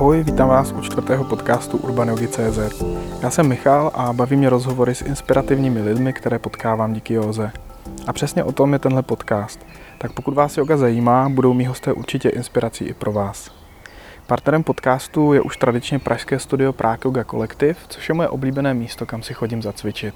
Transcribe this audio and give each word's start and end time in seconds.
Ahoj, 0.00 0.22
vítám 0.22 0.48
vás 0.48 0.72
u 0.72 0.80
čtvrtého 0.80 1.24
podcastu 1.24 1.76
UrbanYogi.cz. 1.76 2.82
Já 3.22 3.30
jsem 3.30 3.48
Michal 3.48 3.90
a 3.94 4.12
baví 4.12 4.36
mě 4.36 4.50
rozhovory 4.50 4.94
s 4.94 5.02
inspirativními 5.02 5.82
lidmi, 5.82 6.12
které 6.12 6.38
potkávám 6.38 6.92
díky 6.92 7.14
józe. 7.14 7.52
A 8.06 8.12
přesně 8.12 8.44
o 8.44 8.52
tom 8.52 8.72
je 8.72 8.78
tenhle 8.78 9.02
podcast. 9.02 9.66
Tak 9.98 10.12
pokud 10.12 10.34
vás 10.34 10.56
yoga 10.56 10.76
zajímá, 10.76 11.28
budou 11.28 11.54
mý 11.54 11.66
hosté 11.66 11.92
určitě 11.92 12.28
inspirací 12.28 12.84
i 12.84 12.94
pro 12.94 13.12
vás. 13.12 13.50
Partnerem 14.26 14.62
podcastu 14.62 15.32
je 15.32 15.40
už 15.40 15.56
tradičně 15.56 15.98
pražské 15.98 16.38
studio 16.38 16.72
Prague 16.72 17.00
Yoga 17.04 17.24
Collective, 17.24 17.78
což 17.88 18.08
je 18.08 18.14
moje 18.14 18.28
oblíbené 18.28 18.74
místo, 18.74 19.06
kam 19.06 19.22
si 19.22 19.34
chodím 19.34 19.62
zacvičit. 19.62 20.14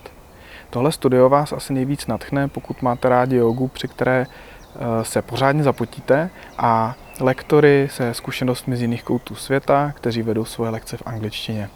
Tohle 0.71 0.93
studio 0.93 1.29
vás 1.29 1.53
asi 1.53 1.73
nejvíc 1.73 2.07
natchne, 2.07 2.49
pokud 2.49 2.83
máte 2.83 3.09
rádi 3.09 3.37
jogu, 3.37 3.69
při 3.69 3.89
které 3.89 4.27
eh, 4.27 5.05
se 5.05 5.23
pořádně 5.23 5.63
zapotíte 5.63 6.31
a 6.59 6.95
lektory 7.21 7.89
se 7.91 8.15
zkušenostmi 8.15 8.77
z 8.77 8.81
jiných 8.81 9.03
koutů 9.03 9.35
světa, 9.35 9.93
kteří 9.97 10.23
vedou 10.23 10.45
svoje 10.45 10.71
lekce 10.71 10.97
v 10.97 11.03
angličtině. 11.07 11.69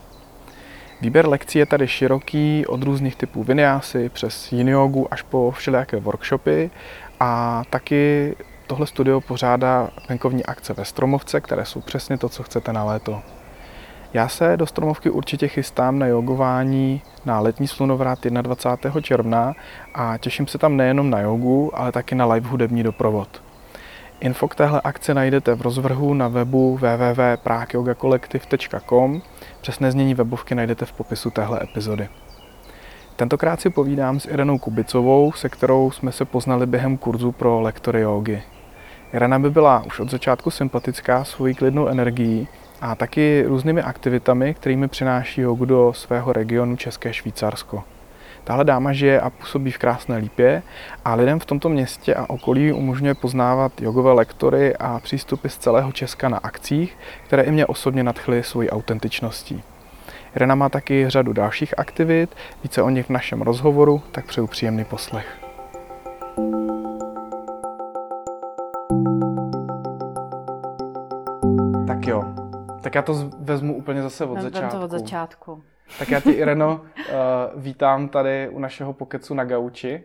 Výběr 1.00 1.28
lekcí 1.28 1.58
je 1.58 1.66
tady 1.66 1.88
široký, 1.88 2.66
od 2.66 2.82
různých 2.82 3.16
typů 3.16 3.44
vinyásy 3.44 4.08
přes 4.08 4.52
yin 4.52 4.76
až 5.10 5.22
po 5.22 5.50
všelijaké 5.50 6.00
workshopy 6.00 6.70
a 7.20 7.62
taky 7.70 8.34
tohle 8.66 8.86
studio 8.86 9.20
pořádá 9.20 9.90
venkovní 10.08 10.46
akce 10.46 10.72
ve 10.72 10.84
Stromovce, 10.84 11.40
které 11.40 11.64
jsou 11.64 11.80
přesně 11.80 12.18
to, 12.18 12.28
co 12.28 12.42
chcete 12.42 12.72
na 12.72 12.84
léto. 12.84 13.22
Já 14.12 14.28
se 14.28 14.56
do 14.56 14.66
Stromovky 14.66 15.10
určitě 15.10 15.48
chystám 15.48 15.98
na 15.98 16.06
jogování 16.06 17.02
na 17.24 17.40
letní 17.40 17.68
slunovrat 17.68 18.26
21. 18.26 19.00
června 19.00 19.54
a 19.94 20.18
těším 20.18 20.46
se 20.46 20.58
tam 20.58 20.76
nejenom 20.76 21.10
na 21.10 21.20
jogu, 21.20 21.78
ale 21.78 21.92
taky 21.92 22.14
na 22.14 22.26
live 22.26 22.48
hudební 22.48 22.82
doprovod. 22.82 23.47
Info 24.20 24.48
k 24.48 24.54
téhle 24.54 24.80
akci 24.80 25.14
najdete 25.14 25.54
v 25.54 25.62
rozvrhu 25.62 26.14
na 26.14 26.28
webu 26.28 26.76
www.pragyogakolektiv.com. 26.76 29.22
Přesné 29.60 29.92
znění 29.92 30.14
webovky 30.14 30.54
najdete 30.54 30.84
v 30.84 30.92
popisu 30.92 31.30
téhle 31.30 31.60
epizody. 31.62 32.08
Tentokrát 33.16 33.60
si 33.60 33.70
povídám 33.70 34.20
s 34.20 34.26
Irenou 34.26 34.58
Kubicovou, 34.58 35.32
se 35.32 35.48
kterou 35.48 35.90
jsme 35.90 36.12
se 36.12 36.24
poznali 36.24 36.66
během 36.66 36.96
kurzu 36.96 37.32
pro 37.32 37.60
lektory 37.60 38.00
jogy. 38.00 38.42
Irena 39.12 39.38
by 39.38 39.50
byla 39.50 39.82
už 39.86 40.00
od 40.00 40.10
začátku 40.10 40.50
sympatická 40.50 41.24
svojí 41.24 41.54
klidnou 41.54 41.86
energií 41.86 42.48
a 42.80 42.94
taky 42.94 43.44
různými 43.46 43.82
aktivitami, 43.82 44.54
kterými 44.54 44.88
přináší 44.88 45.40
jogu 45.40 45.64
do 45.64 45.92
svého 45.92 46.32
regionu 46.32 46.76
České 46.76 47.12
Švýcarsko. 47.12 47.84
Tahle 48.48 48.64
dáma 48.64 48.92
žije 48.92 49.20
a 49.20 49.30
působí 49.30 49.70
v 49.70 49.78
krásné 49.78 50.16
lípě 50.16 50.62
a 51.04 51.14
lidem 51.14 51.40
v 51.40 51.44
tomto 51.44 51.68
městě 51.68 52.14
a 52.14 52.30
okolí 52.30 52.72
umožňuje 52.72 53.14
poznávat 53.14 53.80
jogové 53.80 54.12
lektory 54.12 54.76
a 54.76 55.00
přístupy 55.00 55.48
z 55.48 55.56
celého 55.56 55.92
Česka 55.92 56.28
na 56.28 56.38
akcích, 56.38 56.98
které 57.26 57.42
i 57.42 57.50
mě 57.50 57.66
osobně 57.66 58.02
nadchly 58.02 58.42
svojí 58.42 58.70
autentičností. 58.70 59.62
Irena 60.36 60.54
má 60.54 60.68
taky 60.68 61.10
řadu 61.10 61.32
dalších 61.32 61.78
aktivit, 61.78 62.36
více 62.62 62.82
o 62.82 62.90
nich 62.90 63.06
v 63.06 63.10
našem 63.10 63.42
rozhovoru, 63.42 64.02
tak 64.12 64.26
přeju 64.26 64.46
příjemný 64.46 64.84
poslech. 64.84 65.38
Tak 71.86 72.06
jo, 72.06 72.24
tak 72.80 72.94
já 72.94 73.02
to 73.02 73.30
vezmu 73.38 73.76
úplně 73.76 74.02
zase 74.02 74.24
od 74.24 74.34
Vezmeme 74.34 74.50
začátku. 74.50 74.78
to 74.78 74.84
od 74.84 74.90
začátku. 74.90 75.62
Tak 75.98 76.10
já 76.10 76.20
tě, 76.20 76.30
Ireno, 76.30 76.80
uh, 76.98 77.62
vítám 77.62 78.08
tady 78.08 78.48
u 78.48 78.58
našeho 78.58 78.92
pokecu 78.92 79.34
na 79.34 79.44
gauči. 79.44 80.04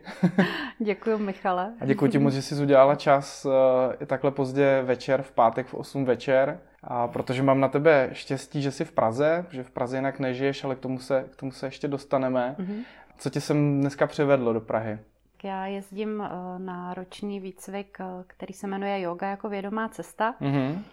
Děkuji, 0.78 1.18
Michale. 1.18 1.72
A 1.80 1.86
děkuji 1.86 2.10
ti 2.10 2.18
moc, 2.18 2.34
že 2.34 2.42
jsi 2.42 2.62
udělala 2.62 2.94
čas 2.94 3.44
uh, 3.44 3.52
i 4.00 4.06
takhle 4.06 4.30
pozdě 4.30 4.82
večer, 4.84 5.22
v 5.22 5.32
pátek 5.32 5.66
v 5.66 5.74
8 5.74 6.04
večer. 6.04 6.58
A 6.82 7.08
protože 7.08 7.42
mám 7.42 7.60
na 7.60 7.68
tebe 7.68 8.08
štěstí, 8.12 8.62
že 8.62 8.70
jsi 8.70 8.84
v 8.84 8.92
Praze, 8.92 9.46
že 9.50 9.62
v 9.62 9.70
Praze 9.70 9.96
jinak 9.96 10.18
nežiješ, 10.18 10.64
ale 10.64 10.74
k 10.74 10.78
tomu 10.78 10.98
se, 10.98 11.24
k 11.32 11.36
tomu 11.36 11.52
se 11.52 11.66
ještě 11.66 11.88
dostaneme. 11.88 12.54
Mhm. 12.58 12.82
Co 13.18 13.30
tě 13.30 13.40
sem 13.40 13.80
dneska 13.80 14.06
přivedlo 14.06 14.52
do 14.52 14.60
Prahy? 14.60 14.98
Já 15.44 15.66
jezdím 15.66 16.22
eh, 16.22 16.58
na 16.58 16.94
roční 16.94 17.40
výcvik, 17.40 17.98
eh, 18.00 18.04
který 18.26 18.54
se 18.54 18.66
jmenuje 18.66 19.00
Yoga 19.00 19.30
jako 19.30 19.48
vědomá 19.48 19.88
cesta. 19.88 20.34
Mhm. 20.40 20.84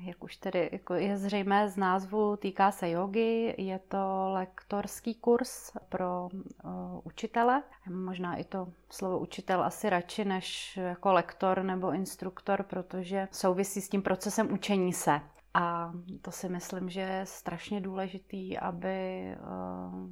Jak 0.00 0.24
už 0.24 0.36
tedy 0.36 0.68
jako 0.72 0.94
je 0.94 1.16
zřejmé 1.16 1.68
z 1.68 1.76
názvu, 1.76 2.36
týká 2.36 2.70
se 2.70 2.90
jogy. 2.90 3.54
Je 3.58 3.78
to 3.78 4.30
lektorský 4.32 5.14
kurz 5.14 5.72
pro 5.88 6.28
uh, 6.32 6.70
učitele. 7.04 7.62
Možná 7.90 8.36
i 8.36 8.44
to 8.44 8.68
slovo 8.90 9.18
učitel 9.18 9.62
asi 9.62 9.90
radši 9.90 10.24
než 10.24 10.76
jako 10.76 11.12
lektor 11.12 11.62
nebo 11.62 11.92
instruktor, 11.92 12.62
protože 12.62 13.28
souvisí 13.32 13.80
s 13.80 13.88
tím 13.88 14.02
procesem 14.02 14.52
učení 14.52 14.92
se. 14.92 15.20
A 15.54 15.92
to 16.22 16.30
si 16.30 16.48
myslím, 16.48 16.90
že 16.90 17.00
je 17.00 17.26
strašně 17.26 17.80
důležitý, 17.80 18.58
aby 18.58 19.26
uh, 19.40 20.08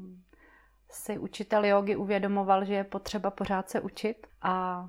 si 0.90 1.18
učitel 1.18 1.64
jogy 1.64 1.96
uvědomoval, 1.96 2.64
že 2.64 2.74
je 2.74 2.84
potřeba 2.84 3.30
pořád 3.30 3.70
se 3.70 3.80
učit 3.80 4.26
a 4.42 4.86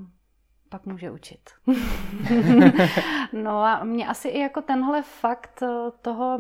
pak 0.69 0.85
může 0.85 1.11
učit. 1.11 1.49
no 3.33 3.63
a 3.63 3.83
mě 3.83 4.07
asi 4.07 4.27
i 4.27 4.39
jako 4.39 4.61
tenhle 4.61 5.03
fakt 5.03 5.63
eh, 5.63 5.91
toho 6.01 6.39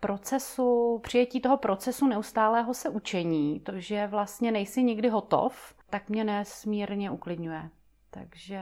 procesu, 0.00 1.00
přijetí 1.02 1.40
toho 1.40 1.56
procesu 1.56 2.06
neustálého 2.06 2.74
se 2.74 2.88
učení, 2.88 3.60
to, 3.60 3.72
že 3.74 4.06
vlastně 4.06 4.52
nejsi 4.52 4.82
nikdy 4.82 5.08
hotov, 5.08 5.74
tak 5.90 6.08
mě 6.08 6.24
nesmírně 6.24 7.10
uklidňuje. 7.10 7.70
Takže 8.10 8.60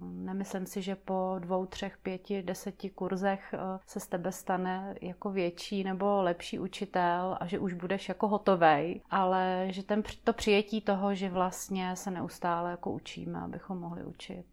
uh, 0.00 0.08
nemyslím 0.08 0.66
si, 0.66 0.82
že 0.82 0.96
po 0.96 1.36
dvou, 1.38 1.66
třech, 1.66 1.98
pěti, 1.98 2.42
deseti 2.42 2.90
kurzech 2.90 3.54
uh, 3.54 3.60
se 3.86 4.00
z 4.00 4.06
tebe 4.06 4.32
stane 4.32 4.94
jako 5.00 5.30
větší 5.30 5.84
nebo 5.84 6.22
lepší 6.22 6.58
učitel 6.58 7.36
a 7.40 7.46
že 7.46 7.58
už 7.58 7.72
budeš 7.74 8.08
jako 8.08 8.28
hotovej, 8.28 9.00
ale 9.10 9.66
že 9.70 9.82
ten, 9.82 10.02
to 10.24 10.32
přijetí 10.32 10.80
toho, 10.80 11.14
že 11.14 11.28
vlastně 11.30 11.96
se 11.96 12.10
neustále 12.10 12.70
jako 12.70 12.90
učíme, 12.92 13.40
abychom 13.40 13.78
mohli 13.78 14.04
učit, 14.04 14.46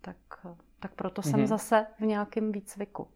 tak, 0.00 0.16
uh, 0.44 0.50
tak 0.80 0.92
proto 0.94 1.22
jsem 1.22 1.40
Mhm. 1.40 1.46
zase 1.46 1.86
v 1.98 2.02
nějakém 2.02 2.52
výcviku. 2.52 3.08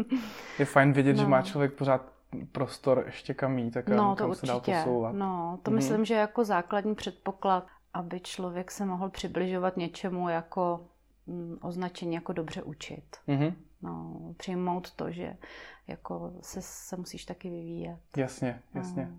Je 0.58 0.64
fajn 0.64 0.92
vidět, 0.92 1.16
že 1.16 1.22
No. 1.22 1.28
má 1.28 1.42
člověk 1.42 1.72
pořád 1.74 2.12
prostor 2.52 3.02
ještě 3.06 3.34
kam 3.34 3.58
jít, 3.58 3.70
tak 3.70 3.88
no, 3.88 4.10
to 4.10 4.24
kam 4.24 4.34
se 4.34 4.46
dál 4.46 4.56
určitě. 4.56 4.76
posouvat. 4.84 5.14
No, 5.14 5.58
to 5.62 5.70
Mhm. 5.70 5.76
myslím, 5.76 6.04
že 6.04 6.14
jako 6.14 6.44
základní 6.44 6.94
předpoklad, 6.94 7.66
aby 7.94 8.20
člověk 8.20 8.70
se 8.70 8.84
mohl 8.86 9.10
přibližovat 9.10 9.76
něčemu 9.76 10.28
jako 10.28 10.86
mm, 11.26 11.58
označení 11.62 12.14
jako 12.14 12.32
dobře 12.32 12.62
učit. 12.62 13.16
Mhm. 13.26 13.54
No, 13.82 14.20
přijmout 14.36 14.90
to, 14.90 15.10
že 15.10 15.36
jako 15.86 16.32
se, 16.40 16.62
se 16.62 16.96
musíš 16.96 17.24
taky 17.24 17.50
vyvíjet. 17.50 17.98
Jasně, 18.16 18.62
jasně. 18.74 19.08
No. 19.10 19.16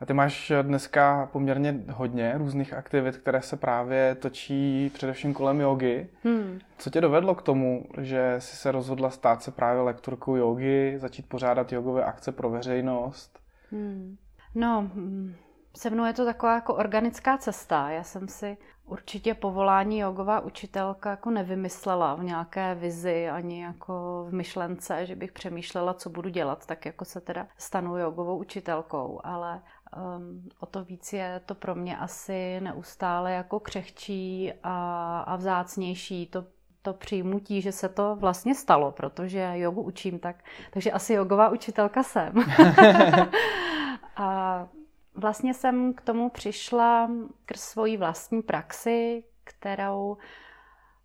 A 0.00 0.06
ty 0.06 0.12
máš 0.12 0.52
dneska 0.62 1.28
poměrně 1.32 1.84
hodně 1.90 2.38
různých 2.38 2.72
aktivit, 2.74 3.16
které 3.16 3.42
se 3.42 3.56
právě 3.56 4.14
točí 4.14 4.90
především 4.94 5.34
kolem 5.34 5.60
jogy. 5.60 6.08
Hmm. 6.24 6.58
Co 6.78 6.90
tě 6.90 7.00
dovedlo 7.00 7.34
k 7.34 7.42
tomu, 7.42 7.84
že 8.00 8.34
jsi 8.38 8.56
se 8.56 8.72
rozhodla 8.72 9.10
stát 9.10 9.42
se 9.42 9.50
právě 9.50 9.82
lektorkou 9.82 10.36
jogy, 10.36 10.98
začít 10.98 11.28
pořádat 11.28 11.72
jogové 11.72 12.04
akce 12.04 12.32
pro 12.32 12.50
veřejnost? 12.50 13.40
Hmm. 13.70 14.16
No, 14.54 14.90
mm, 14.94 15.34
se 15.76 15.90
mnou 15.90 16.04
je 16.04 16.12
to 16.12 16.24
taková 16.24 16.54
jako 16.54 16.74
organická 16.74 17.38
cesta. 17.38 17.90
Já 17.90 18.02
jsem 18.02 18.28
si 18.28 18.56
určitě 18.86 19.34
povolání 19.34 19.98
jogová 19.98 20.40
učitelka 20.40 21.10
jako 21.10 21.30
nevymyslela 21.30 22.14
v 22.14 22.24
nějaké 22.24 22.74
vizi 22.74 23.28
ani 23.28 23.62
jako 23.62 24.26
v 24.28 24.34
myšlence, 24.34 25.06
že 25.06 25.16
bych 25.16 25.32
přemýšlela, 25.32 25.94
co 25.94 26.10
budu 26.10 26.28
dělat, 26.28 26.66
tak 26.66 26.86
jako 26.86 27.04
se 27.04 27.20
teda 27.20 27.46
stanu 27.58 27.96
jogovou 27.96 28.38
učitelkou, 28.38 29.20
ale 29.24 29.62
um, 29.96 30.48
o 30.60 30.66
to 30.66 30.84
víc 30.84 31.12
je 31.12 31.40
to 31.46 31.54
pro 31.54 31.74
mě 31.74 31.98
asi 31.98 32.60
neustále 32.60 33.32
jako 33.32 33.60
křehčí 33.60 34.52
a, 34.62 35.20
a 35.20 35.36
vzácnější 35.36 36.26
to 36.26 36.44
to 36.82 36.92
přijmutí, 36.92 37.62
že 37.62 37.72
se 37.72 37.88
to 37.88 38.16
vlastně 38.16 38.54
stalo, 38.54 38.92
protože 38.92 39.52
jogu 39.54 39.82
učím, 39.82 40.18
tak, 40.18 40.44
takže 40.70 40.92
asi 40.92 41.12
jogová 41.12 41.48
učitelka 41.48 42.02
jsem. 42.02 42.32
a 44.16 44.68
vlastně 45.16 45.54
jsem 45.54 45.94
k 45.94 46.00
tomu 46.00 46.30
přišla 46.30 47.10
skrz 47.42 47.60
svoji 47.60 47.96
vlastní 47.96 48.42
praxi, 48.42 49.24
kterou 49.44 50.16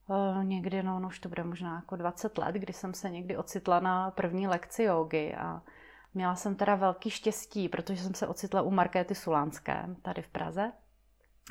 eh, 0.10 0.46
někdy, 0.46 0.84
no, 0.84 1.00
no 1.00 1.08
už 1.08 1.20
to 1.20 1.30
bude 1.30 1.44
možná 1.44 1.76
jako 1.76 1.96
20 1.96 2.38
let, 2.38 2.56
kdy 2.56 2.74
jsem 2.74 2.94
se 2.94 3.10
někdy 3.10 3.38
ocitla 3.38 3.80
na 3.80 4.12
první 4.12 4.48
lekci 4.48 4.84
jogy 4.84 5.36
a 5.36 5.62
měla 6.14 6.36
jsem 6.36 6.56
teda 6.56 6.76
velký 6.76 7.10
štěstí, 7.10 7.70
protože 7.70 8.04
jsem 8.04 8.14
se 8.14 8.28
ocitla 8.28 8.62
u 8.62 8.72
Markéty 8.72 9.16
Sulánské 9.16 9.86
tady 10.02 10.22
v 10.22 10.28
Praze. 10.28 10.72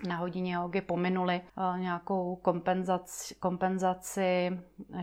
Na 0.08 0.16
hodině 0.16 0.54
jogy 0.54 0.80
pominuli 0.80 1.40
eh, 1.40 1.78
nějakou 1.78 2.36
kompenzaci, 2.36 3.34
kompenzaci 3.34 4.58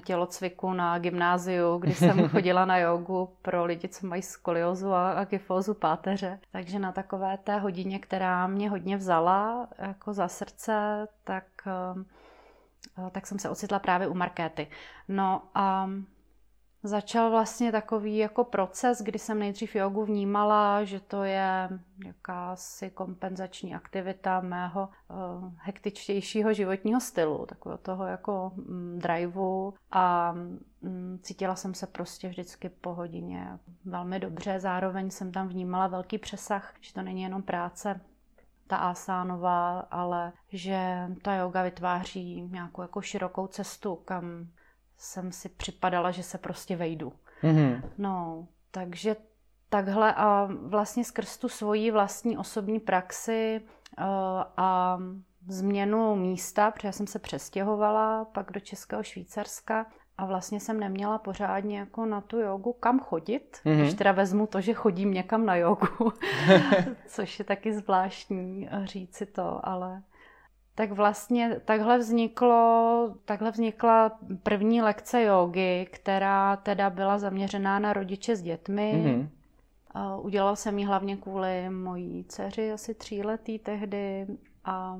tělocviku 0.05 0.73
na 0.73 0.99
gymnáziu, 0.99 1.77
kdy 1.77 1.93
jsem 1.93 2.29
chodila 2.29 2.65
na 2.65 2.77
jogu 2.77 3.29
pro 3.41 3.65
lidi, 3.65 3.87
co 3.87 4.07
mají 4.07 4.21
skoliozu 4.21 4.93
a, 4.93 5.11
a 5.11 5.25
kyfózu 5.25 5.73
páteře. 5.73 6.39
Takže 6.51 6.79
na 6.79 6.91
takové 6.91 7.37
té 7.37 7.59
hodině, 7.59 7.99
která 7.99 8.47
mě 8.47 8.69
hodně 8.69 8.97
vzala 8.97 9.67
jako 9.77 10.13
za 10.13 10.27
srdce, 10.27 11.07
tak, 11.23 11.45
eh, 11.67 13.09
tak 13.11 13.27
jsem 13.27 13.39
se 13.39 13.49
ocitla 13.49 13.79
právě 13.79 14.07
u 14.07 14.13
Markéty. 14.13 14.67
No 15.07 15.41
a 15.55 15.89
začal 16.87 17.31
vlastně 17.31 17.71
takový 17.71 18.17
jako 18.17 18.43
proces, 18.43 19.01
kdy 19.01 19.19
jsem 19.19 19.39
nejdřív 19.39 19.75
jogu 19.75 20.05
vnímala, 20.05 20.83
že 20.83 20.99
to 20.99 21.23
je 21.23 21.69
jakási 22.05 22.89
kompenzační 22.89 23.75
aktivita 23.75 24.41
mého 24.41 24.89
uh, 25.09 25.51
hektičtějšího 25.57 26.53
životního 26.53 26.99
stylu, 26.99 27.45
takového 27.45 27.77
toho 27.77 28.05
jako 28.05 28.51
mm, 28.55 28.99
driveu 28.99 29.73
a 29.91 30.31
mm, 30.81 31.19
cítila 31.21 31.55
jsem 31.55 31.73
se 31.73 31.87
prostě 31.87 32.29
vždycky 32.29 32.69
po 32.69 32.93
hodině 32.93 33.59
velmi 33.85 34.19
dobře. 34.19 34.59
Zároveň 34.59 35.09
jsem 35.09 35.31
tam 35.31 35.47
vnímala 35.47 35.87
velký 35.87 36.17
přesah, 36.17 36.73
že 36.81 36.93
to 36.93 37.01
není 37.01 37.21
jenom 37.21 37.43
práce 37.43 38.01
ta 38.67 38.77
asánová, 38.77 39.79
ale 39.79 40.33
že 40.49 41.07
ta 41.21 41.35
yoga 41.35 41.63
vytváří 41.63 42.41
nějakou 42.41 42.81
jako 42.81 43.01
širokou 43.01 43.47
cestu, 43.47 43.95
kam 43.95 44.47
jsem 44.97 45.31
si 45.31 45.49
připadala, 45.49 46.11
že 46.11 46.23
se 46.23 46.37
prostě 46.37 46.75
vejdu. 46.75 47.13
Mm-hmm. 47.43 47.81
No, 47.97 48.47
takže 48.71 49.15
takhle 49.69 50.13
a 50.13 50.49
vlastně 50.51 51.03
skrz 51.03 51.37
tu 51.37 51.49
svoji 51.49 51.91
vlastní 51.91 52.37
osobní 52.37 52.79
praxi 52.79 53.61
uh, 53.61 54.05
a 54.57 54.99
změnu 55.47 56.15
místa, 56.15 56.71
protože 56.71 56.91
jsem 56.91 57.07
se 57.07 57.19
přestěhovala 57.19 58.25
pak 58.25 58.51
do 58.51 58.59
Českého 58.59 59.03
Švýcarska 59.03 59.85
a 60.17 60.25
vlastně 60.25 60.59
jsem 60.59 60.79
neměla 60.79 61.17
pořádně 61.17 61.79
jako 61.79 62.05
na 62.05 62.21
tu 62.21 62.39
jogu 62.39 62.73
kam 62.73 62.99
chodit, 62.99 63.57
mm-hmm. 63.65 63.77
když 63.77 63.93
teda 63.93 64.11
vezmu 64.11 64.47
to, 64.47 64.61
že 64.61 64.73
chodím 64.73 65.13
někam 65.13 65.45
na 65.45 65.55
jogu, 65.55 66.13
což 67.07 67.39
je 67.39 67.45
taky 67.45 67.73
zvláštní 67.73 68.69
říci 68.83 69.25
to, 69.25 69.59
ale 69.63 70.03
tak 70.77 70.91
vlastně 70.91 71.61
takhle 71.65 71.97
vzniklo, 71.97 73.15
takhle 73.25 73.51
vznikla 73.51 74.19
první 74.43 74.81
lekce 74.81 75.23
jogy, 75.23 75.85
která 75.91 76.55
teda 76.55 76.89
byla 76.89 77.17
zaměřená 77.17 77.79
na 77.79 77.93
rodiče 77.93 78.35
s 78.35 78.41
dětmi. 78.41 78.93
Mm-hmm. 78.95 80.19
Udělal 80.21 80.55
jsem 80.55 80.79
ji 80.79 80.85
hlavně 80.85 81.17
kvůli 81.17 81.69
mojí 81.69 82.25
dceři, 82.29 82.71
asi 82.71 82.93
tříletý 82.93 83.59
tehdy 83.59 84.27
a 84.65 84.97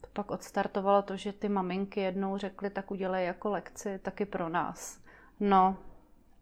to 0.00 0.06
pak 0.12 0.30
odstartovalo 0.30 1.02
to, 1.02 1.16
že 1.16 1.32
ty 1.32 1.48
maminky 1.48 2.00
jednou 2.00 2.36
řekly, 2.36 2.70
tak 2.70 2.90
udělej 2.90 3.26
jako 3.26 3.50
lekci 3.50 3.98
taky 3.98 4.26
pro 4.26 4.48
nás. 4.48 5.00
No 5.40 5.76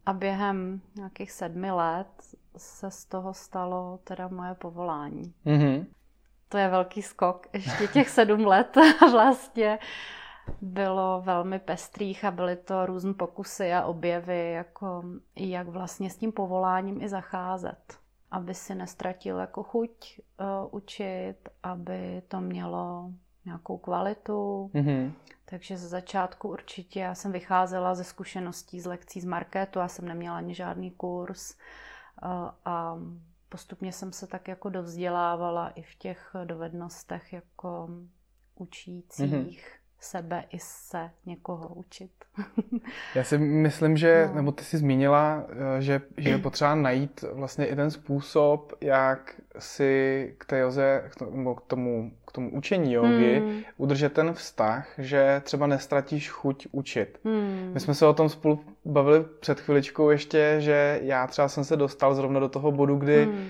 a 0.06 0.12
během 0.12 0.80
nějakých 0.96 1.32
sedmi 1.32 1.70
let 1.70 2.08
se 2.56 2.90
z 2.90 3.04
toho 3.04 3.34
stalo 3.34 3.98
teda 4.04 4.28
moje 4.28 4.54
povolání. 4.54 5.32
Mm-hmm 5.46 5.86
to 6.48 6.58
je 6.58 6.68
velký 6.68 7.02
skok. 7.02 7.46
Ještě 7.52 7.86
těch 7.86 8.08
sedm 8.08 8.46
let 8.46 8.76
vlastně 9.10 9.78
bylo 10.60 11.22
velmi 11.24 11.58
pestrých 11.58 12.24
a 12.24 12.30
byly 12.30 12.56
to 12.56 12.86
různé 12.86 13.14
pokusy 13.14 13.72
a 13.72 13.84
objevy, 13.84 14.52
jako 14.52 15.02
jak 15.36 15.68
vlastně 15.68 16.10
s 16.10 16.16
tím 16.16 16.32
povoláním 16.32 17.02
i 17.02 17.08
zacházet. 17.08 17.98
Aby 18.30 18.54
si 18.54 18.74
nestratil 18.74 19.38
jako 19.38 19.62
chuť 19.62 20.20
uh, 20.40 20.46
učit, 20.70 21.36
aby 21.62 22.22
to 22.28 22.40
mělo 22.40 23.10
nějakou 23.44 23.78
kvalitu. 23.78 24.70
Mm-hmm. 24.74 25.12
Takže 25.44 25.76
ze 25.76 25.88
začátku 25.88 26.48
určitě 26.48 27.00
já 27.00 27.14
jsem 27.14 27.32
vycházela 27.32 27.94
ze 27.94 28.04
zkušeností 28.04 28.80
z 28.80 28.86
lekcí 28.86 29.20
z 29.20 29.24
marketu, 29.24 29.78
já 29.78 29.88
jsem 29.88 30.08
neměla 30.08 30.36
ani 30.36 30.54
žádný 30.54 30.90
kurz 30.90 31.54
uh, 32.22 32.50
a 32.64 32.98
postupně 33.48 33.92
jsem 33.92 34.12
se 34.12 34.26
tak 34.26 34.48
jako 34.48 34.68
dovzdělávala 34.68 35.68
i 35.68 35.82
v 35.82 35.94
těch 35.94 36.30
dovednostech 36.44 37.32
jako 37.32 37.88
učících 38.54 39.32
mm-hmm. 39.32 39.58
sebe 40.00 40.44
i 40.50 40.58
se 40.58 41.10
někoho 41.26 41.68
učit. 41.68 42.10
Já 43.14 43.24
si 43.24 43.38
myslím, 43.38 43.96
že, 43.96 44.26
no. 44.28 44.34
nebo 44.34 44.52
ty 44.52 44.64
jsi 44.64 44.78
zmínila, 44.78 45.46
eh, 45.48 45.82
že, 45.82 46.00
že 46.16 46.28
je 46.28 46.38
potřeba 46.38 46.74
najít 46.74 47.24
vlastně 47.32 47.66
i 47.66 47.76
ten 47.76 47.90
způsob, 47.90 48.72
jak 48.80 49.40
si 49.58 50.34
k 50.38 50.44
té 50.44 50.58
joze, 50.58 51.04
k 51.10 51.16
tomu, 51.16 51.54
k 51.54 51.60
tomu 51.60 52.12
učení 52.38 52.92
jogy 52.92 53.38
hmm. 53.38 53.62
udržet 53.76 54.12
ten 54.12 54.32
vztah, 54.32 54.88
že 54.98 55.42
třeba 55.44 55.66
nestratíš 55.66 56.30
chuť 56.30 56.66
učit. 56.72 57.20
Hmm. 57.24 57.70
My 57.74 57.80
jsme 57.80 57.94
se 57.94 58.06
o 58.06 58.14
tom 58.14 58.28
spolu 58.28 58.60
bavili 58.84 59.24
před 59.40 59.60
chviličkou 59.60 60.10
ještě, 60.10 60.56
že 60.58 61.00
já 61.02 61.26
třeba 61.26 61.48
jsem 61.48 61.64
se 61.64 61.76
dostal 61.76 62.14
zrovna 62.14 62.40
do 62.40 62.48
toho 62.48 62.72
bodu, 62.72 62.96
kdy 62.96 63.24
hmm. 63.24 63.48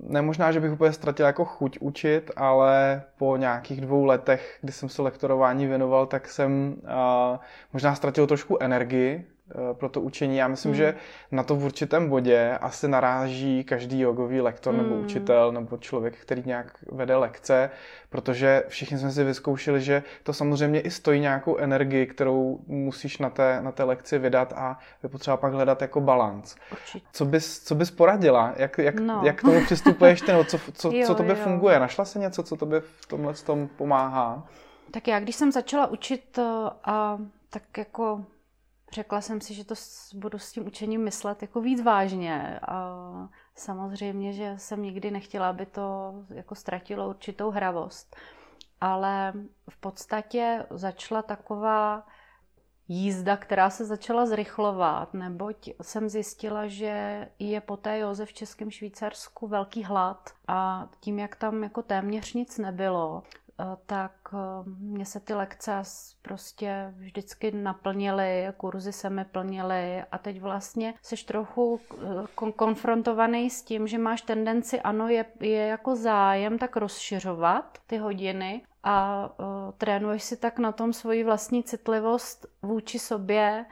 ne 0.00 0.22
možná, 0.22 0.52
že 0.52 0.60
bych 0.60 0.72
úplně 0.72 0.92
ztratil 0.92 1.26
jako 1.26 1.44
chuť 1.44 1.78
učit, 1.80 2.30
ale 2.36 3.02
po 3.18 3.36
nějakých 3.36 3.80
dvou 3.80 4.04
letech, 4.04 4.58
kdy 4.60 4.72
jsem 4.72 4.88
se 4.88 5.02
lektorování 5.02 5.66
věnoval, 5.66 6.06
tak 6.06 6.28
jsem 6.28 6.76
uh, 6.82 7.38
možná 7.72 7.94
ztratil 7.94 8.26
trošku 8.26 8.56
energii 8.60 9.24
pro 9.72 9.88
to 9.88 10.00
učení. 10.00 10.36
Já 10.36 10.48
myslím, 10.48 10.72
hmm. 10.72 10.76
že 10.76 10.94
na 11.30 11.42
to 11.42 11.56
v 11.56 11.64
určitém 11.64 12.08
bodě 12.08 12.58
asi 12.60 12.88
naráží 12.88 13.64
každý 13.64 14.00
jogový 14.00 14.40
lektor 14.40 14.74
hmm. 14.74 14.82
nebo 14.82 15.00
učitel 15.00 15.52
nebo 15.52 15.76
člověk, 15.76 16.16
který 16.16 16.42
nějak 16.46 16.78
vede 16.92 17.16
lekce, 17.16 17.70
protože 18.10 18.64
všichni 18.68 18.98
jsme 18.98 19.10
si 19.10 19.24
vyzkoušeli, 19.24 19.80
že 19.80 20.02
to 20.22 20.32
samozřejmě 20.32 20.80
i 20.80 20.90
stojí 20.90 21.20
nějakou 21.20 21.56
energii, 21.56 22.06
kterou 22.06 22.58
musíš 22.66 23.18
na 23.18 23.30
té, 23.30 23.58
na 23.62 23.72
té 23.72 23.84
lekci 23.84 24.18
vydat 24.18 24.52
a 24.56 24.78
je 25.02 25.08
potřeba 25.08 25.36
pak 25.36 25.52
hledat 25.52 25.82
jako 25.82 26.00
balans. 26.00 26.56
Co 27.12 27.24
bys, 27.24 27.60
co 27.60 27.74
bys 27.74 27.90
poradila? 27.90 28.54
Jak, 28.56 28.78
jak, 28.78 29.00
no. 29.00 29.20
jak 29.24 29.42
tomu 29.42 29.64
přistupuješ 29.64 30.20
ten, 30.20 30.44
co, 30.44 30.58
co, 30.72 30.90
jo, 30.94 31.06
co 31.06 31.14
tobě 31.14 31.36
jo. 31.38 31.44
funguje? 31.44 31.80
Našla 31.80 32.04
jsi 32.04 32.18
něco, 32.18 32.42
co 32.42 32.56
tobě 32.56 32.80
v 32.80 33.06
tomhle 33.06 33.34
tom 33.34 33.68
pomáhá? 33.68 34.46
Tak 34.90 35.08
já, 35.08 35.20
když 35.20 35.36
jsem 35.36 35.52
začala 35.52 35.86
učit 35.86 36.38
eh, 36.38 36.70
a 36.84 37.18
tak 37.50 37.62
jako 37.78 38.24
řekla 38.92 39.20
jsem 39.20 39.40
si, 39.40 39.54
že 39.54 39.64
to 39.64 39.74
budu 40.14 40.38
s 40.38 40.52
tím 40.52 40.66
učením 40.66 41.04
myslet 41.04 41.42
jako 41.42 41.60
víc 41.60 41.82
vážně. 41.82 42.60
A 42.68 43.28
samozřejmě, 43.54 44.32
že 44.32 44.54
jsem 44.56 44.82
nikdy 44.82 45.10
nechtěla, 45.10 45.50
aby 45.50 45.66
to 45.66 46.14
jako 46.30 46.54
ztratilo 46.54 47.08
určitou 47.08 47.50
hravost. 47.50 48.16
Ale 48.80 49.32
v 49.70 49.76
podstatě 49.76 50.66
začala 50.70 51.22
taková 51.22 52.06
jízda, 52.88 53.36
která 53.36 53.70
se 53.70 53.84
začala 53.84 54.26
zrychlovat, 54.26 55.14
neboť 55.14 55.70
jsem 55.82 56.08
zjistila, 56.08 56.66
že 56.66 57.28
je 57.38 57.60
po 57.60 57.76
té 57.76 57.98
Joze 57.98 58.26
v 58.26 58.32
Českém 58.32 58.70
Švýcarsku 58.70 59.46
velký 59.46 59.84
hlad 59.84 60.30
a 60.48 60.88
tím, 61.00 61.18
jak 61.18 61.36
tam 61.36 61.62
jako 61.62 61.82
téměř 61.82 62.34
nic 62.34 62.58
nebylo, 62.58 63.22
Eh, 63.60 63.76
tak 64.30 64.40
eh, 64.40 64.70
mě 64.80 65.06
se 65.06 65.20
ty 65.20 65.34
lekce 65.34 65.82
prostě 66.22 66.94
vždycky 66.96 67.50
naplnily, 67.50 68.46
kurzy 68.56 68.92
se 68.92 69.10
mi 69.10 69.24
plnily 69.24 70.02
a 70.12 70.18
teď 70.18 70.40
vlastně 70.40 70.94
seš 71.02 71.24
trochu 71.24 71.80
eh, 71.92 72.52
konfrontovaný 72.56 73.50
s 73.50 73.62
tím, 73.62 73.86
že 73.86 73.98
máš 73.98 74.22
tendenci, 74.22 74.80
ano, 74.80 75.08
je, 75.08 75.24
je 75.40 75.66
jako 75.66 75.96
zájem 75.96 76.58
tak 76.58 76.76
rozšiřovat 76.76 77.78
ty 77.86 77.96
hodiny 77.96 78.62
a 78.82 79.28
uh, 79.38 79.46
trénuješ 79.78 80.22
si 80.22 80.36
tak 80.36 80.58
na 80.58 80.72
tom 80.72 80.92
svoji 80.92 81.24
vlastní 81.24 81.62
citlivost 81.62 82.46
vůči 82.62 82.98
sobě, 82.98 83.66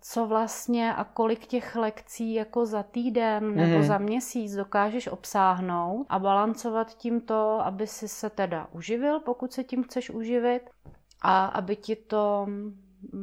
co 0.00 0.26
vlastně 0.26 0.94
a 0.94 1.04
kolik 1.04 1.46
těch 1.46 1.76
lekcí 1.76 2.34
jako 2.34 2.66
za 2.66 2.82
týden 2.82 3.56
nebo 3.56 3.76
mm. 3.76 3.82
za 3.82 3.98
měsíc 3.98 4.54
dokážeš 4.54 5.08
obsáhnout 5.08 6.06
a 6.08 6.18
balancovat 6.18 6.94
tím 6.94 7.20
to, 7.20 7.60
aby 7.64 7.86
si 7.86 8.08
se 8.08 8.30
teda 8.30 8.66
uživil, 8.72 9.20
pokud 9.20 9.52
se 9.52 9.64
tím 9.64 9.82
chceš 9.82 9.97
uživit 10.10 10.70
a 11.22 11.46
aby 11.46 11.76
ti 11.76 11.96
to 11.96 12.46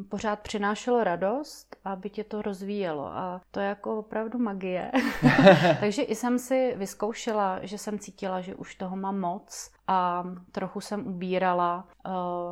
pořád 0.10 0.40
přinášelo 0.40 1.04
radost 1.04 1.76
a 1.84 1.92
aby 1.92 2.10
tě 2.10 2.24
to 2.24 2.42
rozvíjelo. 2.42 3.06
A 3.06 3.42
to 3.52 3.60
je 3.60 3.68
jako 3.68 3.98
opravdu 3.98 4.40
magie. 4.40 4.92
Takže 5.80 6.02
i 6.02 6.16
jsem 6.16 6.40
si 6.40 6.74
vyzkoušela, 6.78 7.60
že 7.62 7.78
jsem 7.78 8.00
cítila, 8.00 8.42
že 8.42 8.56
už 8.56 8.76
toho 8.76 8.96
mám 8.96 9.20
moc 9.20 9.72
a 9.88 10.24
trochu 10.52 10.82
jsem 10.82 11.08
ubírala. 11.08 11.88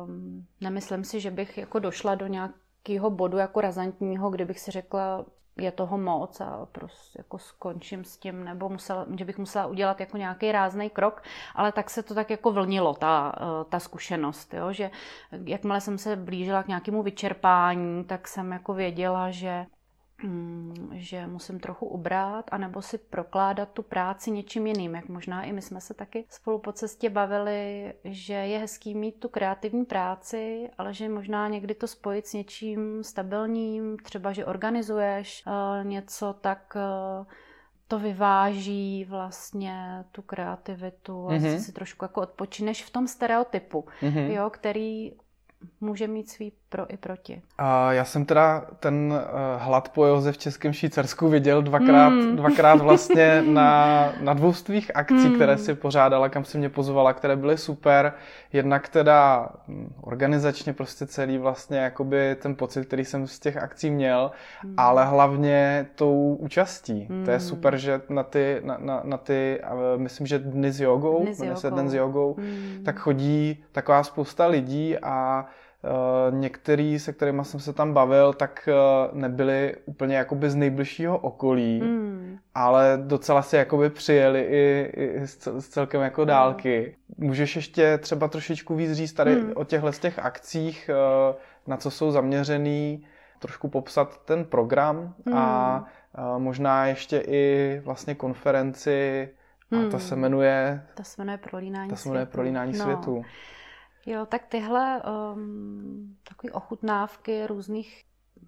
Um, 0.06 0.46
nemyslím 0.60 1.04
si, 1.04 1.20
že 1.20 1.30
bych 1.30 1.58
jako 1.58 1.78
došla 1.78 2.14
do 2.14 2.26
nějakého 2.26 3.10
bodu 3.10 3.38
jako 3.38 3.60
razantního, 3.60 4.30
kdybych 4.30 4.60
si 4.60 4.70
řekla, 4.70 5.24
je 5.56 5.72
toho 5.72 5.98
moc 5.98 6.40
a 6.40 6.66
prostě 6.72 7.18
jako 7.18 7.38
skončím 7.38 8.04
s 8.04 8.16
tím, 8.16 8.44
nebo 8.44 8.68
musela, 8.68 9.06
že 9.18 9.24
bych 9.24 9.38
musela 9.38 9.66
udělat 9.66 10.00
jako 10.00 10.16
nějaký 10.16 10.52
rázný 10.52 10.90
krok, 10.90 11.22
ale 11.54 11.72
tak 11.72 11.90
se 11.90 12.02
to 12.02 12.14
tak 12.14 12.30
jako 12.30 12.52
vlnilo, 12.52 12.94
ta, 12.94 13.32
eh, 13.36 13.64
ta 13.68 13.80
zkušenost, 13.80 14.54
jo? 14.54 14.72
že 14.72 14.90
jakmile 15.44 15.80
jsem 15.80 15.98
se 15.98 16.16
blížila 16.16 16.62
k 16.62 16.68
nějakému 16.68 17.02
vyčerpání, 17.02 18.04
tak 18.04 18.28
jsem 18.28 18.52
jako 18.52 18.74
věděla, 18.74 19.30
že 19.30 19.66
že 20.92 21.26
musím 21.26 21.60
trochu 21.60 21.86
ubrat, 21.86 22.44
anebo 22.52 22.82
si 22.82 22.98
prokládat 22.98 23.68
tu 23.72 23.82
práci 23.82 24.30
něčím 24.30 24.66
jiným, 24.66 24.94
jak 24.94 25.08
možná 25.08 25.42
i 25.42 25.52
my 25.52 25.62
jsme 25.62 25.80
se 25.80 25.94
taky 25.94 26.24
spolu 26.28 26.58
po 26.58 26.72
cestě 26.72 27.10
bavili, 27.10 27.92
že 28.04 28.34
je 28.34 28.58
hezký 28.58 28.94
mít 28.94 29.20
tu 29.20 29.28
kreativní 29.28 29.84
práci, 29.84 30.70
ale 30.78 30.94
že 30.94 31.08
možná 31.08 31.48
někdy 31.48 31.74
to 31.74 31.86
spojit 31.86 32.26
s 32.26 32.32
něčím 32.32 33.04
stabilním, 33.04 33.96
třeba 33.98 34.32
že 34.32 34.44
organizuješ 34.44 35.42
uh, 35.46 35.86
něco, 35.86 36.34
tak 36.40 36.76
uh, 36.76 37.26
to 37.88 37.98
vyváží 37.98 39.04
vlastně 39.04 40.04
tu 40.12 40.22
kreativitu 40.22 41.28
a 41.28 41.32
mm-hmm. 41.32 41.56
si 41.56 41.72
trošku 41.72 42.04
jako 42.04 42.20
odpočineš 42.20 42.84
v 42.84 42.90
tom 42.90 43.08
stereotypu, 43.08 43.84
mm-hmm. 44.02 44.30
jo, 44.30 44.50
který 44.50 45.12
může 45.80 46.08
mít 46.08 46.30
svý 46.30 46.52
pro 46.74 46.92
i 46.92 46.96
proti. 46.96 47.42
A 47.58 47.92
já 47.92 48.04
jsem 48.04 48.24
teda 48.24 48.66
ten 48.80 49.12
uh, 49.12 49.18
hlad 49.62 49.88
po 49.88 50.06
Joze 50.06 50.32
v 50.32 50.38
Českém 50.38 50.72
Švýcarsku 50.72 51.28
viděl 51.28 51.62
dvakrát, 51.62 52.08
mm. 52.08 52.36
dvakrát 52.42 52.80
vlastně 52.80 53.42
na, 53.42 54.08
na 54.20 54.34
dvou 54.34 54.52
svých 54.52 54.96
akcí, 54.96 55.28
mm. 55.28 55.34
které 55.34 55.58
si 55.58 55.74
pořádala, 55.74 56.28
kam 56.28 56.44
si 56.44 56.58
mě 56.58 56.68
pozvala, 56.68 57.12
které 57.12 57.36
byly 57.36 57.58
super. 57.58 58.12
Jednak 58.52 58.88
teda 58.88 59.48
hm, 59.68 59.94
organizačně 60.00 60.72
prostě 60.72 61.06
celý 61.06 61.38
vlastně 61.38 61.78
jakoby 61.78 62.36
ten 62.42 62.54
pocit, 62.54 62.86
který 62.86 63.04
jsem 63.04 63.26
z 63.26 63.38
těch 63.38 63.56
akcí 63.56 63.90
měl, 63.90 64.30
mm. 64.64 64.74
ale 64.76 65.04
hlavně 65.04 65.86
tou 65.94 66.36
účastí. 66.40 67.06
Mm. 67.10 67.24
To 67.24 67.30
je 67.30 67.36
hmm. 67.36 67.48
super, 67.48 67.76
že 67.76 68.00
na 68.08 68.22
ty, 68.22 68.60
na, 68.64 68.78
na, 68.80 69.00
na 69.04 69.16
ty 69.16 69.60
myslím, 69.96 70.26
že 70.26 70.38
dny 70.38 70.72
s 70.72 70.80
jogou, 70.80 71.24
dny 71.24 71.34
s 71.34 71.40
jogou. 71.40 71.56
se 71.56 71.70
den 71.70 71.90
s 71.90 71.94
jogou, 71.94 72.34
mm. 72.38 72.82
tak 72.84 72.98
chodí 72.98 73.64
taková 73.72 74.02
spousta 74.02 74.46
lidí 74.46 74.98
a 74.98 75.46
některý, 76.30 76.98
se 76.98 77.12
kterými 77.12 77.44
jsem 77.44 77.60
se 77.60 77.72
tam 77.72 77.92
bavil, 77.92 78.32
tak 78.32 78.68
uh, 78.68 79.18
nebyli 79.18 79.76
úplně 79.84 80.16
jakoby 80.16 80.50
z 80.50 80.54
nejbližšího 80.54 81.18
okolí, 81.18 81.80
mm. 81.82 82.38
ale 82.54 82.98
docela 83.02 83.42
si 83.42 83.56
jakoby 83.56 83.90
přijeli 83.90 84.40
i, 84.40 84.92
i 84.96 85.26
z 85.26 85.68
celkem 85.68 86.00
jako 86.00 86.20
mm. 86.20 86.26
dálky. 86.26 86.96
Můžeš 87.18 87.56
ještě 87.56 87.98
třeba 87.98 88.28
trošičku 88.28 88.74
víc 88.74 88.92
říct 88.92 89.12
tady 89.12 89.36
mm. 89.36 89.52
o 89.54 89.64
těchhle 89.64 89.92
z 89.92 89.98
těch 89.98 90.18
akcích, 90.18 90.90
uh, 91.30 91.36
na 91.66 91.76
co 91.76 91.90
jsou 91.90 92.10
zaměřený, 92.10 93.06
trošku 93.38 93.68
popsat 93.68 94.24
ten 94.24 94.44
program 94.44 95.14
mm. 95.26 95.34
a 95.36 95.84
možná 96.38 96.86
ještě 96.86 97.18
i 97.26 97.80
vlastně 97.84 98.14
konferenci, 98.14 99.28
a 99.72 99.76
ta 99.76 99.80
hmm. 99.80 100.00
se 100.00 100.16
jmenuje... 100.16 100.82
Ta 100.94 101.04
se 101.04 101.20
jmenuje 101.20 101.38
Prolínání 101.38 101.90
ta 101.90 101.96
se 101.96 102.08
jmenuje 102.08 102.26
Prolínání 102.26 102.78
no. 102.78 102.84
světu. 102.84 103.24
Jo, 104.06 104.26
tak 104.26 104.46
tyhle 104.46 105.02
um, 105.02 106.16
takové 106.28 106.52
ochutnávky 106.52 107.46
různých 107.46 108.04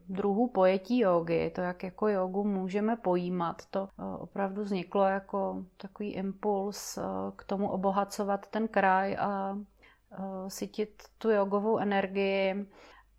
druhů 0.08 0.48
pojetí 0.48 0.98
jogy, 0.98 1.50
to, 1.54 1.60
jak 1.60 1.82
jako 1.82 2.08
jogu 2.08 2.44
můžeme 2.44 2.96
pojímat, 2.96 3.62
to 3.70 3.82
uh, 3.98 4.22
opravdu 4.22 4.62
vzniklo 4.62 5.04
jako 5.04 5.64
takový 5.76 6.12
impuls 6.12 6.98
uh, 6.98 7.04
k 7.36 7.44
tomu 7.44 7.68
obohacovat 7.68 8.46
ten 8.46 8.68
kraj 8.68 9.16
a 9.18 9.52
uh, 9.52 10.48
sytit 10.48 11.02
tu 11.18 11.30
jogovou 11.30 11.78
energii. 11.78 12.66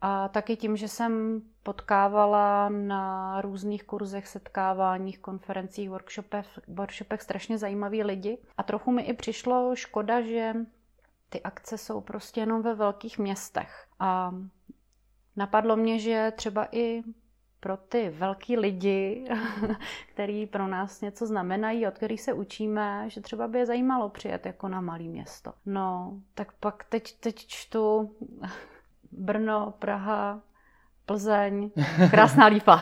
A 0.02 0.28
taky 0.28 0.56
tím, 0.56 0.78
že 0.78 0.88
jsem 0.88 1.42
potkávala 1.64 2.70
na 2.70 3.42
různých 3.42 3.84
kurzech, 3.84 4.28
setkáváních, 4.28 5.20
konferencích, 5.20 5.90
workshopech, 5.90 6.60
workshopech 6.68 7.22
strašně 7.22 7.58
zajímaví 7.58 8.04
lidi. 8.04 8.38
A 8.58 8.64
trochu 8.64 8.92
mi 8.92 9.02
i 9.02 9.14
přišlo 9.14 9.76
škoda, 9.76 10.22
že 10.22 10.54
ty 11.30 11.42
akce 11.42 11.78
jsou 11.78 12.02
prostě 12.02 12.40
jenom 12.40 12.62
ve 12.62 12.76
velkých 12.76 13.20
městech. 13.20 13.88
A 14.00 14.36
napadlo 15.36 15.76
mě, 15.76 16.00
že 16.00 16.32
třeba 16.36 16.68
i 16.72 17.04
pro 17.60 17.78
ty 17.78 18.10
velký 18.10 18.58
lidi, 18.58 19.28
který 20.10 20.46
pro 20.46 20.68
nás 20.68 21.02
něco 21.02 21.26
znamenají, 21.26 21.88
od 21.88 21.94
kterých 21.94 22.22
se 22.22 22.34
učíme, 22.34 23.10
že 23.10 23.22
třeba 23.22 23.48
by 23.48 23.60
je 23.60 23.66
zajímalo 23.66 24.10
přijet 24.10 24.46
jako 24.46 24.68
na 24.68 24.82
malé 24.82 25.04
město. 25.04 25.54
No, 25.66 26.14
tak 26.36 26.52
pak 26.60 26.84
teď, 26.84 27.20
teď 27.20 27.48
čtu 27.48 28.16
Brno, 29.12 29.74
Praha, 29.80 30.42
Plzeň, 31.06 31.72
krásná 32.12 32.46
lípa. 32.46 32.82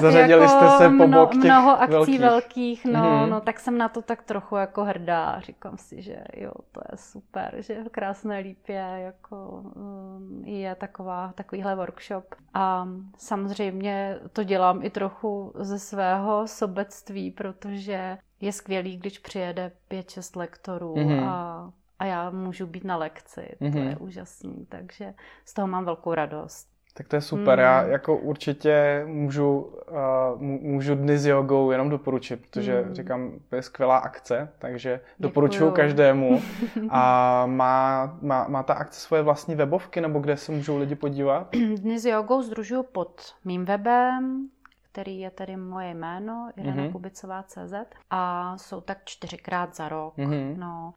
Zařadili 0.00 0.42
jako 0.42 0.48
jste 0.48 0.68
se 0.68 0.90
po 0.98 1.08
bok 1.08 1.32
těch 1.32 1.44
Mnoho 1.44 1.80
akcí 1.80 1.94
velkých, 1.94 2.20
velkých 2.20 2.84
no, 2.84 3.00
mm-hmm. 3.00 3.28
no, 3.28 3.40
tak 3.40 3.60
jsem 3.60 3.78
na 3.78 3.88
to 3.88 4.02
tak 4.02 4.22
trochu 4.22 4.56
jako 4.56 4.84
hrdá. 4.84 5.40
Říkám 5.40 5.78
si, 5.78 6.02
že 6.02 6.24
jo, 6.36 6.52
to 6.72 6.80
je 6.92 6.98
super, 6.98 7.54
že 7.58 7.84
v 7.84 7.88
Krásné 7.88 8.38
lípě 8.38 8.84
jako 8.96 9.36
um, 9.36 10.42
je 10.44 10.74
taková, 10.74 11.32
takovýhle 11.34 11.74
workshop. 11.74 12.34
A 12.54 12.88
samozřejmě 13.18 14.18
to 14.32 14.44
dělám 14.44 14.82
i 14.82 14.90
trochu 14.90 15.52
ze 15.58 15.78
svého 15.78 16.48
sobectví, 16.48 17.30
protože 17.30 18.18
je 18.40 18.52
skvělý, 18.52 18.96
když 18.96 19.18
přijede 19.18 19.72
pět, 19.88 20.10
šest 20.10 20.36
lektorů 20.36 20.94
mm-hmm. 20.94 21.28
a 21.28 21.72
a 22.02 22.04
já 22.04 22.30
můžu 22.30 22.66
být 22.66 22.84
na 22.84 22.96
lekci. 22.96 23.40
Mm-hmm. 23.40 23.72
To 23.72 23.78
je 23.78 23.84
mhm. 23.84 23.96
úžasný, 24.00 24.66
takže 24.68 25.14
z 25.44 25.54
toho 25.54 25.68
mám 25.68 25.84
velkou 25.84 26.14
radost. 26.14 26.71
Tak 26.94 27.08
to 27.08 27.16
je 27.16 27.22
super. 27.22 27.58
Mm. 27.58 27.62
Já 27.62 27.82
jako 27.82 28.16
určitě 28.16 29.04
můžu, 29.06 29.60
uh, 29.60 30.42
můžu 30.42 30.94
dny 30.94 31.18
s 31.18 31.26
jogou 31.26 31.70
jenom 31.70 31.90
doporučit, 31.90 32.40
protože 32.40 32.82
mm. 32.82 32.94
říkám, 32.94 33.32
to 33.48 33.56
je 33.56 33.62
skvělá 33.62 33.98
akce, 33.98 34.48
takže 34.58 35.00
doporučuji 35.20 35.70
každému. 35.70 36.42
A 36.90 37.46
má, 37.46 38.18
má, 38.22 38.48
má 38.48 38.62
ta 38.62 38.74
akce 38.74 39.00
svoje 39.00 39.22
vlastní 39.22 39.54
webovky, 39.54 40.00
nebo 40.00 40.18
kde 40.18 40.36
se 40.36 40.52
můžou 40.52 40.78
lidi 40.78 40.94
podívat? 40.94 41.48
Dny 41.76 41.98
s 41.98 42.04
jogou 42.04 42.42
združuju 42.42 42.82
pod 42.82 43.34
mým 43.44 43.64
webem, 43.64 44.48
který 44.92 45.20
je 45.20 45.30
tedy 45.30 45.56
moje 45.56 45.94
jméno, 45.94 46.50
Irena 46.56 46.82
mm-hmm. 46.82 46.92
Kubicová 46.92 47.42
CZ 47.42 47.74
a 48.10 48.54
jsou 48.58 48.80
tak 48.80 48.98
čtyřikrát 49.04 49.76
za 49.76 49.88
rok. 49.88 50.16
Mm-hmm. 50.18 50.56
No, 50.58 50.94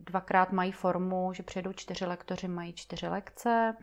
dvakrát 0.00 0.52
mají 0.52 0.72
formu, 0.72 1.32
že 1.32 1.42
přijedou 1.42 1.72
čtyři 1.72 2.06
lektoři, 2.06 2.48
mají 2.48 2.72
čtyři 2.72 3.08
lekce 3.08 3.76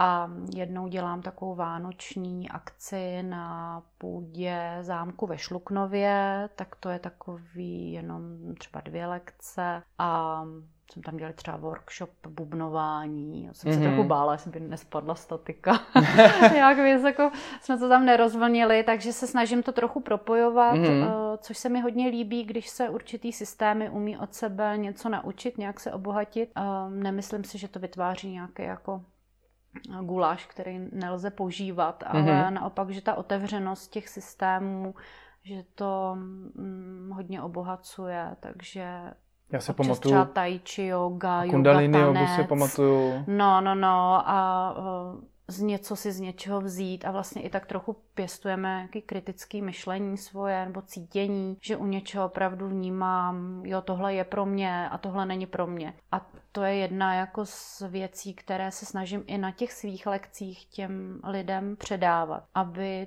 a 0.00 0.30
jednou 0.56 0.88
dělám 0.88 1.22
takovou 1.22 1.54
vánoční 1.54 2.50
akci 2.50 3.22
na 3.22 3.82
půdě 3.98 4.78
zámku 4.80 5.26
ve 5.26 5.38
Šluknově, 5.38 6.48
tak 6.56 6.76
to 6.76 6.88
je 6.88 6.98
takový 6.98 7.92
jenom 7.92 8.22
třeba 8.58 8.80
dvě 8.80 9.06
lekce 9.06 9.82
a 9.98 10.42
jsem 10.92 11.02
tam 11.02 11.16
dělali 11.16 11.34
třeba 11.34 11.56
workshop 11.56 12.10
bubnování. 12.28 13.44
Já 13.44 13.54
jsem 13.54 13.70
mm-hmm. 13.70 13.74
se 13.74 13.80
mhm. 13.80 13.94
trochu 13.94 14.08
bála, 14.08 14.32
jestli 14.32 14.50
by 14.50 14.60
nespadla 14.60 15.14
statika. 15.14 15.80
Jak 16.56 16.78
víc, 16.78 17.04
jako 17.04 17.30
jsme 17.60 17.78
to 17.78 17.88
tam 17.88 18.06
nerozvlnili, 18.06 18.82
takže 18.82 19.12
se 19.12 19.26
snažím 19.26 19.62
to 19.62 19.72
trochu 19.72 20.00
propojovat, 20.00 20.74
mm-hmm. 20.74 21.38
což 21.38 21.58
se 21.58 21.68
mi 21.68 21.80
hodně 21.80 22.08
líbí, 22.08 22.44
když 22.44 22.68
se 22.68 22.88
určitý 22.88 23.32
systémy 23.32 23.90
umí 23.90 24.18
od 24.18 24.34
sebe 24.34 24.78
něco 24.78 25.08
naučit, 25.08 25.58
nějak 25.58 25.80
se 25.80 25.92
obohatit. 25.92 26.50
Eh, 26.56 26.62
nemyslím 26.90 27.44
si, 27.44 27.58
že 27.58 27.68
to 27.68 27.78
vytváří 27.78 28.30
nějaké 28.30 28.64
jako 28.64 29.02
guláš, 30.02 30.46
který 30.46 30.88
nelze 30.92 31.30
používat, 31.30 32.04
ale 32.06 32.22
mm-hmm. 32.22 32.50
naopak, 32.50 32.90
že 32.90 33.00
ta 33.00 33.14
otevřenost 33.14 33.90
těch 33.90 34.08
systémů, 34.08 34.94
že 35.42 35.64
to 35.74 36.12
mm, 36.14 37.10
hodně 37.14 37.42
obohacuje, 37.42 38.36
takže 38.40 39.00
já 39.52 39.60
se 39.60 39.72
pamatuju. 39.72 40.12
Třeba 40.12 40.24
tai 40.24 40.60
chi 40.68 40.86
yoga, 40.86 41.44
kundalini 41.50 41.98
yoga, 41.98 42.36
si 42.36 42.44
pamatuju. 42.44 43.24
No, 43.26 43.60
no, 43.60 43.74
no 43.74 44.28
a 44.28 44.74
uh, 44.78 45.20
z 45.50 45.60
něco 45.60 45.96
si 45.96 46.12
z 46.12 46.20
něčeho 46.20 46.60
vzít 46.60 47.04
a 47.04 47.10
vlastně 47.10 47.42
i 47.42 47.50
tak 47.50 47.66
trochu 47.66 47.96
pěstujeme 48.14 48.68
nějaký 48.68 49.02
kritický 49.02 49.62
myšlení 49.62 50.16
svoje 50.16 50.64
nebo 50.64 50.82
cítění, 50.82 51.56
že 51.62 51.76
u 51.76 51.86
něčeho 51.86 52.26
opravdu 52.26 52.68
vnímám, 52.68 53.62
jo, 53.64 53.82
tohle 53.82 54.14
je 54.14 54.24
pro 54.24 54.46
mě 54.46 54.88
a 54.88 54.98
tohle 54.98 55.26
není 55.26 55.46
pro 55.46 55.66
mě. 55.66 55.94
A 56.12 56.30
to 56.52 56.62
je 56.62 56.74
jedna 56.74 57.14
jako 57.14 57.46
z 57.46 57.82
věcí, 57.88 58.34
které 58.34 58.70
se 58.70 58.86
snažím 58.86 59.24
i 59.26 59.38
na 59.38 59.50
těch 59.50 59.72
svých 59.72 60.06
lekcích 60.06 60.64
těm 60.64 61.20
lidem 61.24 61.76
předávat, 61.76 62.44
aby 62.54 63.06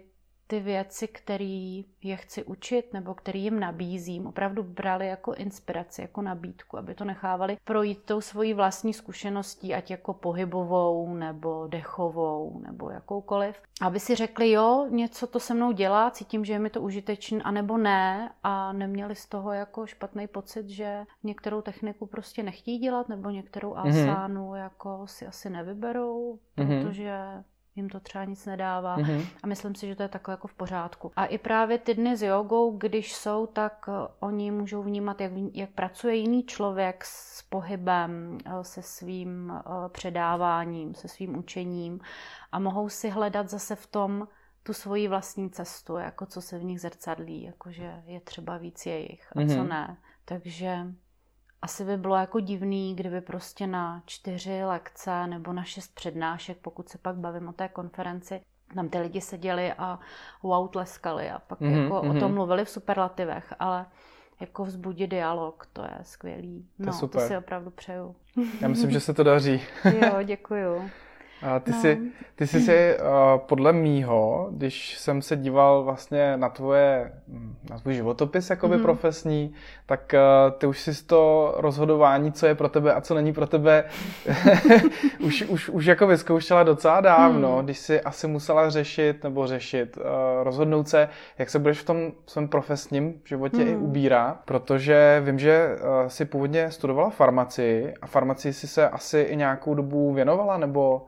ty 0.54 0.60
věci, 0.60 1.08
které 1.08 1.82
je 2.04 2.16
chci 2.16 2.44
učit 2.44 2.94
nebo 2.94 3.14
které 3.14 3.40
jim 3.40 3.60
nabízím, 3.60 4.28
opravdu 4.28 4.64
brali 4.64 5.08
jako 5.08 5.34
inspiraci, 5.34 6.02
jako 6.02 6.22
nabídku, 6.22 6.78
aby 6.78 6.96
to 6.96 7.06
nechávali 7.06 7.58
projít 7.64 8.04
tou 8.06 8.22
svojí 8.22 8.54
vlastní 8.54 8.94
zkušeností, 8.94 9.74
ať 9.74 9.92
jako 9.92 10.14
pohybovou 10.14 11.14
nebo 11.14 11.68
dechovou 11.68 12.62
nebo 12.66 12.90
jakoukoliv. 12.90 13.56
Aby 13.82 14.00
si 14.00 14.16
řekli, 14.16 14.52
jo, 14.52 14.88
něco 14.90 15.28
to 15.28 15.40
se 15.40 15.54
mnou 15.54 15.72
dělá, 15.72 16.12
cítím, 16.12 16.46
že 16.46 16.54
je 16.54 16.60
mi 16.60 16.70
to 16.70 16.82
užitečné, 16.82 17.44
anebo 17.44 17.78
ne 17.78 18.32
a 18.44 18.74
neměli 18.74 19.16
z 19.16 19.26
toho 19.26 19.52
jako 19.52 19.86
špatný 19.86 20.28
pocit, 20.28 20.70
že 20.70 21.06
některou 21.24 21.62
techniku 21.62 22.06
prostě 22.06 22.44
nechtějí 22.44 22.78
dělat 22.78 23.10
nebo 23.10 23.30
některou 23.30 23.76
mhm. 23.76 23.88
asánu 23.88 24.52
mm-hmm. 24.52 24.58
jako 24.58 25.02
si 25.06 25.28
asi 25.28 25.50
nevyberou, 25.50 26.40
mm-hmm. 26.58 26.84
protože 26.84 27.44
jim 27.76 27.90
to 27.90 28.00
třeba 28.00 28.26
nic 28.26 28.46
nedává 28.46 28.98
mm-hmm. 28.98 29.26
a 29.44 29.48
myslím 29.48 29.76
si, 29.76 29.88
že 29.88 29.96
to 29.96 30.04
je 30.04 30.10
takhle 30.10 30.34
jako 30.34 30.48
v 30.48 30.54
pořádku. 30.54 31.12
A 31.16 31.26
i 31.26 31.38
právě 31.38 31.78
ty 31.78 31.94
dny 31.94 32.18
s 32.18 32.22
jogou, 32.22 32.78
když 32.78 33.16
jsou, 33.16 33.48
tak 33.48 33.86
eh, 33.90 34.08
oni 34.20 34.52
můžou 34.52 34.84
vnímat, 34.84 35.22
jak, 35.22 35.32
jak 35.54 35.70
pracuje 35.70 36.16
jiný 36.16 36.44
člověk 36.44 37.06
s 37.06 37.42
pohybem, 37.42 38.38
eh, 38.46 38.64
se 38.64 38.82
svým 38.82 39.54
eh, 39.56 39.90
předáváním, 39.90 40.96
se 40.96 41.08
svým 41.08 41.38
učením 41.38 42.00
a 42.52 42.60
mohou 42.60 42.90
si 42.90 43.10
hledat 43.10 43.50
zase 43.50 43.76
v 43.76 43.88
tom 43.88 44.28
tu 44.64 44.74
svoji 44.74 45.08
vlastní 45.08 45.50
cestu, 45.50 45.98
jako 45.98 46.26
co 46.26 46.42
se 46.42 46.60
v 46.60 46.64
nich 46.64 46.82
zrcadlí, 46.82 47.44
jakože 47.44 48.04
je 48.06 48.20
třeba 48.20 48.58
víc 48.58 48.86
jejich 48.86 49.28
a 49.32 49.40
mm-hmm. 49.40 49.54
co 49.54 49.60
mhm. 49.60 49.70
ne. 49.70 49.98
Takže 50.26 50.88
asi 51.64 51.86
by 51.86 51.98
bylo 51.98 52.16
jako 52.16 52.40
divný, 52.40 52.96
kdyby 52.96 53.22
prostě 53.22 53.68
na 53.68 54.02
čtyři 54.06 54.64
lekce 54.64 55.28
nebo 55.28 55.54
na 55.54 55.64
šest 55.64 55.96
přednášek, 55.96 56.58
pokud 56.58 56.90
se 56.90 56.98
pak 56.98 57.16
bavím 57.16 57.48
o 57.48 57.54
té 57.54 57.68
konferenci, 57.68 58.42
tam 58.76 58.90
ty 58.90 59.00
lidi 59.00 59.22
seděli 59.22 59.74
a 59.74 60.00
wow 60.44 60.70
tleskali 60.70 61.30
a 61.30 61.40
pak 61.40 61.60
mm-hmm, 61.60 61.84
jako 61.84 61.96
mm-hmm. 61.96 62.18
o 62.18 62.20
tom 62.20 62.30
mhm. 62.30 62.34
mluvili 62.34 62.66
v 62.66 62.70
superlativech, 62.70 63.54
ale 63.60 63.86
jako 64.40 64.66
vzbudit 64.66 65.10
dialog, 65.10 65.68
to 65.74 65.82
je 65.82 65.98
skvělý. 66.02 66.68
No, 66.80 66.86
to, 66.86 66.98
super. 66.98 67.22
to 67.22 67.28
si 67.28 67.38
opravdu 67.38 67.72
přeju. 67.72 68.16
Já 68.62 68.68
myslím, 68.68 68.92
že 68.92 69.00
se 69.00 69.14
to 69.14 69.24
daří. 69.24 69.62
jo, 70.02 70.24
děkuju. 70.24 70.90
A 71.44 71.60
ty, 71.60 71.72
no. 71.72 71.82
jsi, 71.82 72.02
ty 72.36 72.48
jsi 72.48 72.62
si 72.62 72.98
uh, 73.00 73.08
podle 73.38 73.74
mýho, 73.74 74.48
když 74.52 74.98
jsem 74.98 75.22
se 75.22 75.38
díval 75.38 75.84
vlastně 75.84 76.38
na 76.38 76.50
tvoje, 76.50 77.12
hm, 77.28 77.56
na 77.70 77.80
tvůj 77.80 77.94
životopis 77.94 78.50
jakoby 78.50 78.76
mm-hmm. 78.76 78.82
profesní, 78.82 79.54
tak 79.86 80.14
uh, 80.14 80.52
ty 80.52 80.68
už 80.68 80.80
si 80.80 81.06
to 81.06 81.54
rozhodování, 81.58 82.32
co 82.32 82.46
je 82.46 82.56
pro 82.56 82.70
tebe 82.70 82.94
a 82.94 83.02
co 83.02 83.16
není 83.16 83.34
pro 83.34 83.48
tebe, 83.48 83.84
už, 85.20 85.42
už, 85.42 85.70
už 85.70 85.86
jako 85.86 86.08
vyzkoušela 86.08 86.64
docela 86.64 87.02
dávno, 87.02 87.58
mm. 87.58 87.66
když 87.66 87.78
si 87.78 88.02
asi 88.02 88.28
musela 88.28 88.70
řešit 88.70 89.24
nebo 89.24 89.48
řešit, 89.48 89.98
uh, 89.98 90.04
rozhodnout 90.44 90.88
se, 90.88 91.10
jak 91.38 91.50
se 91.50 91.60
budeš 91.60 91.80
v 91.80 91.86
tom 91.86 92.12
svém 92.26 92.48
profesním 92.48 93.14
životě 93.26 93.58
mm. 93.58 93.68
i 93.68 93.76
ubírat, 93.76 94.38
protože 94.46 95.22
vím, 95.26 95.40
že 95.40 95.76
uh, 95.76 96.08
si 96.08 96.26
původně 96.26 96.72
studovala 96.72 97.10
farmacii 97.10 97.94
a 98.02 98.08
farmacii 98.08 98.54
si 98.54 98.68
se 98.68 98.90
asi 98.90 99.20
i 99.20 99.36
nějakou 99.36 99.76
dobu 99.76 100.14
věnovala, 100.14 100.58
nebo 100.58 101.06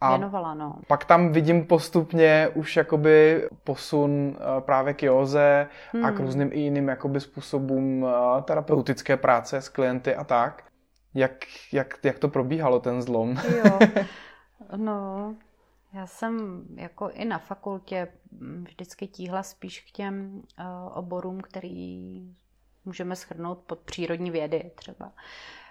a 0.00 0.10
věnovala, 0.10 0.54
no. 0.54 0.78
Pak 0.86 1.04
tam 1.04 1.32
vidím 1.32 1.66
postupně 1.66 2.48
už 2.54 2.76
jakoby 2.76 3.48
posun 3.64 4.36
eh, 4.36 4.60
právě 4.60 4.94
k 4.94 5.02
józe 5.02 5.68
hmm. 5.92 6.04
a 6.04 6.10
k 6.10 6.14
hmm. 6.16 6.26
různým 6.26 6.50
i 6.52 6.60
jiným 6.60 6.88
jakoby 6.88 7.20
způsobům 7.20 8.06
eh, 8.06 8.42
terapeutické 8.42 9.16
práce 9.16 9.62
s 9.62 9.68
klienty 9.68 10.14
a 10.14 10.24
tak. 10.24 10.64
Jak, 11.14 11.32
jak, 11.72 11.98
jak 12.02 12.18
to 12.18 12.28
probíhalo, 12.28 12.80
ten 12.80 13.02
zlom? 13.02 13.36
Jo, 13.56 13.78
no, 14.76 15.34
já 15.92 16.06
jsem 16.06 16.64
jako 16.74 17.10
i 17.10 17.24
na 17.24 17.38
fakultě 17.38 18.08
vždycky 18.62 19.06
tíhla 19.06 19.42
spíš 19.42 19.80
k 19.80 19.90
těm 19.90 20.34
uh, 20.34 20.64
oborům, 20.98 21.40
který 21.40 22.22
můžeme 22.84 23.16
schrnout 23.16 23.58
pod 23.58 23.78
přírodní 23.78 24.30
vědy 24.30 24.70
třeba. 24.74 25.12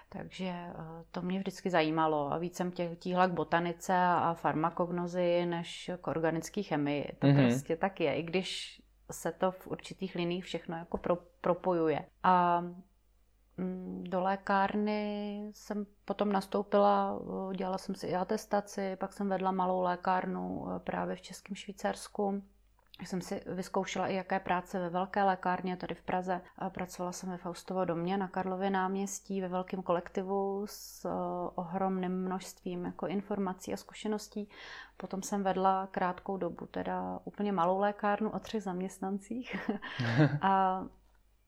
Takže 0.08 0.46
eh, 0.46 0.74
to 1.10 1.22
mě 1.22 1.38
vždycky 1.38 1.70
zajímalo 1.70 2.32
a 2.32 2.38
víc 2.38 2.56
jsem 2.56 2.70
tě, 2.70 2.96
tíhla 2.98 3.26
k 3.26 3.32
botanice 3.32 3.94
a 3.96 4.34
farmakognozi 4.34 5.46
než 5.46 5.90
k 6.00 6.06
organické 6.06 6.62
chemii. 6.62 7.12
To 7.18 7.26
mm-hmm. 7.26 7.48
prostě 7.48 7.76
tak 7.76 8.00
je, 8.00 8.14
i 8.14 8.22
když 8.22 8.82
se 9.10 9.32
to 9.32 9.50
v 9.50 9.66
určitých 9.66 10.14
liních 10.14 10.44
všechno 10.44 10.76
jako 10.76 10.98
pro, 10.98 11.16
propojuje. 11.40 12.06
A 12.22 12.60
mm, 13.56 14.04
do 14.08 14.20
lékárny 14.20 15.40
jsem 15.54 15.86
potom 16.04 16.32
nastoupila, 16.32 17.20
eh, 17.20 17.56
dělala 17.56 17.78
jsem 17.78 17.94
si 17.94 18.06
i 18.06 18.14
atestaci, 18.14 18.96
pak 18.96 19.12
jsem 19.12 19.28
vedla 19.28 19.50
malou 19.50 19.80
lékárnu 19.80 20.66
eh, 20.68 20.78
právě 20.78 21.16
v 21.16 21.22
Českém 21.22 21.56
Švýcarsku 21.56 22.42
jsem 23.06 23.20
si 23.20 23.42
vyzkoušela 23.46 24.08
i 24.08 24.14
jaké 24.14 24.40
práce 24.40 24.78
ve 24.78 24.90
velké 24.90 25.22
lékárně 25.22 25.76
tady 25.76 25.94
v 25.94 26.02
Praze. 26.02 26.40
Pracovala 26.68 27.12
jsem 27.12 27.30
ve 27.30 27.36
Faustovo 27.36 27.84
domě 27.84 28.16
na 28.16 28.28
Karlově 28.28 28.70
náměstí 28.70 29.40
ve 29.40 29.48
velkém 29.48 29.82
kolektivu 29.82 30.62
s 30.66 31.04
eh, 31.04 31.08
ohromným 31.54 32.12
množstvím 32.12 32.84
jako 32.84 33.06
informací 33.06 33.72
a 33.74 33.76
zkušeností. 33.76 34.48
Potom 34.96 35.22
jsem 35.22 35.42
vedla 35.42 35.86
krátkou 35.90 36.36
dobu, 36.36 36.66
teda 36.66 37.18
úplně 37.24 37.52
malou 37.52 37.78
lékárnu 37.78 38.30
o 38.30 38.38
třech 38.38 38.62
zaměstnancích. 38.62 39.56
a 40.42 40.84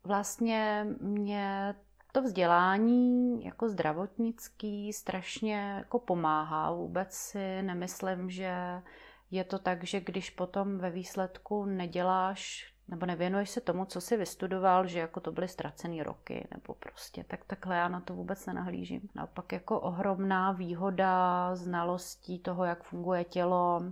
vlastně 0.04 0.87
mě 1.00 1.75
to 2.12 2.23
vzdělání 2.23 3.45
jako 3.45 3.69
zdravotnický 3.69 4.92
strašně 4.92 5.75
jako 5.76 5.99
pomáhá. 5.99 6.73
Vůbec 6.73 7.14
si 7.14 7.62
nemyslím, 7.62 8.30
že 8.30 8.83
je 9.30 9.44
to 9.44 9.58
tak, 9.58 9.84
že 9.84 10.00
když 10.00 10.30
potom 10.30 10.78
ve 10.78 10.90
výsledku 10.90 11.64
neděláš 11.64 12.70
nebo 12.90 13.06
nevěnuješ 13.06 13.50
se 13.50 13.60
tomu, 13.60 13.84
co 13.84 14.00
jsi 14.00 14.16
vystudoval, 14.16 14.87
že 14.87 14.99
jako 14.99 15.20
to 15.20 15.32
byly 15.32 15.49
ztracené 15.49 16.02
roky, 16.02 16.49
nebo 16.54 16.75
prostě, 16.75 17.25
tak 17.25 17.45
takhle 17.45 17.76
já 17.76 17.88
na 17.88 18.00
to 18.00 18.14
vůbec 18.14 18.47
nenahlížím. 18.47 19.08
Naopak 19.14 19.52
jako 19.52 19.80
ohromná 19.80 20.52
výhoda 20.52 21.50
znalostí 21.56 22.38
toho, 22.38 22.64
jak 22.64 22.82
funguje 22.82 23.25
tělo, 23.25 23.82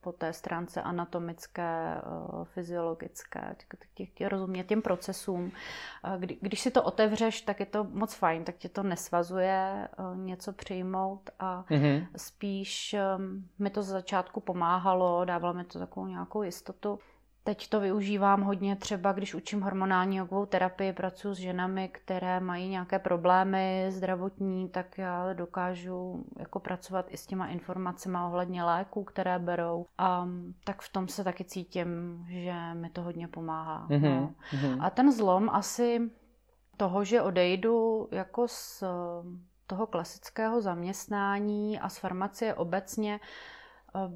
po 0.00 0.12
té 0.12 0.32
stránce 0.32 0.82
anatomické, 0.82 1.94
eh, 1.96 2.44
fyziologické, 2.44 3.56
rozumět 4.28 4.64
těm 4.64 4.82
procesům. 4.82 5.52
Kdy, 6.18 6.38
když 6.40 6.60
si 6.60 6.70
to 6.70 6.82
otevřeš, 6.82 7.42
tak 7.42 7.60
je 7.60 7.66
to 7.66 7.84
moc 7.84 8.14
fajn, 8.14 8.44
tak 8.44 8.56
tě 8.56 8.68
to 8.68 8.82
nesvazuje 8.82 9.88
eh, 9.88 10.16
něco 10.16 10.52
přijmout 10.52 11.30
a 11.38 11.64
mm-hmm. 11.70 12.06
spíš 12.16 12.94
ehm, 12.94 13.48
mi 13.58 13.70
to 13.70 13.82
za 13.82 13.92
začátku 13.92 14.40
pomáhalo, 14.40 15.24
dávalo 15.24 15.54
mi 15.54 15.64
to 15.64 15.78
takovou 15.78 16.06
nějakou 16.06 16.42
jistotu. 16.42 16.98
Teď 17.44 17.68
to 17.68 17.80
využívám 17.80 18.42
hodně 18.42 18.76
třeba, 18.76 19.12
když 19.12 19.34
učím 19.34 19.60
hormonální 19.60 20.16
jogovou 20.16 20.46
terapii, 20.46 20.92
pracuji 20.92 21.34
s 21.34 21.38
ženami, 21.38 21.88
které 21.88 22.40
mají 22.40 22.68
nějaké 22.68 22.98
problémy 22.98 23.86
zdravotní, 23.88 24.68
tak 24.68 24.98
já 24.98 25.32
dokážu 25.32 26.24
jako 26.38 26.60
pracovat 26.60 27.06
i 27.08 27.16
s 27.16 27.26
těma 27.26 27.46
informacemi 27.46 28.18
ohledně 28.26 28.64
léků, 28.64 29.04
které 29.04 29.38
berou. 29.38 29.86
A 29.98 30.28
tak 30.64 30.82
v 30.82 30.92
tom 30.92 31.08
se 31.08 31.24
taky 31.24 31.44
cítím, 31.44 32.24
že 32.28 32.54
mi 32.74 32.90
to 32.90 33.02
hodně 33.02 33.28
pomáhá. 33.28 33.86
Mm-hmm. 33.88 34.20
No. 34.20 34.34
Mm-hmm. 34.52 34.78
A 34.80 34.90
ten 34.90 35.12
zlom 35.12 35.50
asi 35.50 36.10
toho, 36.76 37.04
že 37.04 37.22
odejdu 37.22 38.08
jako 38.10 38.48
z 38.48 38.84
toho 39.66 39.86
klasického 39.86 40.60
zaměstnání 40.60 41.80
a 41.80 41.88
z 41.88 41.98
farmacie 41.98 42.54
obecně, 42.54 43.20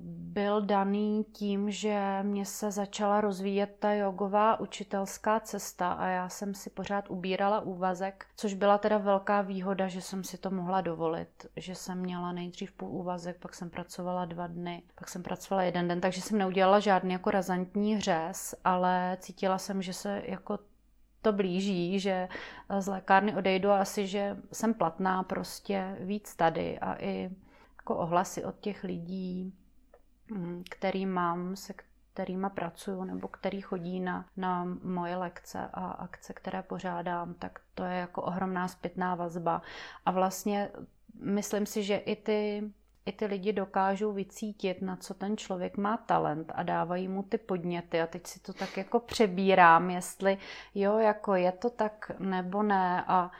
byl 0.02 0.60
daný 0.60 1.24
tím, 1.32 1.70
že 1.70 2.18
mě 2.22 2.46
se 2.46 2.70
začala 2.70 3.20
rozvíjet 3.20 3.76
ta 3.78 3.92
jogová 3.92 4.60
učitelská 4.60 5.40
cesta 5.40 5.92
a 5.92 6.06
já 6.06 6.28
jsem 6.28 6.54
si 6.54 6.70
pořád 6.70 7.10
ubírala 7.10 7.60
úvazek, 7.60 8.26
což 8.36 8.54
byla 8.54 8.78
teda 8.78 8.98
velká 8.98 9.40
výhoda, 9.40 9.88
že 9.88 10.00
jsem 10.00 10.24
si 10.24 10.38
to 10.38 10.50
mohla 10.50 10.80
dovolit, 10.80 11.46
že 11.56 11.74
jsem 11.74 11.98
měla 11.98 12.32
nejdřív 12.32 12.72
půl 12.72 12.88
úvazek, 12.88 13.36
pak 13.38 13.54
jsem 13.54 13.70
pracovala 13.70 14.24
dva 14.24 14.46
dny, 14.46 14.82
pak 14.94 15.08
jsem 15.08 15.22
pracovala 15.22 15.62
jeden 15.62 15.88
den, 15.88 16.00
takže 16.00 16.20
jsem 16.20 16.38
neudělala 16.38 16.80
žádný 16.80 17.12
jako 17.12 17.30
razantní 17.30 17.96
hřez, 17.96 18.54
ale 18.64 19.16
cítila 19.20 19.58
jsem, 19.58 19.82
že 19.82 19.92
se 19.92 20.22
jako 20.26 20.58
to 21.22 21.32
blíží, 21.32 22.00
že 22.00 22.28
z 22.78 22.86
lékárny 22.86 23.34
odejdu 23.34 23.70
a 23.70 23.80
asi, 23.80 24.06
že 24.06 24.36
jsem 24.52 24.74
platná 24.74 25.22
prostě 25.22 25.96
víc 26.00 26.36
tady 26.36 26.78
a 26.78 26.96
i 27.02 27.30
jako 27.76 27.96
ohlasy 27.96 28.44
od 28.44 28.60
těch 28.60 28.84
lidí, 28.84 29.54
který 30.70 31.06
mám, 31.06 31.56
se 31.56 31.74
kterými 32.12 32.46
pracuju 32.54 33.04
nebo 33.04 33.28
který 33.28 33.60
chodí 33.60 34.00
na, 34.00 34.24
na 34.36 34.64
moje 34.82 35.16
lekce 35.16 35.68
a 35.72 35.86
akce, 35.86 36.32
které 36.32 36.62
pořádám, 36.62 37.34
tak 37.34 37.60
to 37.74 37.84
je 37.84 37.96
jako 37.96 38.22
ohromná 38.22 38.68
zpětná 38.68 39.14
vazba. 39.14 39.62
A 40.06 40.10
vlastně 40.10 40.70
myslím 41.20 41.66
si, 41.66 41.82
že 41.82 41.96
i 41.96 42.16
ty 42.16 42.70
i 43.06 43.12
ty 43.12 43.26
lidi 43.26 43.52
dokážou 43.52 44.12
vycítit, 44.12 44.82
na 44.82 44.96
co 44.96 45.14
ten 45.14 45.36
člověk 45.36 45.76
má 45.76 45.96
talent 45.96 46.52
a 46.54 46.62
dávají 46.62 47.08
mu 47.08 47.22
ty 47.22 47.38
podněty 47.38 48.00
a 48.00 48.06
teď 48.06 48.26
si 48.26 48.40
to 48.40 48.52
tak 48.52 48.76
jako 48.76 49.00
přebírám, 49.00 49.90
jestli 49.90 50.38
jo, 50.74 50.98
jako 50.98 51.34
je 51.34 51.52
to 51.52 51.70
tak 51.70 52.10
nebo 52.18 52.62
ne 52.62 53.04
a 53.06 53.30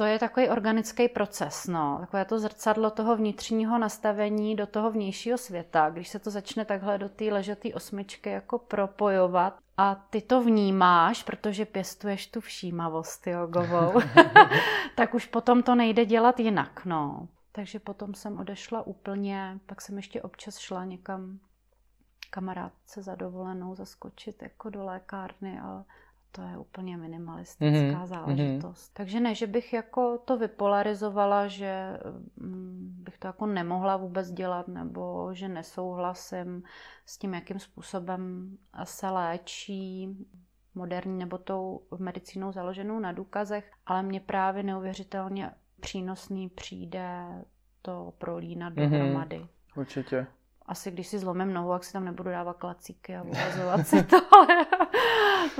to 0.00 0.06
je 0.06 0.18
takový 0.18 0.48
organický 0.48 1.08
proces, 1.08 1.66
no. 1.66 1.96
Takové 2.00 2.24
to 2.24 2.38
zrcadlo 2.38 2.90
toho 2.90 3.16
vnitřního 3.16 3.78
nastavení 3.78 4.56
do 4.56 4.66
toho 4.66 4.90
vnějšího 4.90 5.38
světa, 5.38 5.90
když 5.90 6.08
se 6.08 6.18
to 6.18 6.30
začne 6.30 6.64
takhle 6.64 6.98
do 6.98 7.08
té 7.08 7.24
ležaté 7.24 7.74
osmičky 7.74 8.30
jako 8.30 8.58
propojovat 8.58 9.58
a 9.76 9.94
ty 9.94 10.20
to 10.20 10.42
vnímáš, 10.42 11.22
protože 11.22 11.64
pěstuješ 11.64 12.26
tu 12.26 12.40
všímavost 12.40 13.26
jogovou, 13.26 13.92
tak 14.96 15.14
už 15.14 15.26
potom 15.26 15.62
to 15.62 15.74
nejde 15.74 16.04
dělat 16.04 16.40
jinak, 16.40 16.84
no. 16.84 17.28
Takže 17.52 17.78
potom 17.78 18.14
jsem 18.14 18.38
odešla 18.38 18.86
úplně, 18.86 19.58
pak 19.66 19.80
jsem 19.80 19.96
ještě 19.96 20.22
občas 20.22 20.58
šla 20.58 20.84
někam 20.84 21.38
kamarádce 22.30 23.02
za 23.02 23.14
dovolenou 23.14 23.74
zaskočit 23.74 24.42
jako 24.42 24.70
do 24.70 24.84
lékárny, 24.84 25.60
ale 25.60 25.84
to 26.32 26.42
je 26.42 26.58
úplně 26.58 26.96
minimalistická 26.96 27.76
mm-hmm. 27.76 28.06
záležitost. 28.06 28.88
Mm-hmm. 28.88 28.96
Takže 28.96 29.20
ne, 29.20 29.34
že 29.34 29.46
bych 29.46 29.72
jako 29.72 30.18
to 30.18 30.38
vypolarizovala, 30.38 31.46
že 31.46 31.98
mm, 32.36 32.96
bych 33.02 33.18
to 33.18 33.26
jako 33.26 33.46
nemohla 33.46 33.96
vůbec 33.96 34.30
dělat, 34.30 34.68
nebo 34.68 35.28
že 35.32 35.48
nesouhlasím 35.48 36.62
s 37.06 37.18
tím, 37.18 37.34
jakým 37.34 37.58
způsobem 37.58 38.50
se 38.84 39.10
léčí 39.10 40.08
moderní 40.74 41.18
nebo 41.18 41.38
tou 41.38 41.80
medicínou 41.98 42.52
založenou 42.52 42.98
na 42.98 43.12
důkazech, 43.12 43.72
ale 43.86 44.02
mně 44.02 44.20
právě 44.20 44.62
neuvěřitelně 44.62 45.50
přínosný 45.80 46.48
přijde 46.48 47.26
to 47.82 48.12
prolínat 48.18 48.72
mm-hmm. 48.72 48.90
dohromady. 48.90 49.46
Určitě. 49.76 50.26
Asi 50.66 50.90
když 50.90 51.06
si 51.06 51.18
zlomím 51.18 51.52
nohu, 51.52 51.72
jak 51.72 51.84
si 51.84 51.92
tam 51.92 52.04
nebudu 52.04 52.30
dávat 52.30 52.56
klacíky 52.56 53.16
a 53.16 53.22
uvazovat 53.22 53.88
si 53.88 54.02
to, 54.02 54.16
ale 54.16 54.66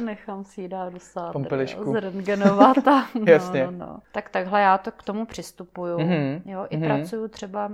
nechám 0.04 0.44
si 0.44 0.60
ji 0.60 0.68
dát 0.68 0.92
do 0.92 1.00
sádry, 1.00 1.66
zrentgenovat. 1.84 2.88
A, 2.88 3.08
no, 3.14 3.24
Jasně. 3.26 3.64
No, 3.64 3.70
no. 3.70 4.00
Tak 4.12 4.28
takhle 4.28 4.60
já 4.60 4.78
to 4.78 4.92
k 4.92 5.02
tomu 5.02 5.26
přistupuju. 5.26 5.98
Mm-hmm. 5.98 6.42
Jo, 6.44 6.66
I 6.70 6.76
mm-hmm. 6.76 6.86
pracuju 6.86 7.28
třeba, 7.28 7.72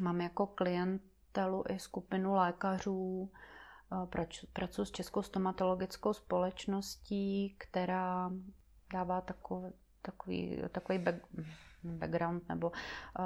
mám 0.00 0.20
jako 0.20 0.46
klientelu 0.46 1.64
i 1.68 1.78
skupinu 1.78 2.34
lékařů, 2.34 3.30
pracuji, 4.04 4.46
pracuji 4.52 4.84
s 4.84 4.90
Českou 4.90 5.22
stomatologickou 5.22 6.12
společností, 6.12 7.54
která 7.58 8.30
dává 8.92 9.20
takový, 9.20 9.72
takový, 10.02 10.62
takový 10.72 10.98
back, 10.98 11.16
background 11.84 12.48
nebo 12.48 12.72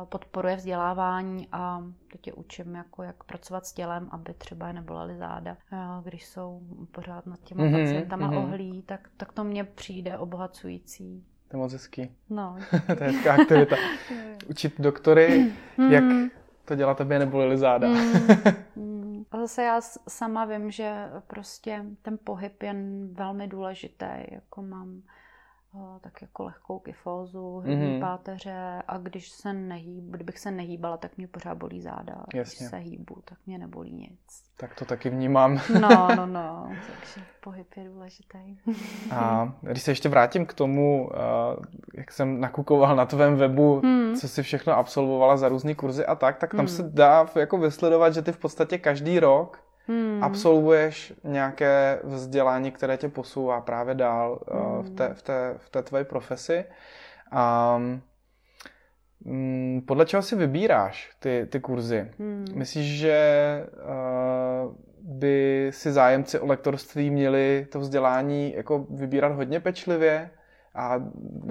podporuje 0.04 0.56
vzdělávání 0.56 1.48
a 1.52 1.84
teď 2.12 2.26
je 2.26 2.32
učím, 2.32 2.74
jako 2.74 3.02
jak 3.02 3.24
pracovat 3.24 3.66
s 3.66 3.72
tělem, 3.72 4.08
aby 4.10 4.34
třeba 4.34 4.72
nebolely 4.72 5.16
záda, 5.16 5.56
když 6.04 6.26
jsou 6.26 6.62
pořád 6.92 7.26
nad 7.26 7.40
těma 7.40 7.64
mm-hmm, 7.64 7.80
pacientama 7.80 8.30
mm-hmm. 8.30 8.38
ohlí, 8.38 8.82
tak, 8.82 9.08
tak 9.16 9.32
to 9.32 9.44
mně 9.44 9.64
přijde 9.64 10.18
obohacující. 10.18 11.24
To 11.48 11.56
je 11.56 11.58
moc 11.58 11.72
hezký. 11.72 12.10
No. 12.30 12.56
to 12.98 13.04
je 13.04 13.10
hezká 13.10 13.34
aktivita. 13.34 13.76
Učit 14.50 14.80
doktory, 14.80 15.52
jak 15.90 16.04
to 16.64 16.74
dělat, 16.74 17.00
aby 17.00 17.18
nebolely 17.18 17.58
záda. 17.58 17.88
mm. 18.76 19.24
A 19.30 19.36
zase 19.38 19.62
já 19.62 19.80
sama 20.08 20.44
vím, 20.44 20.70
že 20.70 21.08
prostě 21.26 21.84
ten 22.02 22.18
pohyb 22.24 22.62
je 22.62 22.74
velmi 23.12 23.48
důležitý. 23.48 24.06
Jako 24.30 24.62
mám 24.62 25.02
tak 26.00 26.22
jako 26.22 26.44
lehkou 26.44 26.78
kyfózu, 26.78 27.62
mm-hmm. 27.66 28.00
páteře 28.00 28.82
a 28.88 28.98
když 28.98 29.28
se 29.28 29.52
nehýb, 29.52 30.04
kdybych 30.04 30.38
se 30.38 30.50
nehýbala, 30.50 30.96
tak 30.96 31.16
mě 31.16 31.28
pořád 31.28 31.58
bolí 31.58 31.80
záda. 31.80 32.24
Jasně. 32.34 32.56
Když 32.58 32.70
se 32.70 32.76
hýbu, 32.76 33.22
tak 33.24 33.38
mě 33.46 33.58
nebolí 33.58 33.92
nic. 33.92 34.20
Tak 34.56 34.74
to 34.74 34.84
taky 34.84 35.10
vnímám. 35.10 35.60
No, 35.80 36.08
no, 36.16 36.26
no, 36.26 36.68
takže 36.86 37.26
pohyb 37.40 37.66
je 37.76 37.84
důležitý. 37.84 38.58
A 39.10 39.52
když 39.60 39.82
se 39.82 39.90
ještě 39.90 40.08
vrátím 40.08 40.46
k 40.46 40.54
tomu, 40.54 41.10
jak 41.94 42.12
jsem 42.12 42.40
nakukoval 42.40 42.96
na 42.96 43.06
tvém 43.06 43.36
webu, 43.36 43.80
hmm. 43.84 44.14
co 44.14 44.28
si 44.28 44.42
všechno 44.42 44.72
absolvovala 44.72 45.36
za 45.36 45.48
různé 45.48 45.74
kurzy 45.74 46.06
a 46.06 46.14
tak, 46.14 46.38
tak 46.38 46.50
tam 46.50 46.58
hmm. 46.58 46.68
se 46.68 46.82
dá 46.82 47.26
jako 47.36 47.58
vysledovat, 47.58 48.14
že 48.14 48.22
ty 48.22 48.32
v 48.32 48.38
podstatě 48.38 48.78
každý 48.78 49.20
rok 49.20 49.67
hmm. 49.88 50.24
absolvuješ 50.24 51.12
nějaké 51.24 52.00
vzdělání, 52.04 52.70
které 52.70 52.96
tě 52.96 53.08
posouvá 53.08 53.60
právě 53.60 53.94
dál 53.94 54.40
hmm. 54.52 54.82
v, 54.82 54.90
té, 54.90 55.14
v, 55.14 55.22
té, 55.22 55.54
v 55.56 55.70
té 55.70 55.82
tvé 55.82 56.04
profesi. 56.04 56.64
A 57.30 57.78
mm, 59.24 59.82
podle 59.86 60.06
čeho 60.06 60.22
si 60.22 60.36
vybíráš 60.36 61.10
ty, 61.18 61.46
ty 61.50 61.60
kurzy? 61.60 62.10
Hmm. 62.18 62.44
Myslíš, 62.54 62.98
že 62.98 63.66
uh, 63.72 64.74
by 65.00 65.70
si 65.74 65.92
zájemci 65.92 66.38
o 66.38 66.46
lektorství 66.46 67.10
měli 67.10 67.66
to 67.72 67.80
vzdělání 67.80 68.54
jako 68.56 68.86
vybírat 68.90 69.32
hodně 69.32 69.60
pečlivě? 69.60 70.30
A 70.74 71.02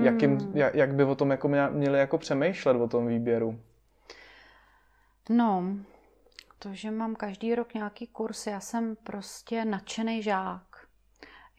jak, 0.02 0.22
jim, 0.22 0.38
hmm. 0.38 0.52
jak, 0.58 0.76
jak 0.76 0.96
by 0.96 1.04
o 1.04 1.16
tom 1.16 1.32
jako 1.32 1.50
měli 1.70 2.00
jako 2.00 2.18
přemýšlet 2.18 2.78
o 2.78 2.88
tom 2.88 3.08
výběru? 3.08 3.60
No, 5.30 5.64
to, 6.60 6.74
že 6.74 6.92
mám 6.92 7.16
každý 7.16 7.56
rok 7.56 7.74
nějaký 7.74 8.08
kurz, 8.08 8.48
já 8.48 8.60
jsem 8.60 8.96
prostě 8.96 9.66
nadšený 9.66 10.24
žák. 10.24 10.88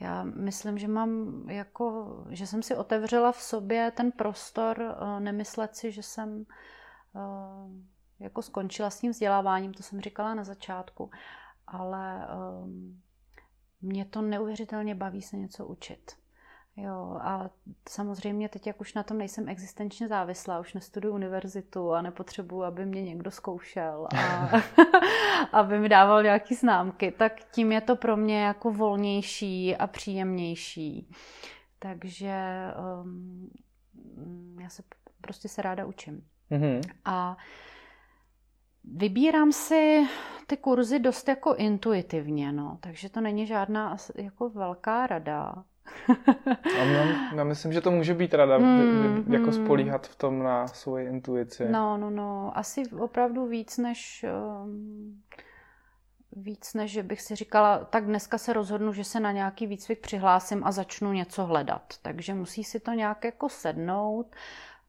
Já 0.00 0.24
myslím, 0.24 0.78
že 0.78 0.88
mám 0.88 1.42
jako, 1.50 2.16
že 2.30 2.46
jsem 2.46 2.62
si 2.62 2.76
otevřela 2.76 3.32
v 3.32 3.42
sobě 3.42 3.90
ten 3.90 4.12
prostor, 4.12 4.82
eh, 4.82 5.20
nemyslet 5.20 5.76
si, 5.76 5.92
že 5.92 6.02
jsem 6.02 6.46
eh, 7.16 8.24
jako 8.24 8.42
skončila 8.42 8.90
s 8.90 9.00
tím 9.00 9.10
vzděláváním, 9.10 9.74
to 9.74 9.82
jsem 9.82 10.00
říkala 10.00 10.34
na 10.34 10.44
začátku, 10.44 11.10
ale 11.66 12.24
eh, 12.24 12.28
mě 13.80 14.04
to 14.04 14.22
neuvěřitelně 14.22 14.94
baví 14.94 15.22
se 15.22 15.36
něco 15.36 15.66
učit. 15.66 16.12
Jo, 16.80 17.18
a 17.20 17.50
samozřejmě 17.88 18.48
teď, 18.48 18.66
jak 18.66 18.80
už 18.80 18.94
na 18.94 19.02
tom 19.02 19.18
nejsem 19.18 19.48
existenčně 19.48 20.08
závislá, 20.08 20.60
už 20.60 20.74
nestuduju 20.74 21.14
univerzitu 21.14 21.92
a 21.92 22.02
nepotřebuji, 22.02 22.62
aby 22.62 22.86
mě 22.86 23.02
někdo 23.02 23.30
zkoušel 23.30 24.08
a 24.16 24.50
aby 25.52 25.78
mi 25.78 25.88
dával 25.88 26.22
nějaké 26.22 26.54
známky, 26.54 27.10
tak 27.10 27.32
tím 27.52 27.72
je 27.72 27.80
to 27.80 27.96
pro 27.96 28.16
mě 28.16 28.42
jako 28.42 28.72
volnější 28.72 29.76
a 29.76 29.86
příjemnější. 29.86 31.10
Takže 31.78 32.64
um, 33.02 33.50
já 34.62 34.68
se 34.68 34.82
prostě 35.20 35.48
se 35.48 35.62
ráda 35.62 35.86
učím. 35.86 36.26
Mm-hmm. 36.50 36.80
A 37.04 37.36
Vybírám 38.84 39.52
si 39.52 40.06
ty 40.46 40.56
kurzy 40.56 40.98
dost 40.98 41.28
jako 41.28 41.54
intuitivně, 41.54 42.52
no, 42.52 42.78
takže 42.80 43.08
to 43.08 43.20
není 43.20 43.46
žádná 43.46 43.96
jako 44.14 44.50
velká 44.50 45.06
rada. 45.06 45.64
A 46.80 46.84
já, 46.84 47.34
já 47.34 47.44
myslím, 47.44 47.72
že 47.72 47.80
to 47.80 47.90
může 47.90 48.14
být 48.14 48.34
rada, 48.34 48.58
mm, 48.58 49.32
jako 49.32 49.46
mm. 49.46 49.52
spolíhat 49.52 50.06
v 50.06 50.16
tom 50.16 50.42
na 50.42 50.66
svoji 50.66 51.06
intuici. 51.06 51.68
No, 51.68 51.96
no, 51.96 52.10
no. 52.10 52.58
Asi 52.58 52.82
opravdu 52.86 53.46
víc 53.46 53.78
než... 53.78 54.26
Um, 54.64 55.22
víc 56.32 56.74
než, 56.74 56.90
že 56.90 57.02
bych 57.02 57.22
si 57.22 57.34
říkala, 57.34 57.78
tak 57.78 58.04
dneska 58.04 58.38
se 58.38 58.52
rozhodnu, 58.52 58.92
že 58.92 59.04
se 59.04 59.20
na 59.20 59.32
nějaký 59.32 59.66
výcvik 59.66 60.00
přihlásím 60.00 60.64
a 60.64 60.72
začnu 60.72 61.12
něco 61.12 61.44
hledat. 61.44 61.94
Takže 62.02 62.34
musí 62.34 62.64
si 62.64 62.80
to 62.80 62.92
nějak 62.92 63.24
jako 63.24 63.48
sednout. 63.48 64.36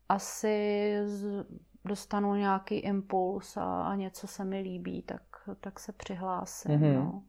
Asi 0.10 0.96
z, 1.06 1.46
dostanu 1.86 2.36
nějaký 2.36 2.76
impuls 2.76 3.58
a, 3.58 3.84
a 3.84 3.96
něco 3.96 4.28
se 4.28 4.46
mi 4.46 4.60
líbí, 4.60 5.02
tak, 5.02 5.22
tak 5.60 5.80
se 5.80 5.92
přihlásím. 5.92 6.72
Mm-hmm. 6.72 6.96
No. 6.96 7.24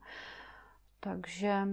Takže 1.00 1.68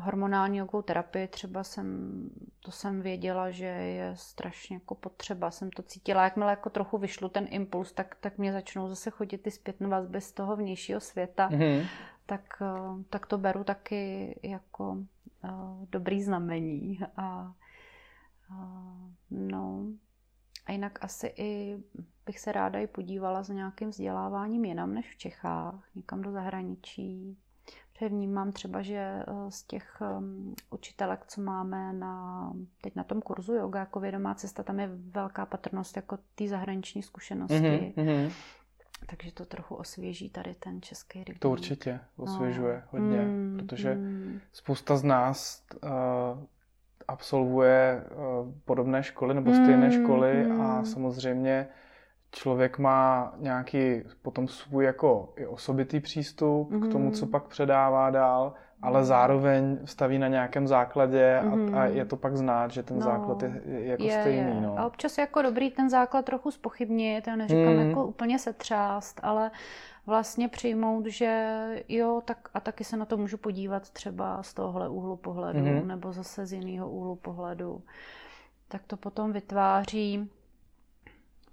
hormonální 0.00 0.58
jogovou 0.58 0.82
terapii 0.82 1.28
třeba 1.28 1.64
jsem, 1.64 2.20
to 2.60 2.70
jsem 2.70 3.02
věděla, 3.02 3.50
že 3.50 3.66
je 3.66 4.12
strašně 4.16 4.76
jako 4.76 4.94
potřeba, 4.94 5.50
jsem 5.50 5.70
to 5.70 5.82
cítila, 5.82 6.24
jakmile 6.24 6.50
jako 6.50 6.70
trochu 6.70 6.98
vyšlu 6.98 7.28
ten 7.28 7.46
impuls, 7.50 7.92
tak, 7.92 8.14
tak 8.20 8.38
mě 8.38 8.52
začnou 8.52 8.88
zase 8.88 9.10
chodit 9.10 9.38
ty 9.38 9.50
zpětné 9.50 9.88
vazby 9.88 10.20
z 10.20 10.32
toho 10.32 10.56
vnějšího 10.56 11.00
světa, 11.00 11.48
mm-hmm. 11.50 11.86
tak, 12.26 12.58
uh, 12.60 13.02
tak 13.10 13.26
to 13.26 13.38
beru 13.38 13.64
taky 13.64 14.34
jako 14.42 14.90
uh, 15.44 15.86
dobrý 15.90 16.22
znamení. 16.22 17.00
A 17.16 17.52
no. 19.30 19.84
A 20.66 20.72
jinak 20.72 21.04
asi 21.04 21.34
i 21.36 21.78
bych 22.26 22.40
se 22.40 22.52
ráda 22.52 22.78
i 22.78 22.86
podívala 22.86 23.42
za 23.42 23.54
nějakým 23.54 23.90
vzděláváním 23.90 24.64
jinam 24.64 24.94
než 24.94 25.10
v 25.10 25.16
Čechách, 25.18 25.88
někam 25.94 26.22
do 26.22 26.32
zahraničí, 26.32 27.38
že 28.02 28.08
vnímám 28.08 28.52
třeba, 28.52 28.82
že 28.82 28.96
eh, 28.96 29.24
z 29.48 29.62
těch 29.62 30.02
um, 30.18 30.54
učitelek, 30.70 31.24
co 31.26 31.40
máme 31.40 31.92
na, 31.92 32.52
teď 32.80 32.96
na 32.96 33.04
tom 33.04 33.20
kurzu 33.20 33.54
yoga 33.54 33.80
jako 33.80 34.00
vědomá 34.00 34.34
cesta, 34.34 34.62
tam 34.62 34.80
je 34.80 34.90
velká 34.94 35.46
patrnost 35.46 35.96
jako 35.96 36.18
ty 36.34 36.48
zahraniční 36.48 37.02
zkušenosti. 37.02 37.54
Mm-hmm. 37.96 38.32
Takže 39.06 39.32
to 39.32 39.44
trochu 39.44 39.74
osvěží 39.74 40.30
tady 40.30 40.54
ten 40.54 40.82
český 40.82 41.18
region. 41.18 41.38
To 41.38 41.50
určitě 41.50 42.00
osvěžuje 42.16 42.74
no. 42.74 42.82
hodně, 42.90 43.20
mm, 43.20 43.56
protože 43.58 43.94
mm. 43.94 44.40
spousta 44.52 44.96
z 44.96 45.04
nás 45.04 45.64
uh, 45.84 45.90
absolvuje 47.08 48.04
uh, 48.10 48.52
podobné 48.64 49.02
školy 49.02 49.34
nebo 49.34 49.52
stejné 49.52 49.86
mm, 49.88 49.92
školy 49.92 50.44
mm. 50.44 50.60
a 50.60 50.84
samozřejmě 50.84 51.68
člověk 52.32 52.78
má 52.78 53.32
nějaký 53.38 54.02
potom 54.22 54.48
svůj 54.48 54.84
jako 54.84 55.32
i 55.36 55.46
osobitý 55.46 56.00
přístup 56.00 56.70
mm-hmm. 56.70 56.88
k 56.88 56.92
tomu, 56.92 57.10
co 57.10 57.24
mhm. 57.24 57.32
pak 57.32 57.44
předává 57.44 58.10
dál, 58.10 58.54
ale 58.82 59.00
mm. 59.00 59.04
zároveň 59.04 59.78
staví 59.84 60.18
na 60.18 60.28
nějakém 60.28 60.66
základě 60.66 61.38
a, 61.38 61.54
mm. 61.54 61.74
a 61.74 61.84
je 61.84 62.04
to 62.04 62.16
pak 62.16 62.36
znát, 62.36 62.70
že 62.70 62.82
ten 62.82 62.98
no, 62.98 63.04
základ 63.04 63.42
je, 63.42 63.62
je 63.66 63.86
jako 63.86 64.02
je, 64.02 64.20
stejný. 64.20 64.54
Je. 64.54 64.60
No. 64.60 64.78
A 64.78 64.86
občas 64.86 65.18
je 65.18 65.22
jako 65.22 65.42
dobrý 65.42 65.70
ten 65.70 65.90
základ 65.90 66.24
trochu 66.24 66.50
spochybnit, 66.50 67.26
já 67.26 67.36
neříkám 67.36 67.74
mm. 67.74 67.88
jako 67.88 68.06
úplně 68.06 68.38
setřást, 68.38 69.20
ale 69.22 69.50
vlastně 70.06 70.48
přijmout, 70.48 71.06
že 71.06 71.56
jo, 71.88 72.22
tak 72.24 72.48
a 72.54 72.60
taky 72.60 72.84
se 72.84 72.96
na 72.96 73.04
to 73.04 73.16
můžu 73.16 73.36
podívat 73.36 73.90
třeba 73.90 74.42
z 74.42 74.54
tohohle 74.54 74.88
úhlu 74.88 75.16
pohledu, 75.16 75.58
mm. 75.58 75.88
nebo 75.88 76.12
zase 76.12 76.46
z 76.46 76.52
jiného 76.52 76.90
úhlu 76.90 77.16
pohledu. 77.16 77.82
Tak 78.68 78.82
to 78.86 78.96
potom 78.96 79.32
vytváří 79.32 80.30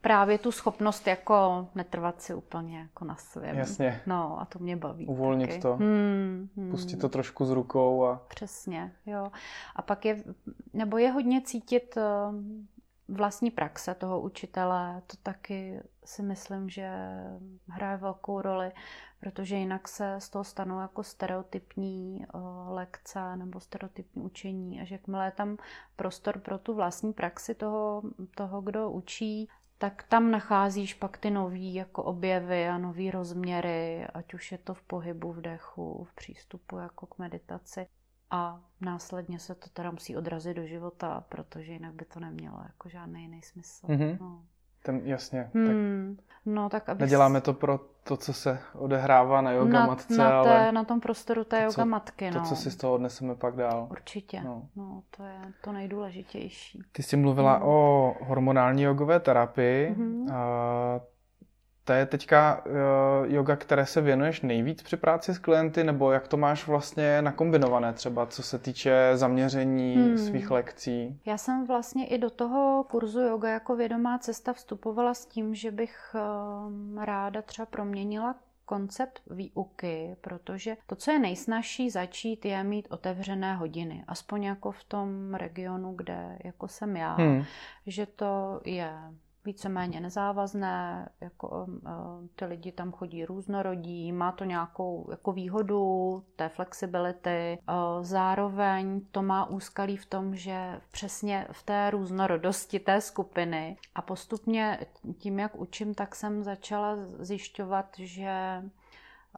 právě 0.02 0.38
tu 0.38 0.52
schopnost 0.52 1.08
jako 1.08 1.68
netrvat 1.76 2.22
si 2.22 2.34
úplně 2.34 2.80
jako 2.80 3.06
na 3.06 3.16
svém. 3.16 3.58
Jasně. 3.58 4.02
No 4.06 4.42
a 4.42 4.46
to 4.46 4.60
mě 4.60 4.78
baví. 4.78 5.08
Uvolnit 5.08 5.50
taky. 5.50 5.62
to. 5.62 5.76
Hmm, 5.76 6.50
hmm. 6.58 6.72
Pustit 6.72 6.98
to 6.98 7.10
trošku 7.10 7.46
z 7.46 7.52
rukou. 7.52 8.06
A... 8.06 8.22
Přesně, 8.28 8.92
jo. 9.06 9.32
A 9.76 9.82
pak 9.82 10.06
je, 10.06 10.24
nebo 10.74 10.98
je 10.98 11.12
hodně 11.12 11.42
cítit 11.42 11.98
eh, 11.98 12.04
vlastní 13.10 13.52
praxe 13.52 13.96
toho 13.96 14.22
učitele, 14.22 15.02
to 15.08 15.18
taky 15.24 15.80
si 16.06 16.22
myslím, 16.22 16.70
že 16.70 16.90
hraje 17.68 17.98
velkou 17.98 18.42
roli, 18.42 18.72
protože 19.20 19.56
jinak 19.56 19.88
se 19.88 20.16
z 20.20 20.30
toho 20.30 20.44
stanou 20.44 20.80
jako 20.80 21.04
stereotypní 21.04 22.26
uh, 22.34 22.42
lekce 22.74 23.36
nebo 23.36 23.60
stereotypní 23.60 24.22
učení 24.22 24.82
a 24.82 24.84
že 24.84 24.96
jakmile 24.96 25.26
je 25.26 25.32
tam 25.32 25.58
prostor 25.96 26.40
pro 26.40 26.58
tu 26.58 26.74
vlastní 26.74 27.14
praxi 27.14 27.56
toho, 27.56 28.02
toho 28.36 28.62
kdo 28.62 28.92
učí, 28.92 29.50
tak 29.80 30.04
tam 30.04 30.32
nacházíš 30.32 30.94
pak 30.94 31.18
ty 31.18 31.32
nový 31.32 31.74
jako 31.74 32.04
objevy 32.04 32.68
a 32.68 32.78
nový 32.78 33.12
rozměry, 33.12 34.08
ať 34.14 34.34
už 34.34 34.52
je 34.52 34.58
to 34.58 34.74
v 34.74 34.82
pohybu, 34.82 35.34
v 35.34 35.42
dechu, 35.42 36.04
v 36.04 36.14
přístupu 36.14 36.78
jako 36.78 37.06
k 37.06 37.18
meditaci. 37.18 37.88
A 38.32 38.62
následně 38.82 39.40
se 39.40 39.56
to 39.56 39.70
teda 39.70 39.92
musí 39.92 40.18
odrazit 40.18 40.58
do 40.58 40.66
života, 40.66 41.26
protože 41.30 41.74
jinak 41.74 41.94
by 41.94 42.06
to 42.06 42.20
nemělo 42.20 42.60
jako 42.64 42.90
žádný 42.90 43.22
jiný 43.22 43.42
smysl. 43.42 43.88
Mm-hmm. 43.88 44.18
No. 44.22 44.46
Ten, 44.84 45.02
jasně. 45.04 45.50
Hmm. 45.54 46.16
Tak 46.16 46.26
no, 46.46 46.70
tak 46.70 46.90
aby 46.90 47.04
neděláme 47.04 47.42
to 47.42 47.54
pro 47.54 47.80
to, 48.04 48.18
co 48.18 48.34
se 48.34 48.60
odehrává 48.74 49.42
na 49.42 49.52
yoga 49.52 49.80
na, 49.80 49.88
matce, 49.88 50.18
na, 50.18 50.44
té, 50.44 50.50
ale 50.50 50.72
na 50.72 50.84
tom 50.84 51.00
prostoru 51.00 51.44
té 51.44 51.64
yoga 51.64 51.86
matky. 51.86 52.32
To, 52.32 52.40
no. 52.40 52.46
co 52.46 52.56
si 52.56 52.72
z 52.72 52.76
toho 52.76 52.94
odneseme 52.94 53.36
pak 53.36 53.56
dál. 53.56 53.88
Určitě. 53.92 54.42
No. 54.42 54.68
no 54.76 55.04
to 55.18 55.24
je 55.24 55.40
to 55.62 55.72
nejdůležitější. 55.72 56.82
Ty 56.92 57.04
jsi 57.04 57.18
mluvila 57.18 57.54
hmm. 57.54 57.68
o 57.68 58.16
hormonální 58.22 58.84
jogové 58.84 59.20
terapii. 59.20 59.94
Hmm. 59.98 60.32
A 60.32 61.00
to 61.90 61.94
je 61.94 62.06
teďka 62.06 62.62
uh, 62.66 63.34
yoga, 63.34 63.56
které 63.56 63.86
se 63.86 64.02
věnuješ 64.02 64.42
nejvíc 64.42 64.84
při 64.84 64.98
práci 64.98 65.34
s 65.34 65.40
klienty, 65.40 65.84
nebo 65.84 66.12
jak 66.12 66.28
to 66.28 66.38
máš 66.38 66.68
vlastně 66.68 67.22
nakombinované 67.22 67.94
třeba, 67.94 68.26
co 68.26 68.44
se 68.44 68.60
týče 68.60 69.12
zaměření 69.14 69.96
hmm. 69.96 70.18
svých 70.18 70.52
lekcí? 70.52 71.20
Já 71.26 71.38
jsem 71.38 71.68
vlastně 71.68 72.08
i 72.08 72.18
do 72.18 72.30
toho 72.30 72.86
kurzu 72.90 73.22
yoga 73.22 73.50
jako 73.50 73.76
vědomá 73.76 74.18
cesta 74.18 74.54
vstupovala 74.54 75.14
s 75.14 75.26
tím, 75.26 75.56
že 75.56 75.72
bych 75.72 76.16
uh, 76.16 77.04
ráda 77.04 77.42
třeba 77.42 77.66
proměnila 77.66 78.36
koncept 78.66 79.22
výuky, 79.30 80.16
protože 80.22 80.78
to, 80.86 80.96
co 80.96 81.12
je 81.12 81.20
nejsnažší 81.20 81.90
začít, 81.90 82.46
je 82.46 82.64
mít 82.64 82.88
otevřené 82.92 83.56
hodiny. 83.56 84.04
Aspoň 84.08 84.44
jako 84.44 84.72
v 84.72 84.84
tom 84.84 85.34
regionu, 85.34 85.94
kde 85.96 86.38
jako 86.44 86.68
jsem 86.68 86.98
já. 86.98 87.14
Hmm. 87.14 87.44
Že 87.86 88.06
to 88.06 88.62
je 88.66 88.94
víceméně 89.46 90.00
nezávazné, 90.00 91.10
jako 91.22 91.68
ty 92.36 92.46
lidi 92.46 92.72
tam 92.72 92.92
chodí 92.92 93.26
různorodí, 93.26 94.12
má 94.12 94.32
to 94.32 94.44
nějakou 94.44 95.08
jako 95.12 95.32
výhodu 95.32 96.24
té 96.36 96.50
flexibility. 96.50 97.60
Uh, 97.70 98.04
zároveň 98.04 99.02
to 99.12 99.22
má 99.22 99.46
úskalí 99.50 99.98
v 99.98 100.06
tom, 100.06 100.36
že 100.36 100.82
přesně 100.92 101.48
v 101.52 101.64
té 101.64 101.90
různorodosti 101.90 102.80
té 102.80 103.02
skupiny 103.02 103.78
a 103.96 104.02
postupně 104.02 104.80
tím, 105.18 105.40
jak 105.40 105.56
učím, 105.56 105.94
tak 105.94 106.16
jsem 106.16 106.44
začala 106.44 106.96
zjišťovat, 107.20 107.86
že 107.98 108.64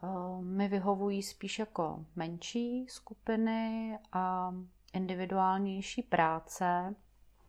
uh, 0.03 0.43
mi 0.43 0.67
vyhovují 0.67 1.23
spíš 1.23 1.59
jako 1.59 2.05
menší 2.15 2.85
skupiny 2.89 3.97
a 4.13 4.53
individuálnější 4.93 6.03
práce. 6.03 6.95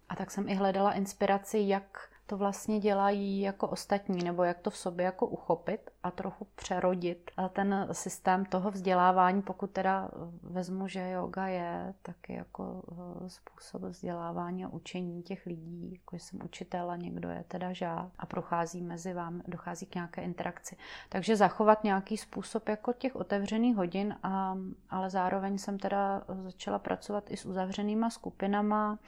A 0.09 0.17
tak 0.17 0.31
jsem 0.31 0.49
i 0.49 0.55
hledala 0.55 0.93
inspiraci, 0.93 1.59
jak 1.59 2.12
to 2.33 2.37
vlastně 2.37 2.79
dělají 2.81 3.41
jako 3.41 3.69
ostatní, 3.69 4.25
nebo 4.25 4.45
jak 4.45 4.59
to 4.59 4.71
v 4.71 4.77
sobě 4.77 5.05
jako 5.05 5.27
uchopit 5.27 5.91
a 6.03 6.11
trochu 6.11 6.47
přerodit 6.55 7.31
a 7.37 7.49
ten 7.49 7.89
systém 7.93 8.45
toho 8.45 8.71
vzdělávání, 8.71 9.43
pokud 9.43 9.71
teda 9.71 10.11
vezmu, 10.43 10.89
že 10.89 11.11
yoga 11.11 11.47
je 11.47 11.95
taky 12.03 12.35
jako 12.35 12.83
eh, 12.93 13.29
způsob 13.29 13.83
vzdělávání 13.83 14.65
a 14.65 14.69
učení 14.69 15.23
těch 15.23 15.47
lidí, 15.47 15.93
jako 15.93 16.17
jsem 16.17 16.41
učitel 16.45 16.91
a 16.91 16.97
někdo 16.97 17.29
je 17.29 17.45
teda 17.49 17.73
žák 17.73 18.11
a 18.19 18.27
prochází 18.27 18.83
mezi 18.83 19.15
vám, 19.15 19.43
dochází 19.49 19.87
k 19.87 19.95
nějaké 19.95 20.23
interakci. 20.23 20.77
Takže 21.09 21.37
zachovat 21.37 21.85
nějaký 21.85 22.17
způsob 22.17 22.69
jako 22.69 22.93
těch 22.93 23.17
otevřených 23.17 23.77
hodin, 23.77 24.17
a, 24.23 24.57
ale 24.91 25.11
zároveň 25.11 25.59
jsem 25.59 25.79
teda 25.79 26.23
začala 26.43 26.79
pracovat 26.79 27.31
i 27.31 27.37
s 27.37 27.47
uzavřenýma 27.47 28.11
skupinama, 28.11 28.99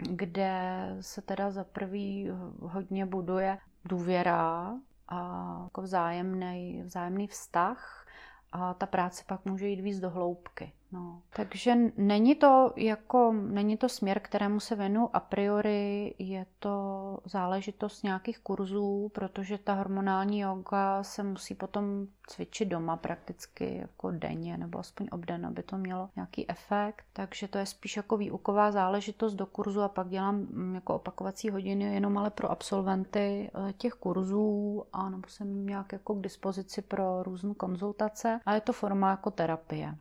kde 0.00 0.52
se 1.00 1.22
teda 1.22 1.50
za 1.50 1.64
prvý 1.64 2.30
hodně 2.60 3.06
buduje 3.06 3.58
důvěra 3.84 4.74
a 5.08 5.60
jako 5.64 5.82
vzájemný, 5.82 6.82
vzájemný 6.82 7.26
vztah 7.26 8.06
a 8.52 8.74
ta 8.74 8.86
práce 8.86 9.24
pak 9.26 9.44
může 9.44 9.68
jít 9.68 9.80
víc 9.80 10.00
do 10.00 10.10
hloubky. 10.10 10.72
No. 10.92 11.22
Takže 11.36 11.76
není 11.96 12.34
to 12.34 12.72
jako, 12.76 13.32
není 13.32 13.76
to 13.76 13.88
směr, 13.88 14.20
kterému 14.20 14.60
se 14.60 14.76
věnu 14.76 15.10
a 15.12 15.20
priori, 15.20 16.14
je 16.18 16.46
to 16.58 17.18
záležitost 17.24 18.02
nějakých 18.02 18.38
kurzů, 18.38 19.10
protože 19.14 19.58
ta 19.58 19.74
hormonální 19.74 20.40
yoga 20.40 21.02
se 21.02 21.22
musí 21.22 21.54
potom 21.54 22.06
cvičit 22.26 22.68
doma 22.68 22.96
prakticky 22.96 23.76
jako 23.76 24.10
denně 24.10 24.58
nebo 24.58 24.78
aspoň 24.78 25.08
obden, 25.12 25.46
aby 25.46 25.62
to 25.62 25.76
mělo 25.76 26.08
nějaký 26.16 26.50
efekt. 26.50 27.04
Takže 27.12 27.48
to 27.48 27.58
je 27.58 27.66
spíš 27.66 27.96
jako 27.96 28.16
výuková 28.16 28.70
záležitost 28.70 29.34
do 29.34 29.46
kurzu 29.46 29.82
a 29.82 29.88
pak 29.88 30.08
dělám 30.08 30.36
mm, 30.36 30.74
jako 30.74 30.94
opakovací 30.94 31.50
hodiny 31.50 31.94
jenom 31.94 32.18
ale 32.18 32.30
pro 32.30 32.50
absolventy 32.50 33.50
eh, 33.54 33.72
těch 33.72 33.92
kurzů 33.92 34.84
a 34.92 35.10
nebo 35.10 35.28
jsem 35.28 35.66
nějak 35.66 35.92
jako 35.92 36.14
k 36.14 36.20
dispozici 36.20 36.82
pro 36.82 37.22
různé 37.22 37.54
konzultace 37.54 38.40
a 38.46 38.54
je 38.54 38.60
to 38.60 38.72
forma 38.72 39.10
jako 39.10 39.30
terapie 39.30 39.94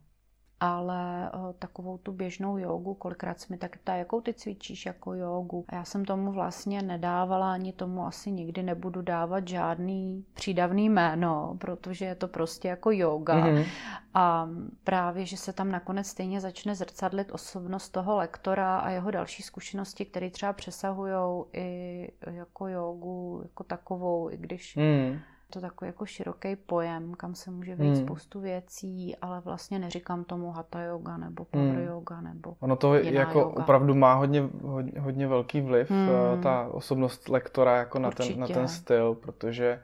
ale 0.59 1.31
uh, 1.35 1.53
takovou 1.59 1.97
tu 1.97 2.11
běžnou 2.11 2.57
jogu, 2.57 2.93
kolikrát 2.93 3.39
se 3.39 3.47
mi 3.49 3.57
tak 3.57 3.77
ptá, 3.77 3.95
jakou 3.95 4.21
ty 4.21 4.33
cvičíš 4.33 4.85
jako 4.85 5.13
jogu. 5.13 5.65
A 5.67 5.75
já 5.75 5.83
jsem 5.83 6.05
tomu 6.05 6.31
vlastně 6.31 6.81
nedávala, 6.81 7.53
ani 7.53 7.73
tomu 7.73 8.05
asi 8.05 8.31
nikdy 8.31 8.63
nebudu 8.63 9.01
dávat 9.01 9.47
žádný 9.47 10.25
přídavný 10.33 10.89
jméno, 10.89 11.57
protože 11.57 12.05
je 12.05 12.15
to 12.15 12.27
prostě 12.27 12.67
jako 12.67 12.91
yoga. 12.91 13.35
Mm-hmm. 13.35 13.65
A 14.13 14.49
právě, 14.83 15.25
že 15.25 15.37
se 15.37 15.53
tam 15.53 15.71
nakonec 15.71 16.07
stejně 16.07 16.41
začne 16.41 16.75
zrcadlit 16.75 17.31
osobnost 17.31 17.89
toho 17.89 18.15
lektora 18.15 18.77
a 18.77 18.89
jeho 18.89 19.11
další 19.11 19.43
zkušenosti, 19.43 20.05
které 20.05 20.29
třeba 20.29 20.53
přesahují 20.53 21.45
i 21.53 22.11
jako 22.27 22.67
jogu 22.67 23.39
jako 23.43 23.63
takovou, 23.63 24.31
i 24.31 24.37
když 24.37 24.75
mm 24.75 25.19
to 25.49 25.61
takový 25.61 25.87
jako 25.89 26.05
široký 26.05 26.55
pojem, 26.55 27.13
kam 27.13 27.35
se 27.35 27.51
může 27.51 27.75
vejít 27.75 27.95
hmm. 27.95 28.05
spoustu 28.05 28.39
věcí, 28.39 29.15
ale 29.15 29.41
vlastně 29.41 29.79
neříkám 29.79 30.23
tomu 30.23 30.51
hatha 30.51 30.81
yoga 30.81 31.17
nebo 31.17 31.45
power 31.45 31.75
hmm. 31.75 31.87
yoga 31.87 32.21
nebo 32.21 32.55
Ono 32.59 32.75
to 32.75 32.95
jako 32.95 33.39
yoga. 33.39 33.61
opravdu 33.63 33.95
má 33.95 34.13
hodně, 34.13 34.49
hodně, 34.61 34.99
hodně 34.99 35.27
velký 35.27 35.61
vliv, 35.61 35.91
hmm. 35.91 36.09
Eh, 36.09 36.41
ta 36.43 36.67
osobnost 36.71 37.29
lektora 37.29 37.77
jako 37.77 37.99
na 37.99 38.11
ten, 38.11 38.39
na 38.39 38.47
ten 38.47 38.67
styl, 38.67 39.15
protože 39.15 39.83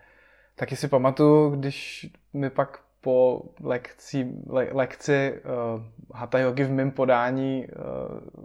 taky 0.55 0.75
si 0.75 0.87
pamatuju, 0.87 1.49
když 1.49 2.07
mi 2.33 2.49
pak 2.49 2.79
po 3.03 3.41
lekci, 3.63 4.27
le, 4.49 4.67
lekci 4.71 5.33
uh, 5.75 5.81
hatha 6.13 6.39
yogi 6.39 6.63
v 6.63 6.71
mém 6.71 6.91
podání 6.91 7.67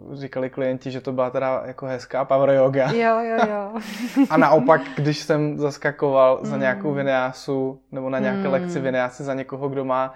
uh, 0.07 0.15
říkali 0.15 0.49
klienti, 0.49 0.91
že 0.91 1.01
to 1.01 1.11
byla 1.11 1.29
teda 1.29 1.63
jako 1.65 1.85
hezká 1.85 2.25
power 2.25 2.49
yoga. 2.49 2.91
Jo, 2.91 3.19
jo, 3.19 3.37
jo. 3.49 3.79
A 4.29 4.37
naopak, 4.37 4.81
když 4.95 5.19
jsem 5.19 5.57
zaskakoval 5.57 6.39
mm. 6.39 6.45
za 6.45 6.57
nějakou 6.57 6.93
vinyásu 6.93 7.81
nebo 7.91 8.09
na 8.09 8.19
nějaké 8.19 8.47
mm. 8.47 8.51
lekci 8.51 8.79
vinyásy 8.79 9.23
za 9.23 9.33
někoho, 9.33 9.69
kdo 9.69 9.85
má 9.85 10.13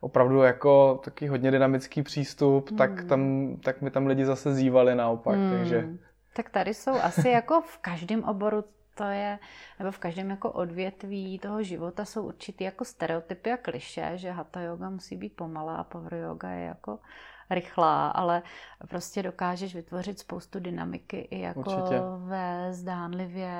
opravdu 0.00 0.42
jako 0.42 1.00
taky 1.04 1.26
hodně 1.26 1.50
dynamický 1.50 2.02
přístup, 2.02 2.70
mm. 2.70 2.76
tak, 2.76 3.04
tam, 3.04 3.52
tak 3.64 3.82
mi 3.82 3.90
tam 3.90 4.06
lidi 4.06 4.24
zase 4.24 4.54
zývali 4.54 4.94
naopak, 4.94 5.36
mm. 5.36 5.50
takže... 5.50 5.88
Tak 6.36 6.50
tady 6.50 6.74
jsou 6.74 6.92
asi 7.02 7.28
jako 7.28 7.60
v 7.60 7.78
každém 7.78 8.24
oboru 8.24 8.64
to 8.94 9.04
je, 9.04 9.38
nebo 9.78 9.92
v 9.92 9.98
každém 9.98 10.30
jako 10.30 10.52
odvětví 10.52 11.38
toho 11.38 11.62
života 11.62 12.04
jsou 12.04 12.26
určitý 12.26 12.64
jako 12.64 12.84
stereotypy 12.84 13.52
a 13.52 13.56
kliše, 13.56 14.12
že 14.14 14.30
hatha 14.30 14.60
yoga 14.60 14.90
musí 14.90 15.16
být 15.16 15.36
pomalá 15.36 15.76
a 15.76 15.84
power 15.84 16.14
yoga 16.14 16.50
je 16.50 16.64
jako 16.64 16.98
rychlá, 17.50 18.08
ale 18.08 18.42
prostě 18.88 19.22
dokážeš 19.22 19.74
vytvořit 19.74 20.18
spoustu 20.18 20.60
dynamiky 20.60 21.18
i 21.18 21.40
jako 21.40 21.60
Určitě. 21.60 22.00
ve 22.18 22.72
zdánlivě 22.74 23.50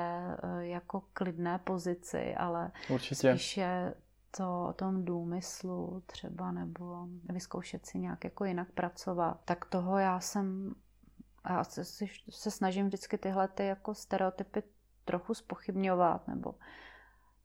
eh, 0.43 0.65
jako 0.65 1.01
klidné 1.13 1.59
pozici, 1.63 2.35
ale 2.35 2.71
Určitě. 2.89 3.31
spíše 3.31 3.93
to 4.37 4.65
o 4.69 4.73
tom 4.73 5.05
důmyslu 5.05 6.03
třeba 6.05 6.51
nebo 6.51 7.07
vyzkoušet 7.29 7.85
si 7.85 7.99
nějak 7.99 8.23
jako 8.23 8.45
jinak 8.45 8.71
pracovat, 8.71 9.39
tak 9.45 9.65
toho 9.65 9.97
já 9.97 10.19
jsem 10.19 10.75
já 11.49 11.63
se, 11.63 11.83
se 12.29 12.51
snažím 12.51 12.85
vždycky 12.85 13.17
tyhle 13.17 13.47
ty 13.47 13.65
jako 13.65 13.93
stereotypy 13.93 14.63
trochu 15.05 15.33
spochybňovat 15.33 16.27
nebo 16.27 16.53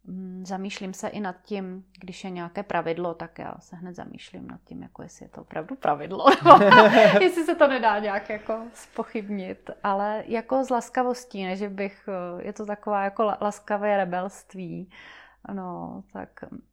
mm, 0.04 0.44
zamýšlím 0.46 0.94
se 0.94 1.08
i 1.08 1.20
nad 1.20 1.36
tím, 1.42 1.84
když 2.00 2.24
je 2.24 2.30
nějaké 2.30 2.62
pravidlo, 2.62 3.14
tak 3.14 3.38
já 3.38 3.54
se 3.58 3.76
hned 3.76 3.94
zamýšlím 3.94 4.48
nad 4.48 4.60
tím, 4.64 4.82
jako 4.82 5.02
jestli 5.02 5.24
je 5.24 5.28
to 5.28 5.40
opravdu 5.40 5.76
pravidlo, 5.76 6.24
jestli 7.20 7.44
se 7.44 7.54
to 7.54 7.68
nedá 7.68 7.98
nějak 7.98 8.30
jako 8.30 8.58
spochybnit, 8.74 9.70
ale 9.82 10.24
jako 10.26 10.64
z 10.64 10.70
laskavostí, 10.70 11.44
ne, 11.44 11.56
že 11.56 11.68
bych, 11.68 12.08
eh, 12.08 12.42
je 12.46 12.52
to 12.52 12.66
taková 12.66 13.04
jako 13.04 13.32
laskavé 13.40 13.96
rebelství, 13.96 14.90
no, 15.52 16.02
tak 16.12 16.28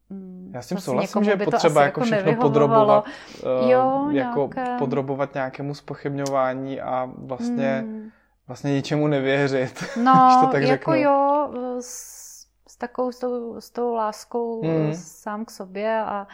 mm, 0.10 0.52
já 0.54 0.62
s 0.62 0.68
tím 0.68 0.78
souhlasím, 0.78 1.24
že 1.24 1.32
je 1.32 1.38
potřeba 1.38 1.84
jako, 1.84 2.00
jako 2.00 2.16
všechno 2.16 2.36
podrobovat, 2.36 3.06
uh, 3.06 3.70
jo, 3.70 4.10
jako 4.12 4.50
nějaké... 4.56 4.78
podrobovat 4.78 5.34
nějakému 5.34 5.74
spochybňování 5.74 6.82
a 6.82 7.12
vlastně 7.18 7.84
mm 7.86 8.12
vlastně 8.48 8.74
ničemu 8.74 9.08
nevěřit. 9.08 9.84
No, 10.04 10.42
to 10.42 10.52
tak 10.52 10.62
jako 10.62 10.92
řeknu. 10.92 10.96
jo, 10.96 11.50
s, 11.80 12.48
s 12.68 12.78
takovou, 12.78 13.12
s 13.12 13.20
tou, 13.20 13.62
s 13.62 13.70
tou 13.70 13.94
láskou 13.94 14.64
mm. 14.64 14.94
sám 14.94 15.46
k 15.46 15.52
sobě 15.52 16.02
a, 16.02 16.28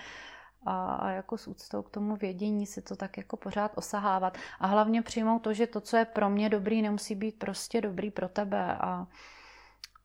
a, 0.65 0.95
a 0.95 1.10
jako 1.10 1.38
s 1.38 1.47
úctou 1.47 1.82
k 1.82 1.89
tomu 1.89 2.15
vědění 2.15 2.65
si 2.65 2.82
to 2.82 2.95
tak 2.95 3.17
jako 3.17 3.38
pořád 3.38 3.71
osahávat. 3.76 4.38
A 4.60 4.67
hlavně 4.67 5.02
přijmout 5.02 5.39
to, 5.39 5.54
že 5.54 5.67
to, 5.67 5.82
co 5.82 5.97
je 5.97 6.06
pro 6.06 6.30
mě 6.30 6.50
dobrý, 6.50 6.82
nemusí 6.82 7.15
být 7.15 7.39
prostě 7.39 7.82
dobrý 7.82 8.12
pro 8.12 8.30
tebe 8.30 8.78
a, 8.80 9.08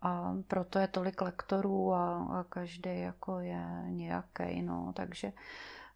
a 0.03 0.35
proto 0.49 0.79
je 0.79 0.89
tolik 0.89 1.21
lektorů 1.21 1.93
a, 1.95 2.17
a 2.17 2.45
každý 2.49 3.01
jako 3.01 3.39
je 3.39 3.67
nějaký, 3.89 4.63
no, 4.63 4.93
takže 4.97 5.33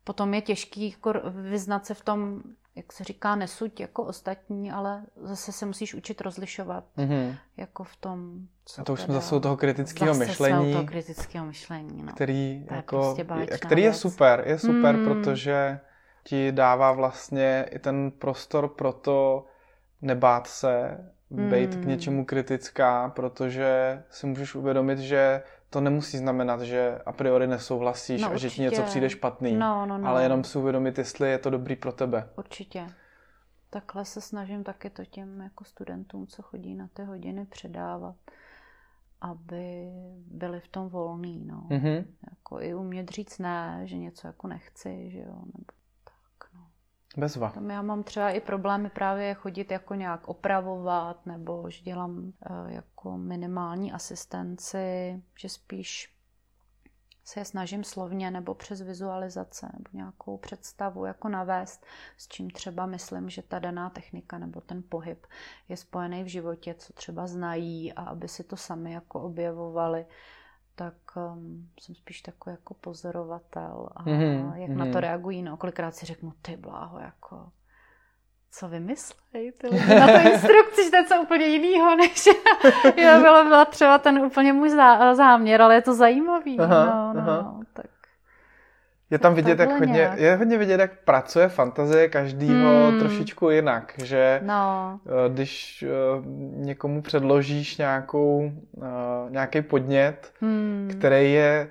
potom 0.05 0.35
je 0.35 0.41
těžký 0.41 0.91
jako 0.91 1.13
vyznat 1.31 1.87
se 1.87 1.95
v 1.95 2.05
tom, 2.05 2.43
jak 2.77 2.93
se 2.93 3.05
říká, 3.05 3.35
nesuď 3.35 3.81
jako 3.81 4.05
ostatní, 4.05 4.73
ale 4.73 5.03
zase 5.17 5.53
se 5.53 5.67
musíš 5.67 5.95
učit 5.95 6.21
rozlišovat 6.21 6.85
mm-hmm. 6.97 7.37
jako 7.57 7.85
v 7.85 7.97
tom, 7.97 8.47
co 8.65 8.81
A 8.81 8.85
to 8.85 8.93
už 8.93 9.01
jsme 9.01 9.15
zase 9.15 9.37
u 9.37 9.41
toho 9.41 9.57
kritického 9.57 10.15
myšlení. 10.15 10.73
toho 10.73 10.85
kritického 10.85 11.47
myšlení, 11.47 12.03
no. 12.03 12.13
Který, 12.13 12.67
jako, 12.71 13.15
je 13.19 13.25
prostě 13.25 13.59
který 13.59 13.83
je 13.83 13.95
super, 13.95 14.43
je 14.47 14.59
super, 14.59 14.97
mm. 14.97 15.05
protože 15.05 15.81
ti 16.25 16.53
dává 16.53 16.93
vlastně 16.93 17.67
i 17.71 17.79
ten 17.79 18.11
prostor 18.11 18.69
pro 18.69 18.93
to 18.93 19.47
nebát 20.03 20.47
se, 20.47 20.99
být 21.31 21.75
mm. 21.75 21.83
k 21.83 21.87
něčemu 21.87 22.25
kritická, 22.25 23.09
protože 23.09 24.03
si 24.11 24.27
můžeš 24.27 24.55
uvědomit, 24.55 24.99
že 24.99 25.43
to 25.71 25.81
nemusí 25.81 26.19
znamenat, 26.19 26.61
že 26.61 26.99
a 27.07 27.13
priori 27.13 27.47
nesouhlasíš 27.47 28.23
no, 28.23 28.31
a 28.31 28.37
že 28.37 28.51
ti 28.51 28.63
něco 28.63 28.83
přijde 28.83 29.11
špatný, 29.11 29.53
no, 29.53 29.87
no, 29.87 29.99
no. 29.99 30.09
ale 30.09 30.23
jenom 30.23 30.45
si 30.45 30.59
uvědomit, 30.59 30.99
jestli 30.99 31.31
je 31.31 31.39
to 31.39 31.51
dobrý 31.51 31.77
pro 31.77 31.93
tebe. 31.93 32.29
Určitě. 32.37 32.87
Takhle 33.71 34.05
se 34.05 34.21
snažím 34.21 34.65
taky 34.65 34.91
to 34.91 35.05
těm 35.05 35.41
jako 35.41 35.65
studentům, 35.65 36.27
co 36.27 36.43
chodí 36.43 36.75
na 36.75 36.89
ty 36.93 37.05
hodiny, 37.05 37.47
předávat, 37.47 38.17
aby 39.21 39.89
byli 40.27 40.61
v 40.61 40.69
tom 40.69 40.89
volný, 40.89 41.45
no. 41.47 41.67
Mm-hmm. 41.71 42.05
Jako 42.31 42.61
i 42.61 42.75
umět 42.75 43.11
říct 43.11 43.39
ne, 43.39 43.81
že 43.85 43.97
něco 43.97 44.27
jako 44.27 44.47
nechci, 44.47 45.11
že 45.11 45.19
jo, 45.19 45.35
nebo 45.47 45.80
Bezva. 47.17 47.51
Tam 47.51 47.71
já 47.71 47.83
mám 47.83 48.03
třeba 48.03 48.31
i 48.31 48.41
problémy 48.41 48.91
právě 48.91 49.35
chodit 49.35 49.71
jako 49.71 49.95
nějak 49.95 50.29
opravovat, 50.29 51.27
nebo 51.27 51.71
že 51.71 51.83
dělám 51.83 52.19
uh, 52.19 52.33
jako 52.67 53.19
minimální 53.19 53.93
asistenci, 53.93 55.23
že 55.39 55.49
spíš 55.49 56.21
se 57.25 57.41
je 57.41 57.45
snažím 57.45 57.85
slovně 57.85 58.31
nebo 58.31 58.55
přes 58.55 58.81
vizualizace 58.81 59.71
nebo 59.73 59.89
nějakou 59.93 60.37
představu 60.37 61.05
jako 61.05 61.29
navést, 61.29 61.87
s 62.17 62.29
čím 62.29 62.51
třeba 62.51 62.87
myslím, 62.87 63.31
že 63.31 63.43
ta 63.43 63.59
daná 63.59 63.91
technika 63.91 64.39
nebo 64.39 64.61
ten 64.61 64.83
pohyb 64.89 65.27
je 65.69 65.77
spojený 65.77 66.25
v 66.25 66.27
životě, 66.27 66.75
co 66.75 66.93
třeba 66.93 67.27
znají 67.27 67.93
a 67.93 68.03
aby 68.03 68.29
si 68.29 68.45
to 68.45 68.57
sami 68.57 68.93
jako 68.93 69.21
objevovali 69.21 70.07
tak 70.81 70.95
um, 71.17 71.69
jsem 71.81 71.95
spíš 71.95 72.23
takový 72.23 72.55
jako 72.55 72.75
pozorovatel 72.75 73.89
a 73.97 74.05
mm-hmm. 74.05 74.55
jak 74.55 74.71
mm-hmm. 74.71 74.77
na 74.77 74.85
to 74.85 74.91
mhm. 74.91 74.99
reagují. 74.99 75.43
No, 75.43 75.57
kolikrát 75.57 75.95
si 75.95 76.07
řeknu, 76.07 76.33
ty 76.43 76.57
bláho, 76.57 76.99
jako 76.99 77.49
co 78.51 78.69
vymyslej 78.69 79.53
ty 79.53 79.67
lidi 79.71 79.95
na 79.95 80.07
to 80.07 80.29
instrukci, 80.33 80.85
že 80.85 80.91
to 80.91 80.97
je 80.97 81.05
co 81.05 81.23
úplně 81.23 81.47
jinýho, 81.47 81.97
než 81.97 82.27
jo, 82.97 83.21
bylo, 83.21 83.45
byla 83.45 83.65
třeba 83.65 83.99
ten 83.99 84.19
úplně 84.19 84.53
můj 84.53 84.71
zá, 84.71 85.15
záměr, 85.15 85.63
ale 85.63 85.75
je 85.75 85.83
to 85.83 85.95
zajímavý. 85.95 86.59
Aha, 86.59 86.85
no, 86.85 87.13
no, 87.13 87.21
aha. 87.21 87.43
No, 87.43 87.61
tak 87.73 87.87
je 89.11 89.19
tam 89.19 89.35
vidět, 89.35 89.59
jak 89.59 89.79
hodně, 89.79 90.13
je 90.15 90.37
hodně 90.37 90.59
vidět, 90.59 90.81
jak 90.81 90.91
pracuje 91.05 91.49
fantazie 91.49 92.09
každýho 92.09 92.89
hmm. 92.89 92.99
trošičku 92.99 93.51
jinak, 93.51 93.93
že 94.05 94.41
no. 94.45 95.01
Eh, 95.07 95.29
když 95.29 95.83
eh, 95.83 95.89
někomu 96.57 97.03
předložíš 97.03 97.79
nějakou, 97.79 98.53
eh, 98.83 99.31
nějaký 99.31 99.63
podnět, 99.63 100.33
hmm. 100.41 100.89
který 100.93 101.33
je 101.33 101.71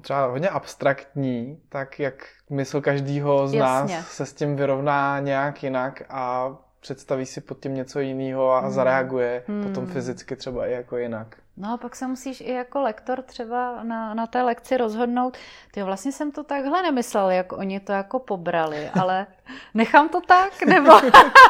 třeba 0.00 0.26
hodně 0.26 0.48
abstraktní, 0.48 1.58
tak 1.68 2.00
jak 2.00 2.14
mysl 2.50 2.80
každýho 2.80 3.48
z 3.48 3.54
Jasně. 3.54 3.96
nás 3.96 4.08
se 4.08 4.26
s 4.26 4.32
tím 4.32 4.56
vyrovná 4.56 5.20
nějak 5.20 5.62
jinak 5.62 6.02
a 6.08 6.56
představí 6.80 7.26
si 7.26 7.40
pod 7.40 7.60
tím 7.60 7.74
něco 7.74 8.00
jiného 8.00 8.50
a 8.50 8.60
hmm. 8.60 8.70
zareaguje 8.70 9.42
hmm. 9.46 9.62
potom 9.62 9.86
fyzicky 9.86 10.36
třeba 10.36 10.66
i 10.66 10.72
jako 10.72 10.96
jinak. 10.96 11.36
No 11.56 11.72
a 11.72 11.76
pak 11.76 11.96
se 11.96 12.06
musíš 12.06 12.40
i 12.40 12.52
jako 12.52 12.80
lektor 12.80 13.22
třeba 13.22 13.82
na, 13.82 14.14
na 14.14 14.26
té 14.26 14.42
lekci 14.42 14.76
rozhodnout, 14.76 15.36
ty 15.72 15.82
vlastně 15.82 16.12
jsem 16.12 16.32
to 16.32 16.44
takhle 16.44 16.82
nemyslel, 16.82 17.30
jak 17.30 17.52
oni 17.52 17.80
to 17.80 17.92
jako 17.92 18.18
pobrali, 18.18 18.90
ale 19.00 19.26
nechám 19.74 20.08
to 20.08 20.20
tak, 20.20 20.62
nebo 20.62 20.90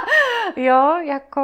jo, 0.57 0.97
jako 1.03 1.43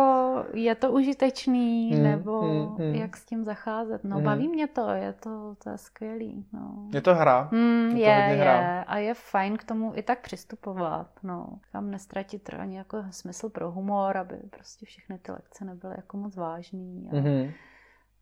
je 0.53 0.75
to 0.75 0.93
užitečný, 0.93 1.91
hmm, 1.93 2.03
nebo 2.03 2.41
hmm, 2.41 2.77
hmm. 2.77 2.95
jak 2.95 3.17
s 3.17 3.25
tím 3.25 3.45
zacházet. 3.45 4.05
No 4.05 4.17
hmm. 4.17 4.25
baví 4.25 4.49
mě 4.49 4.67
to, 4.67 4.91
je 4.91 5.13
to, 5.13 5.55
to 5.65 5.71
je 5.71 5.79
skvělý. 5.79 6.47
No. 6.53 6.89
Je 6.95 7.01
to 7.01 7.15
hra. 7.15 7.49
Hmm, 7.53 7.91
je, 7.97 8.09
je, 8.09 8.09
je 8.09 8.37
hra. 8.37 8.83
a 8.83 8.97
je 8.97 9.15
fajn 9.15 9.57
k 9.57 9.65
tomu 9.65 9.93
i 9.95 10.03
tak 10.03 10.21
přistupovat. 10.21 11.07
No. 11.23 11.47
Tam 11.73 11.91
nestratit 11.91 12.51
ani 12.59 12.77
jako 12.77 13.05
smysl 13.11 13.49
pro 13.49 13.71
humor, 13.71 14.17
aby 14.17 14.37
prostě 14.51 14.87
všechny 14.87 15.19
ty 15.19 15.33
lekce 15.33 15.65
nebyly 15.65 15.95
jako 15.97 16.17
moc 16.17 16.37
vážný. 16.37 17.09
A... 17.13 17.17
Hmm 17.17 17.51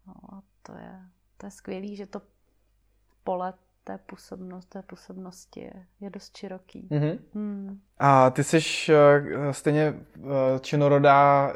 No 0.09 0.15
a 0.35 0.43
to 0.63 0.73
je, 0.73 1.09
to 1.37 1.47
je 1.47 1.51
skvělý, 1.51 1.97
že 1.97 2.07
to 2.07 2.23
pole 3.25 3.55
té 3.85 3.99
působnosti, 3.99 4.69
té 4.69 4.83
působnosti 4.83 5.61
je, 5.61 5.87
je 6.01 6.11
dost 6.11 6.37
široký. 6.37 6.89
Mm-hmm. 6.91 7.19
Hmm. 7.35 7.81
A 8.01 8.31
ty 8.31 8.45
jsi 8.45 8.59
uh, 8.59 9.51
stejně 9.51 9.95
uh, 10.19 10.31
činorodá 10.61 11.53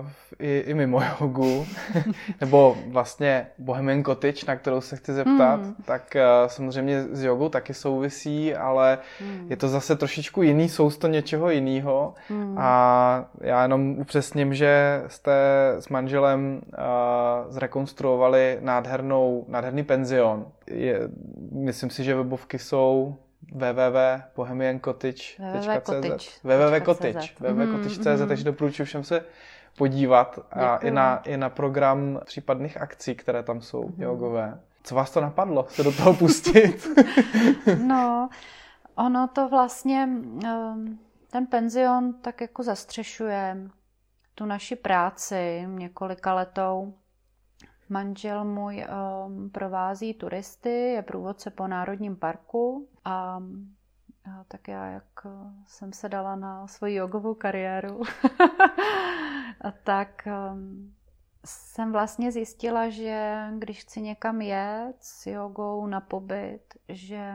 uh, 0.00 0.06
i, 0.38 0.58
i 0.66 0.74
mimo 0.74 1.02
jogu, 1.20 1.66
nebo 2.40 2.76
vlastně 2.88 3.46
Bohemian 3.58 4.04
Cottage, 4.04 4.46
na 4.48 4.56
kterou 4.56 4.80
se 4.80 4.96
chci 4.96 5.12
zeptat, 5.12 5.60
mm. 5.60 5.74
tak 5.84 6.16
uh, 6.16 6.48
samozřejmě 6.48 7.02
s 7.02 7.22
jogou 7.22 7.48
taky 7.48 7.74
souvisí, 7.74 8.54
ale 8.54 8.98
mm. 9.20 9.46
je 9.50 9.56
to 9.56 9.68
zase 9.68 9.96
trošičku 9.96 10.42
jiný 10.42 10.68
sousto 10.68 11.08
něčeho 11.08 11.50
jiného. 11.50 12.14
Mm. 12.30 12.56
A 12.58 13.24
já 13.40 13.62
jenom 13.62 13.98
upřesním, 13.98 14.54
že 14.54 15.02
jste 15.06 15.32
s 15.78 15.88
manželem 15.88 16.60
uh, 16.78 17.52
zrekonstruovali 17.52 18.58
nádhernou, 18.60 19.44
nádherný 19.48 19.82
penzion. 19.82 20.46
Je, 20.66 21.00
myslím 21.52 21.90
si, 21.90 22.04
že 22.04 22.14
webovky 22.14 22.58
jsou 22.58 23.16
www.bohemiancottage.cz 23.52 26.44
www.cottage 26.44 27.28
www.cottage.cz 27.40 28.28
takže 28.28 28.44
doporučuji 28.44 28.84
všem 28.84 29.04
se 29.04 29.24
podívat 29.78 30.38
a 30.50 30.76
i 30.76 30.90
na, 30.90 31.16
i 31.16 31.36
na 31.36 31.50
program 31.50 32.20
případných 32.24 32.80
akcí, 32.80 33.14
které 33.14 33.42
tam 33.42 33.60
jsou 33.60 33.82
mm-hmm. 33.82 34.02
jogové. 34.02 34.60
Co 34.82 34.94
vás 34.94 35.10
to 35.10 35.20
napadlo 35.20 35.66
se 35.68 35.82
do 35.82 35.92
toho 35.92 36.14
pustit? 36.14 36.88
no, 37.78 38.28
ono 38.94 39.28
to 39.28 39.48
vlastně, 39.48 40.08
ehm, 40.44 40.98
ten 41.30 41.46
penzion 41.46 42.12
tak 42.12 42.40
jako 42.40 42.62
zastřešuje 42.62 43.56
tu 44.34 44.46
naši 44.46 44.76
práci 44.76 45.64
několika 45.66 46.34
letou. 46.34 46.94
Manžel 47.88 48.44
můj 48.44 48.86
um, 49.26 49.50
provází 49.50 50.14
turisty, 50.14 50.70
je 50.70 51.02
průvodce 51.02 51.50
po 51.50 51.66
Národním 51.66 52.16
parku 52.16 52.88
a, 53.04 53.42
a 54.24 54.44
tak 54.48 54.68
já, 54.68 54.86
jak 54.86 55.26
jsem 55.66 55.92
se 55.92 56.08
dala 56.08 56.36
na 56.36 56.66
svoji 56.66 56.94
jogovou 56.94 57.34
kariéru, 57.34 58.02
tak 59.84 60.28
um, 60.52 60.94
jsem 61.44 61.92
vlastně 61.92 62.32
zjistila, 62.32 62.88
že 62.88 63.46
když 63.58 63.80
chci 63.80 64.02
někam 64.02 64.40
jet 64.40 64.96
s 65.00 65.26
jogou 65.26 65.86
na 65.86 66.00
pobyt, 66.00 66.74
že 66.88 67.34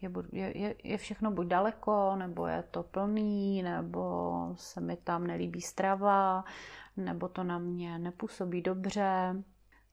je, 0.00 0.10
je, 0.58 0.74
je 0.84 0.98
všechno 0.98 1.30
buď 1.30 1.46
daleko, 1.46 2.16
nebo 2.16 2.46
je 2.46 2.62
to 2.62 2.82
plný, 2.82 3.62
nebo 3.62 4.32
se 4.56 4.80
mi 4.80 4.96
tam 4.96 5.26
nelíbí 5.26 5.60
strava, 5.60 6.44
nebo 6.96 7.28
to 7.28 7.44
na 7.44 7.58
mě 7.58 7.98
nepůsobí 7.98 8.62
dobře 8.62 9.34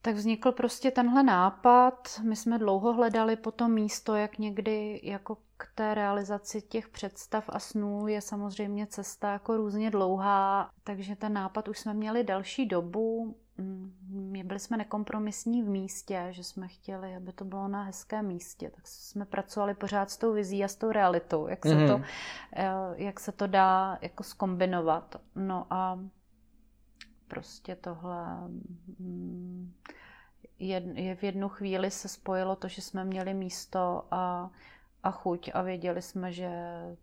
tak 0.05 0.15
vznikl 0.15 0.51
prostě 0.51 0.91
tenhle 0.91 1.23
nápad. 1.23 2.21
My 2.23 2.35
jsme 2.35 2.57
dlouho 2.57 2.93
hledali 2.93 3.35
po 3.35 3.51
to 3.51 3.67
místo, 3.67 4.15
jak 4.15 4.37
někdy 4.37 5.01
jako 5.03 5.37
k 5.57 5.67
té 5.75 5.93
realizaci 5.93 6.61
těch 6.61 6.89
představ 6.89 7.49
a 7.49 7.59
snů 7.59 8.07
je 8.07 8.21
samozřejmě 8.21 8.87
cesta 8.87 9.31
jako 9.31 9.57
různě 9.57 9.91
dlouhá, 9.91 10.69
takže 10.83 11.15
ten 11.15 11.33
nápad 11.33 11.67
už 11.67 11.79
jsme 11.79 11.93
měli 11.93 12.23
další 12.23 12.65
dobu. 12.65 13.35
Mm, 13.57 14.33
byli 14.43 14.59
jsme 14.59 14.77
nekompromisní 14.77 15.63
v 15.63 15.69
místě, 15.69 16.27
že 16.29 16.43
jsme 16.43 16.67
chtěli, 16.67 17.15
aby 17.15 17.33
to 17.33 17.45
bylo 17.45 17.67
na 17.67 17.83
hezkém 17.83 18.27
místě, 18.27 18.71
tak 18.75 18.87
jsme 18.87 19.25
pracovali 19.25 19.73
pořád 19.73 20.09
s 20.11 20.17
tou 20.17 20.33
vizí 20.33 20.63
a 20.63 20.67
s 20.67 20.75
tou 20.75 20.91
realitou, 20.91 21.47
jak 21.47 21.65
se, 21.65 21.75
mm-hmm. 21.75 21.87
to, 21.87 22.03
eh, 22.55 22.69
jak 22.95 23.19
se 23.19 23.31
to 23.31 23.47
dá 23.47 23.97
jako 24.01 24.23
skombinovat. 24.23 25.15
No 25.35 25.67
a 25.69 25.99
prostě 27.27 27.75
tohle 27.75 28.49
mm, 30.59 30.67
je, 30.67 30.83
je 30.95 31.15
v 31.15 31.23
jednu 31.23 31.49
chvíli 31.49 31.91
se 31.91 32.07
spojilo 32.07 32.55
to, 32.55 32.67
že 32.67 32.81
jsme 32.81 33.05
měli 33.05 33.33
místo 33.33 34.03
a, 34.11 34.49
a 35.03 35.11
chuť 35.11 35.51
a 35.53 35.61
věděli 35.61 36.01
jsme, 36.01 36.33
že 36.33 36.49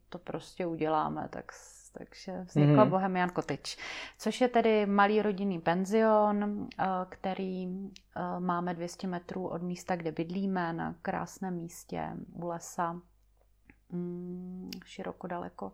to 0.09 0.19
prostě 0.19 0.67
uděláme, 0.67 1.29
tak, 1.31 1.53
takže 1.93 2.43
vznikla 2.43 2.85
mm-hmm. 2.85 2.91
Bohemian 2.91 3.31
Cottage, 3.31 3.77
což 4.19 4.41
je 4.41 4.49
tedy 4.49 4.87
malý 4.87 5.23
rodinný 5.23 5.61
penzion, 5.61 6.69
eh, 6.79 6.85
který 7.09 7.67
eh, 7.67 8.41
máme 8.41 8.75
200 8.75 9.07
metrů 9.07 9.49
od 9.49 9.63
místa, 9.63 9.97
kde 9.97 10.13
bydlíme, 10.13 10.73
na 10.73 10.95
krásném 11.03 11.55
místě 11.55 12.09
u 12.33 12.47
lesa 12.47 13.01
široko 14.85 15.27
daleko 15.27 15.73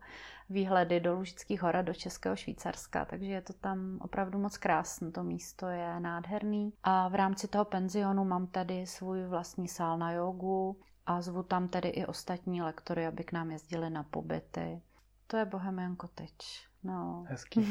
výhledy 0.50 1.00
do 1.00 1.14
Lužických 1.14 1.62
hor 1.62 1.76
a 1.76 1.82
do 1.82 1.94
Českého 1.94 2.36
Švýcarska, 2.36 3.04
takže 3.04 3.32
je 3.32 3.42
to 3.42 3.52
tam 3.52 3.98
opravdu 4.00 4.38
moc 4.38 4.56
krásné, 4.56 5.10
to 5.10 5.22
místo 5.22 5.66
je 5.66 6.00
nádherný. 6.00 6.72
A 6.82 7.08
v 7.08 7.14
rámci 7.14 7.48
toho 7.48 7.64
penzionu 7.64 8.24
mám 8.24 8.46
tady 8.46 8.86
svůj 8.86 9.26
vlastní 9.26 9.68
sál 9.68 9.98
na 9.98 10.12
jogu 10.12 10.80
a 11.06 11.20
zvu 11.20 11.42
tam 11.42 11.68
tedy 11.68 11.88
i 11.88 12.06
ostatní 12.06 12.62
lektory, 12.62 13.06
aby 13.06 13.24
k 13.24 13.32
nám 13.32 13.50
jezdili 13.50 13.90
na 13.90 14.02
pobyty. 14.02 14.82
To 15.26 15.36
je 15.36 15.44
Bohemian 15.44 15.96
Cottage. 15.96 16.68
No. 16.84 17.24
Hezký. 17.28 17.66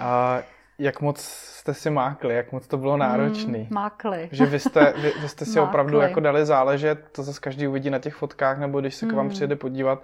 A 0.00 0.38
jak 0.78 1.00
moc 1.00 1.20
jste 1.20 1.74
si 1.74 1.90
mákli, 1.90 2.34
jak 2.34 2.52
moc 2.52 2.66
to 2.66 2.76
bylo 2.76 2.96
náročný? 2.96 3.58
Mm, 3.58 3.66
mákli. 3.70 4.28
Že 4.32 4.46
vy 4.46 4.58
jste, 4.58 4.94
vy, 4.96 5.12
vy 5.20 5.28
jste 5.28 5.44
si 5.44 5.50
mákli. 5.58 5.68
opravdu 5.68 6.00
jako 6.00 6.20
dali 6.20 6.46
záležet, 6.46 7.04
to 7.12 7.22
zase 7.22 7.40
každý 7.40 7.68
uvidí 7.68 7.90
na 7.90 7.98
těch 7.98 8.14
fotkách, 8.14 8.58
nebo 8.58 8.80
když 8.80 8.94
se 8.94 9.06
k 9.06 9.12
vám 9.12 9.24
mm. 9.24 9.30
přijede 9.30 9.56
podívat, 9.56 10.02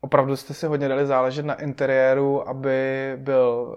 opravdu 0.00 0.36
jste 0.36 0.54
si 0.54 0.66
hodně 0.66 0.88
dali 0.88 1.06
záležet 1.06 1.46
na 1.46 1.54
interiéru, 1.54 2.48
aby 2.48 3.12
byl, 3.16 3.76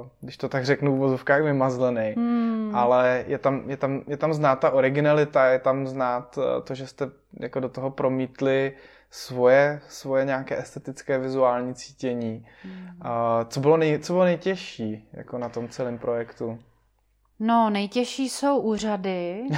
uh, 0.00 0.06
když 0.20 0.36
to 0.36 0.48
tak 0.48 0.64
řeknu 0.64 0.96
v 0.96 0.98
vozovkách, 0.98 1.42
vymazlený. 1.42 2.14
Hmm. 2.16 2.70
Ale 2.74 3.24
je 3.26 3.38
tam, 3.38 3.62
je, 3.66 3.76
tam, 3.76 4.02
je 4.06 4.16
tam 4.16 4.34
znát 4.34 4.56
ta 4.56 4.70
originalita, 4.70 5.46
je 5.46 5.58
tam 5.58 5.86
znát 5.86 6.38
uh, 6.38 6.44
to, 6.64 6.74
že 6.74 6.86
jste 6.86 7.10
jako 7.40 7.60
do 7.60 7.68
toho 7.68 7.90
promítli 7.90 8.72
svoje, 9.10 9.80
svoje 9.88 10.24
nějaké 10.24 10.58
estetické 10.58 11.18
vizuální 11.18 11.74
cítění. 11.74 12.46
Hmm. 12.62 12.86
Uh, 12.86 13.48
co, 13.48 13.60
bylo 13.60 13.76
nej, 13.76 13.98
co 13.98 14.12
bylo 14.12 14.24
nejtěžší 14.24 15.08
jako 15.12 15.38
na 15.38 15.48
tom 15.48 15.68
celém 15.68 15.98
projektu? 15.98 16.58
No, 17.38 17.70
nejtěžší 17.70 18.28
jsou 18.28 18.58
úřady. 18.58 19.48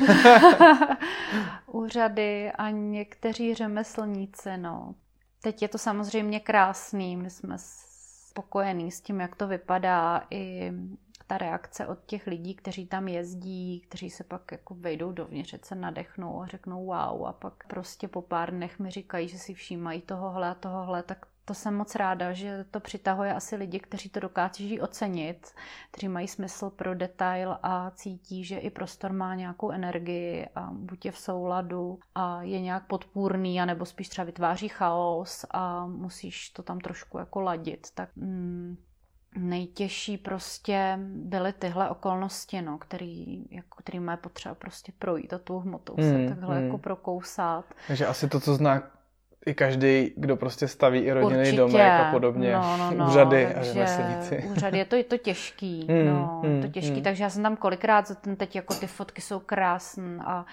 úřady 1.67 2.53
a 2.53 2.71
někteří 2.71 3.55
řemeslníci, 3.55 4.57
no. 4.57 4.95
Teď 5.43 5.63
je 5.63 5.69
to 5.69 5.79
samozřejmě 5.79 6.41
krásný, 6.41 7.17
my 7.17 7.31
jsme 7.31 7.57
spokojení 7.59 8.91
s 8.91 9.01
tím, 9.01 9.21
jak 9.21 9.37
to 9.37 9.47
vypadá, 9.47 10.23
i 10.31 10.73
ta 11.29 11.39
reakce 11.39 11.87
od 11.87 11.99
těch 12.07 12.27
lidí, 12.27 12.55
kteří 12.55 12.87
tam 12.87 13.09
jezdí, 13.09 13.81
kteří 13.81 14.11
se 14.11 14.25
pak 14.25 14.53
jako 14.53 14.75
vejdou 14.75 15.13
dovnitř, 15.13 15.55
se 15.63 15.75
nadechnou 15.75 16.43
a 16.43 16.47
řeknou 16.47 16.87
wow 16.87 17.27
a 17.27 17.33
pak 17.33 17.67
prostě 17.67 18.09
po 18.09 18.23
pár 18.23 18.51
dnech 18.51 18.79
mi 18.79 18.91
říkají, 18.91 19.29
že 19.29 19.39
si 19.39 19.55
všímají 19.55 20.01
tohohle 20.01 20.49
a 20.49 20.55
tohohle, 20.55 21.03
tak 21.03 21.27
to 21.45 21.55
jsem 21.55 21.75
moc 21.77 21.95
ráda, 21.95 22.33
že 22.33 22.65
to 22.71 22.81
přitahuje 22.81 23.35
asi 23.35 23.57
lidi, 23.57 23.81
kteří 23.81 24.09
to 24.09 24.21
dokáží 24.21 24.81
ocenit, 24.81 25.55
kteří 25.91 26.09
mají 26.09 26.29
smysl 26.29 26.71
pro 26.71 26.95
detail 26.95 27.59
a 27.63 27.91
cítí, 27.91 28.45
že 28.45 28.59
i 28.59 28.71
prostor 28.71 29.13
má 29.13 29.35
nějakou 29.35 29.71
energii 29.71 30.47
a 30.55 30.71
buď 30.73 31.05
je 31.05 31.13
v 31.13 31.19
souladu 31.19 31.99
a 32.15 32.43
je 32.43 32.61
nějak 32.61 32.87
podpůrný, 32.87 33.61
anebo 33.61 33.85
spíš 33.85 34.09
třeba 34.09 34.25
vytváří 34.25 34.69
chaos 34.69 35.45
a 35.51 35.87
musíš 35.87 36.51
to 36.51 36.63
tam 36.63 36.81
trošku 36.81 37.19
jako 37.19 37.41
ladit. 37.41 37.87
Tak 37.95 38.17
mm, 38.17 38.77
nejtěžší 39.37 40.19
prostě 40.19 40.99
byly 41.03 41.53
tyhle 41.53 41.91
okolnosti, 41.91 42.63
no, 42.63 42.79
který, 42.79 43.45
jako, 43.51 43.77
který 43.79 44.01
má 44.01 44.17
potřeba 44.17 44.55
prostě 44.55 44.93
projít 44.99 45.33
a 45.33 45.39
tu 45.39 45.59
hmotu 45.59 45.95
mm, 45.97 46.05
se 46.05 46.29
takhle 46.29 46.59
mm. 46.59 46.65
jako 46.65 46.79
prokousat. 46.79 47.65
Takže 47.87 48.07
asi 48.07 48.29
to, 48.29 48.41
co 48.41 48.55
zná 48.55 48.83
i 49.47 49.55
každý, 49.55 50.13
kdo 50.17 50.37
prostě 50.37 50.69
staví 50.69 50.99
i 50.99 51.13
rodinný 51.13 51.57
domek 51.57 51.91
a 51.91 52.11
podobně, 52.11 52.53
no, 52.53 52.77
no, 52.77 52.91
no, 52.91 53.07
úřady 53.07 53.55
a 53.55 53.63
řemeslníci. 53.63 54.45
Úřady, 54.51 54.79
je 54.79 54.85
to, 54.85 54.97
je 54.97 55.05
to 55.05 55.19
těžký, 55.19 55.87
mm, 55.91 56.07
no, 56.07 56.43
mm, 56.45 56.63
to 56.63 56.69
těžký, 56.69 56.97
mm. 56.97 57.03
takže 57.03 57.25
já 57.25 57.31
jsem 57.31 57.43
tam 57.43 57.57
kolikrát 57.57 58.09
za 58.09 58.15
ten 58.15 58.37
teď, 58.37 58.57
jako 58.57 58.75
ty 58.75 58.87
fotky 58.87 59.21
jsou 59.21 59.39
krásné 59.39 60.19
a 60.25 60.47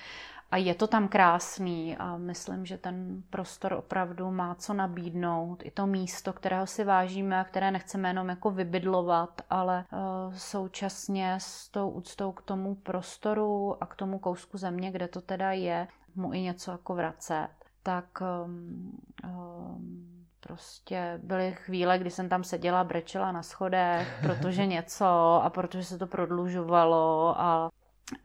a 0.55 0.57
je 0.57 0.75
to 0.75 0.87
tam 0.87 1.07
krásný 1.07 1.97
a 1.97 2.17
myslím, 2.17 2.65
že 2.65 2.77
ten 2.77 3.23
prostor 3.29 3.73
opravdu 3.73 4.31
má 4.31 4.55
co 4.55 4.73
nabídnout. 4.73 5.63
I 5.65 5.71
to 5.71 5.87
místo, 5.87 6.33
kterého 6.33 6.67
si 6.67 6.83
vážíme 6.83 7.39
a 7.39 7.43
které 7.43 7.71
nechceme 7.71 8.09
jenom 8.09 8.29
jako 8.29 8.51
vybydlovat, 8.51 9.41
ale 9.49 9.85
uh, 9.91 10.33
současně 10.33 11.37
s 11.41 11.69
tou 11.69 11.89
úctou 11.89 12.31
k 12.31 12.41
tomu 12.41 12.75
prostoru 12.75 13.83
a 13.83 13.85
k 13.85 13.95
tomu 13.95 14.19
kousku 14.19 14.57
země, 14.57 14.91
kde 14.91 15.07
to 15.07 15.21
teda 15.21 15.51
je, 15.51 15.87
mu 16.15 16.33
i 16.33 16.41
něco 16.41 16.71
jako 16.71 16.95
vracet. 16.95 17.49
Tak 17.83 18.05
um, 18.45 18.91
um, 19.23 20.25
prostě 20.39 21.19
byly 21.23 21.51
chvíle, 21.51 21.99
kdy 21.99 22.11
jsem 22.11 22.29
tam 22.29 22.43
seděla, 22.43 22.83
brečela 22.83 23.31
na 23.31 23.43
schodech, 23.43 24.19
protože 24.21 24.65
něco 24.75 25.05
a 25.43 25.49
protože 25.49 25.83
se 25.83 25.97
to 25.97 26.07
prodlužovalo 26.07 27.35
a 27.37 27.69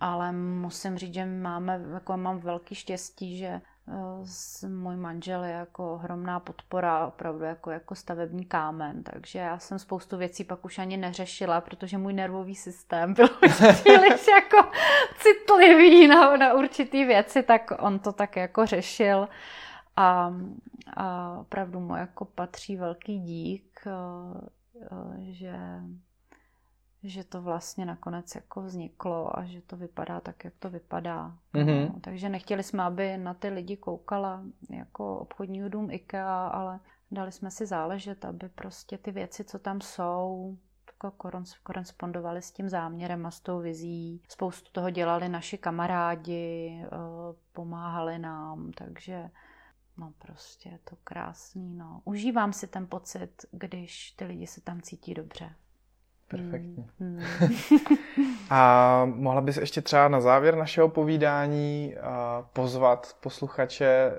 ale 0.01 0.33
musím 0.33 0.99
říct, 0.99 1.15
že 1.15 1.27
máme, 1.27 1.81
jako 1.95 2.17
mám 2.17 2.39
velký 2.39 2.75
štěstí, 2.75 3.39
že 3.39 3.47
eh, 3.47 4.69
můj 4.69 4.97
manžel 4.97 5.45
je 5.45 5.53
jako 5.53 5.95
ohromná 5.95 6.41
podpora, 6.41 7.07
opravdu 7.07 7.45
jako, 7.45 7.71
jako 7.71 7.95
stavební 7.95 8.45
kámen, 8.45 9.03
takže 9.03 9.39
já 9.39 9.59
jsem 9.59 9.79
spoustu 9.79 10.17
věcí 10.17 10.45
pak 10.45 10.65
už 10.65 10.79
ani 10.79 10.97
neřešila, 10.97 11.61
protože 11.61 11.99
můj 11.99 12.13
nervový 12.13 12.55
systém 12.55 13.15
byl 13.15 13.29
příliš 13.73 14.27
jako 14.29 14.71
citlivý 15.19 16.09
na, 16.09 16.37
na 16.37 16.55
určitý 16.55 17.05
věci, 17.05 17.43
tak 17.43 17.71
on 17.79 17.99
to 17.99 18.13
tak 18.13 18.37
jako 18.37 18.67
řešil. 18.67 19.29
A, 19.97 20.35
a 20.97 21.37
opravdu 21.41 21.81
mu 21.81 21.97
jako 21.97 22.25
patří 22.25 22.77
velký 22.77 23.21
dík, 23.21 23.81
eh, 23.87 23.91
eh, 24.83 25.33
že 25.33 25.53
že 27.03 27.25
to 27.25 27.43
vlastně 27.43 27.87
nakonec 27.87 28.35
jako 28.35 28.63
vzniklo 28.63 29.39
a 29.39 29.45
že 29.45 29.61
to 29.61 29.77
vypadá 29.77 30.21
tak, 30.21 30.45
jak 30.45 30.55
to 30.59 30.71
vypadá. 30.71 31.39
Mm-hmm. 31.55 31.93
No, 31.95 32.01
takže 32.01 32.29
nechtěli 32.29 32.63
jsme, 32.63 32.83
aby 32.83 33.17
na 33.17 33.35
ty 33.35 33.49
lidi 33.49 33.77
koukala 33.77 34.43
jako 34.71 35.19
obchodní 35.19 35.71
dům 35.71 35.91
IKEA, 35.91 36.47
ale 36.47 36.81
dali 37.11 37.33
jsme 37.33 37.51
si 37.51 37.67
záležet, 37.67 38.25
aby 38.25 38.49
prostě 38.49 38.99
ty 38.99 39.11
věci, 39.11 39.45
co 39.45 39.59
tam 39.59 39.81
jsou, 39.81 40.57
jako 41.05 41.33
korespondovaly 41.63 42.43
s 42.43 42.53
tím 42.53 42.69
záměrem 42.69 43.27
a 43.27 43.31
s 43.31 43.41
tou 43.41 43.61
vizí. 43.61 44.23
Spoustu 44.29 44.71
toho 44.73 44.91
dělali 44.91 45.29
naši 45.29 45.59
kamarádi, 45.59 46.83
eh, 46.85 46.89
pomáhali 47.53 48.19
nám, 48.19 48.73
takže 48.73 49.31
no 49.97 50.13
prostě 50.19 50.69
je 50.69 50.79
to 50.85 50.97
krásný. 51.05 51.75
No. 51.75 52.01
Užívám 52.05 52.53
si 52.53 52.67
ten 52.67 52.87
pocit, 52.87 53.47
když 53.51 54.11
ty 54.11 54.25
lidi 54.25 54.47
se 54.47 54.61
tam 54.61 54.81
cítí 54.81 55.15
dobře. 55.15 55.55
Perfektní. 56.31 56.87
Mm. 57.01 57.23
a 58.51 59.03
mohla 59.05 59.41
bys 59.41 59.57
ještě 59.57 59.81
třeba 59.81 60.09
na 60.09 60.21
závěr 60.21 60.57
našeho 60.57 60.89
povídání 60.89 61.95
pozvat 62.53 63.17
posluchače 63.21 64.13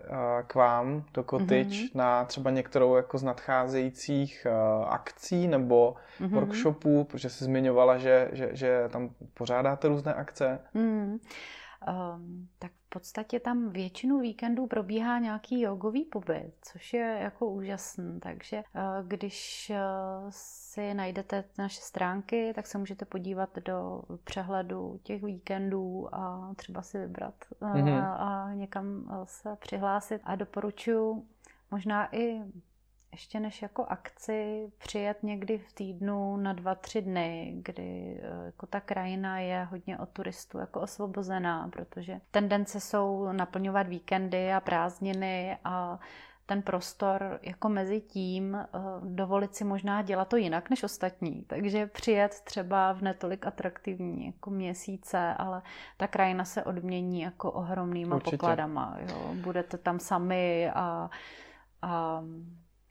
k 0.48 0.56
vám 0.56 1.04
do 1.14 1.24
Kotič 1.24 1.68
mm-hmm. 1.68 1.90
na 1.96 2.26
třeba 2.26 2.52
některou 2.52 2.96
jako 2.96 3.18
z 3.18 3.24
nadcházejících 3.24 4.48
akcí 4.88 5.48
nebo 5.48 5.96
mm-hmm. 6.22 6.30
workshopů, 6.30 7.04
protože 7.04 7.30
jsi 7.30 7.44
zmiňovala, 7.44 7.98
že, 7.98 8.30
že, 8.32 8.50
že 8.54 8.90
tam 8.90 9.10
pořádáte 9.34 9.88
různé 9.88 10.14
akce. 10.14 10.60
Mm. 10.74 11.20
Um, 11.88 12.48
tak 12.60 12.72
v 12.72 12.90
podstatě 12.90 13.40
tam 13.40 13.70
většinu 13.70 14.20
víkendů 14.20 14.68
probíhá 14.68 15.20
nějaký 15.20 15.62
jogový 15.62 16.06
pobyt, 16.06 16.54
což 16.62 16.94
je 16.94 17.20
jako 17.22 17.50
úžasný. 17.50 18.20
Takže 18.20 18.64
uh, 18.76 19.08
když 19.08 19.72
uh, 19.72 20.28
si 20.30 20.94
najdete 20.94 21.44
naše 21.58 21.82
stránky, 21.82 22.52
tak 22.56 22.68
se 22.68 22.78
můžete 22.78 23.06
podívat 23.06 23.56
do 23.66 24.02
přehledu 24.24 25.00
těch 25.04 25.24
víkendů 25.24 26.16
a 26.16 26.54
třeba 26.56 26.82
si 26.82 26.98
vybrat 26.98 27.36
mm-hmm. 27.62 28.16
a 28.18 28.54
někam 28.54 29.06
se 29.26 29.56
přihlásit. 29.60 30.22
A 30.24 30.36
doporučuji 30.36 31.26
možná 31.72 32.16
i 32.16 32.42
ještě 33.12 33.40
než 33.40 33.62
jako 33.62 33.86
akci 33.86 34.72
přijet 34.78 35.24
někdy 35.24 35.58
v 35.58 35.74
týdnu 35.74 36.38
na 36.38 36.54
dva, 36.54 36.76
tři 36.76 37.02
dny, 37.02 37.54
kdy 37.56 38.20
eh, 38.24 38.46
jako 38.46 38.66
ta 38.66 38.80
krajina 38.80 39.40
je 39.40 39.64
hodně 39.64 39.98
od 39.98 40.10
turistů 40.10 40.58
jako 40.58 40.82
osvobozená, 40.82 41.68
protože 41.68 42.22
tendence 42.32 42.80
jsou 42.80 43.32
naplňovat 43.32 43.88
víkendy 43.88 44.54
a 44.54 44.60
prázdniny 44.60 45.58
a 45.64 46.00
ten 46.46 46.62
prostor 46.62 47.40
jako 47.42 47.70
mezi 47.70 48.02
tím 48.02 48.56
eh, 48.56 48.68
dovolit 49.02 49.56
si 49.56 49.64
možná 49.64 50.02
dělat 50.02 50.28
to 50.28 50.36
jinak 50.36 50.70
než 50.70 50.84
ostatní. 50.84 51.44
Takže 51.48 51.88
přijet 51.88 52.42
třeba 52.44 52.94
v 52.94 53.02
netolik 53.02 53.48
atraktivní 53.48 54.26
jako 54.26 54.50
měsíce, 54.50 55.34
ale 55.38 55.62
ta 55.98 56.08
krajina 56.08 56.46
se 56.46 56.64
odmění 56.64 57.22
jako 57.22 57.52
ohromnýma 57.52 58.16
Určitě. 58.16 58.38
pokladama. 58.38 58.98
Jo. 59.00 59.34
Budete 59.34 59.78
tam 59.78 60.00
sami 60.00 60.70
a, 60.70 61.10
a 61.82 62.24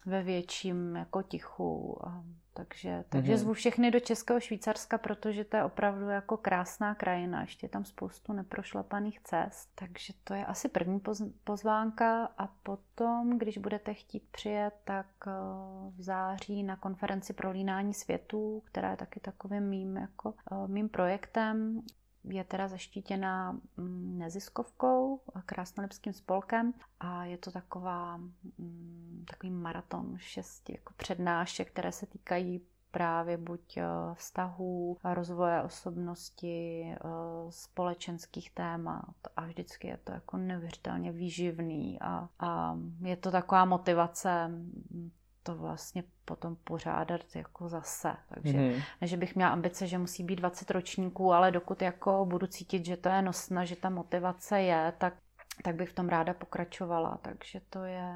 ve 0.06 0.22
větším 0.22 0.96
jako 0.96 1.22
tichu. 1.22 1.98
A, 2.06 2.24
takže, 2.54 3.04
takže 3.08 3.34
mm-hmm. 3.34 3.38
zvu 3.38 3.52
všechny 3.52 3.90
do 3.90 4.00
Českého 4.00 4.40
Švýcarska, 4.40 4.98
protože 4.98 5.44
to 5.44 5.56
je 5.56 5.64
opravdu 5.64 6.08
jako 6.08 6.36
krásná 6.36 6.94
krajina. 6.94 7.40
Ještě 7.40 7.64
je 7.64 7.70
tam 7.70 7.84
spoustu 7.84 8.32
neprošlapaných 8.32 9.20
cest. 9.20 9.70
Takže 9.74 10.12
to 10.24 10.34
je 10.34 10.46
asi 10.46 10.68
první 10.68 11.00
pozvánka 11.44 12.24
a 12.38 12.46
potom, 12.46 13.38
když 13.38 13.58
budete 13.58 13.94
chtít 13.94 14.22
přijet, 14.30 14.74
tak 14.84 15.06
eh, 15.26 15.30
v 15.96 16.02
září 16.02 16.62
na 16.62 16.76
konferenci 16.76 17.32
pro 17.32 17.50
línání 17.50 17.94
světů, 17.94 18.62
která 18.64 18.90
je 18.90 18.96
taky 18.96 19.20
takovým 19.20 19.62
mým, 19.62 19.96
jako, 19.96 20.34
eh, 20.52 20.68
mým 20.68 20.88
projektem, 20.88 21.82
je 22.24 22.44
teda 22.44 22.68
zaštítěna 22.68 23.52
mm, 23.76 24.18
neziskovkou, 24.18 25.20
krásnolipským 25.46 26.12
spolkem 26.12 26.72
a 27.00 27.24
je 27.24 27.38
to 27.38 27.50
taková, 27.50 28.16
mm, 28.58 29.24
takový 29.30 29.50
maraton 29.50 30.14
šesti 30.18 30.72
jako 30.72 30.92
přednášek, 30.96 31.70
které 31.70 31.92
se 31.92 32.06
týkají 32.06 32.60
právě 32.90 33.36
buď 33.36 33.76
eh, 33.76 33.84
vztahů, 34.14 34.96
rozvoje 35.04 35.62
osobnosti, 35.62 36.82
eh, 36.90 36.98
společenských 37.50 38.50
témat 38.50 39.14
a 39.36 39.46
vždycky 39.46 39.88
je 39.88 39.96
to 39.96 40.12
jako 40.12 40.36
neuvěřitelně 40.36 41.12
výživný 41.12 42.00
a, 42.00 42.28
a 42.38 42.78
je 43.00 43.16
to 43.16 43.30
taková 43.30 43.64
motivace 43.64 44.50
to 45.42 45.56
vlastně 45.56 46.04
potom 46.24 46.56
pořádat 46.56 47.36
jako 47.36 47.68
zase. 47.68 48.12
Takže 48.34 48.58
mm-hmm. 48.58 48.82
ne, 49.00 49.06
že 49.06 49.16
bych 49.16 49.34
měla 49.34 49.50
ambice, 49.50 49.86
že 49.86 49.98
musí 49.98 50.24
být 50.24 50.36
20 50.36 50.70
ročníků, 50.70 51.32
ale 51.32 51.50
dokud 51.50 51.82
jako 51.82 52.26
budu 52.26 52.46
cítit, 52.46 52.84
že 52.84 52.96
to 52.96 53.08
je 53.08 53.22
nosné, 53.22 53.66
že 53.66 53.76
ta 53.76 53.90
motivace 53.90 54.60
je, 54.60 54.92
tak, 54.98 55.14
tak 55.62 55.74
bych 55.74 55.90
v 55.90 55.94
tom 55.94 56.08
ráda 56.08 56.34
pokračovala. 56.34 57.18
Takže 57.22 57.60
to 57.70 57.84
je 57.84 58.14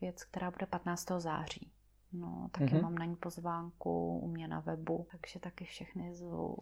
věc, 0.00 0.24
která 0.24 0.50
bude 0.50 0.66
15. 0.66 1.06
září. 1.18 1.72
No, 2.12 2.48
taky 2.52 2.64
mm-hmm. 2.64 2.82
mám 2.82 2.94
na 2.94 3.04
ní 3.04 3.16
pozvánku 3.16 4.18
u 4.18 4.28
mě 4.28 4.48
na 4.48 4.60
webu, 4.60 5.06
takže 5.10 5.40
taky 5.40 5.64
všechny 5.64 6.14
zvu. 6.14 6.56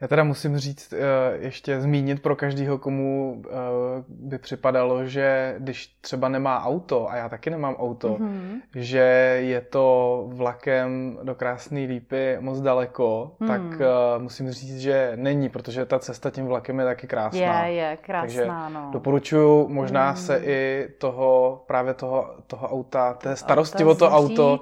Já 0.00 0.08
teda 0.08 0.24
musím 0.24 0.58
říct, 0.58 0.92
eh, 0.92 0.98
ještě 1.38 1.80
zmínit 1.80 2.22
pro 2.22 2.36
každého, 2.36 2.78
komu 2.78 3.42
eh, 3.46 3.50
by 4.08 4.38
připadalo, 4.38 5.06
že 5.06 5.54
když 5.58 5.86
třeba 6.00 6.28
nemá 6.28 6.64
auto, 6.64 7.10
a 7.10 7.16
já 7.16 7.28
taky 7.28 7.50
nemám 7.50 7.74
auto, 7.74 8.08
mm-hmm. 8.08 8.60
že 8.74 8.98
je 9.42 9.60
to 9.60 10.24
vlakem 10.28 11.18
do 11.22 11.34
Krásné 11.34 11.80
lípy 11.80 12.36
moc 12.40 12.60
daleko, 12.60 13.32
mm. 13.40 13.48
tak 13.48 13.60
eh, 13.80 14.18
musím 14.18 14.50
říct, 14.50 14.78
že 14.80 15.12
není, 15.16 15.48
protože 15.48 15.86
ta 15.86 15.98
cesta 15.98 16.30
tím 16.30 16.46
vlakem 16.46 16.78
je 16.78 16.84
taky 16.84 17.06
krásná. 17.06 17.64
Je, 17.64 17.74
je, 17.74 17.96
krásná, 17.96 18.20
Takže 18.20 18.46
no. 18.74 18.90
doporučuju 18.92 19.68
možná 19.68 20.10
mm. 20.10 20.16
se 20.16 20.40
i 20.44 20.88
toho, 20.98 21.62
právě 21.66 21.94
toho, 21.94 22.34
toho 22.46 22.68
auta, 22.68 23.14
té 23.14 23.36
starosti 23.36 23.84
o 23.84 23.94
to 23.94 24.10
auto, 24.10 24.60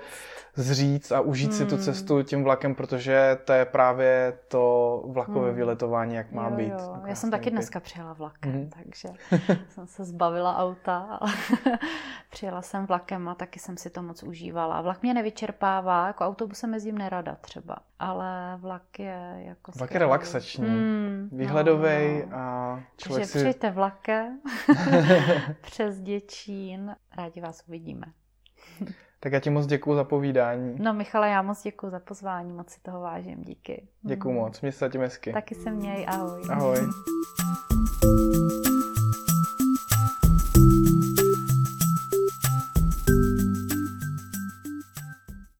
zříct 0.56 1.12
a 1.12 1.20
užít 1.20 1.50
hmm. 1.50 1.58
si 1.58 1.66
tu 1.66 1.74
hmm. 1.74 1.84
cestu 1.84 2.22
tím 2.22 2.44
vlakem, 2.44 2.74
protože 2.74 3.38
to 3.44 3.52
je 3.52 3.64
právě 3.64 4.38
to 4.48 5.02
vlakové 5.06 5.46
hmm. 5.46 5.56
vyletování, 5.56 6.14
jak 6.14 6.32
má 6.32 6.48
jo, 6.48 6.56
být. 6.56 6.72
Jo. 6.72 6.96
Já 7.06 7.14
jsem 7.14 7.30
taky 7.30 7.50
dneska 7.50 7.80
přijela 7.80 8.12
vlakem, 8.12 8.52
hmm. 8.52 8.70
takže 8.70 9.08
jsem 9.68 9.86
se 9.86 10.04
zbavila 10.04 10.56
auta 10.56 11.20
přijela 12.30 12.62
jsem 12.62 12.86
vlakem 12.86 13.28
a 13.28 13.34
taky 13.34 13.58
jsem 13.58 13.76
si 13.76 13.90
to 13.90 14.02
moc 14.02 14.22
užívala. 14.22 14.82
Vlak 14.82 15.02
mě 15.02 15.14
nevyčerpává, 15.14 16.06
jako 16.06 16.24
autobusem 16.24 16.74
jezdím 16.74 16.98
nerada 16.98 17.36
třeba, 17.40 17.76
ale 17.98 18.56
vlak 18.56 18.98
je 18.98 19.34
jako... 19.36 19.72
Vlak 19.76 19.90
je 19.90 19.98
relaxační, 19.98 20.68
hmm, 20.68 21.28
výhledový 21.32 22.22
no, 22.24 22.30
no. 22.30 22.36
a 22.36 22.80
člověk 22.96 23.22
takže 23.22 23.38
si... 23.38 23.44
přijďte 23.44 23.70
vlakem 23.70 24.40
přes 25.60 26.00
Děčín, 26.00 26.96
rádi 27.16 27.40
vás 27.40 27.64
uvidíme. 27.68 28.06
Tak 29.20 29.32
já 29.32 29.40
ti 29.40 29.50
moc 29.50 29.66
děkuji 29.66 29.94
za 29.94 30.04
povídání. 30.04 30.76
No 30.78 30.94
Michale, 30.94 31.28
já 31.30 31.42
moc 31.42 31.62
děkuji 31.62 31.90
za 31.90 32.00
pozvání, 32.00 32.52
moc 32.52 32.70
si 32.70 32.80
toho 32.80 33.00
vážím, 33.00 33.42
díky. 33.44 33.88
Děkuji 34.02 34.30
mm. 34.30 34.36
moc, 34.36 34.60
měj 34.60 34.72
se 34.72 34.78
zatím 34.78 35.00
hezky. 35.00 35.32
Taky 35.32 35.54
se 35.54 35.70
měj, 35.70 36.06
ahoj. 36.08 36.42
Ahoj. 36.50 36.78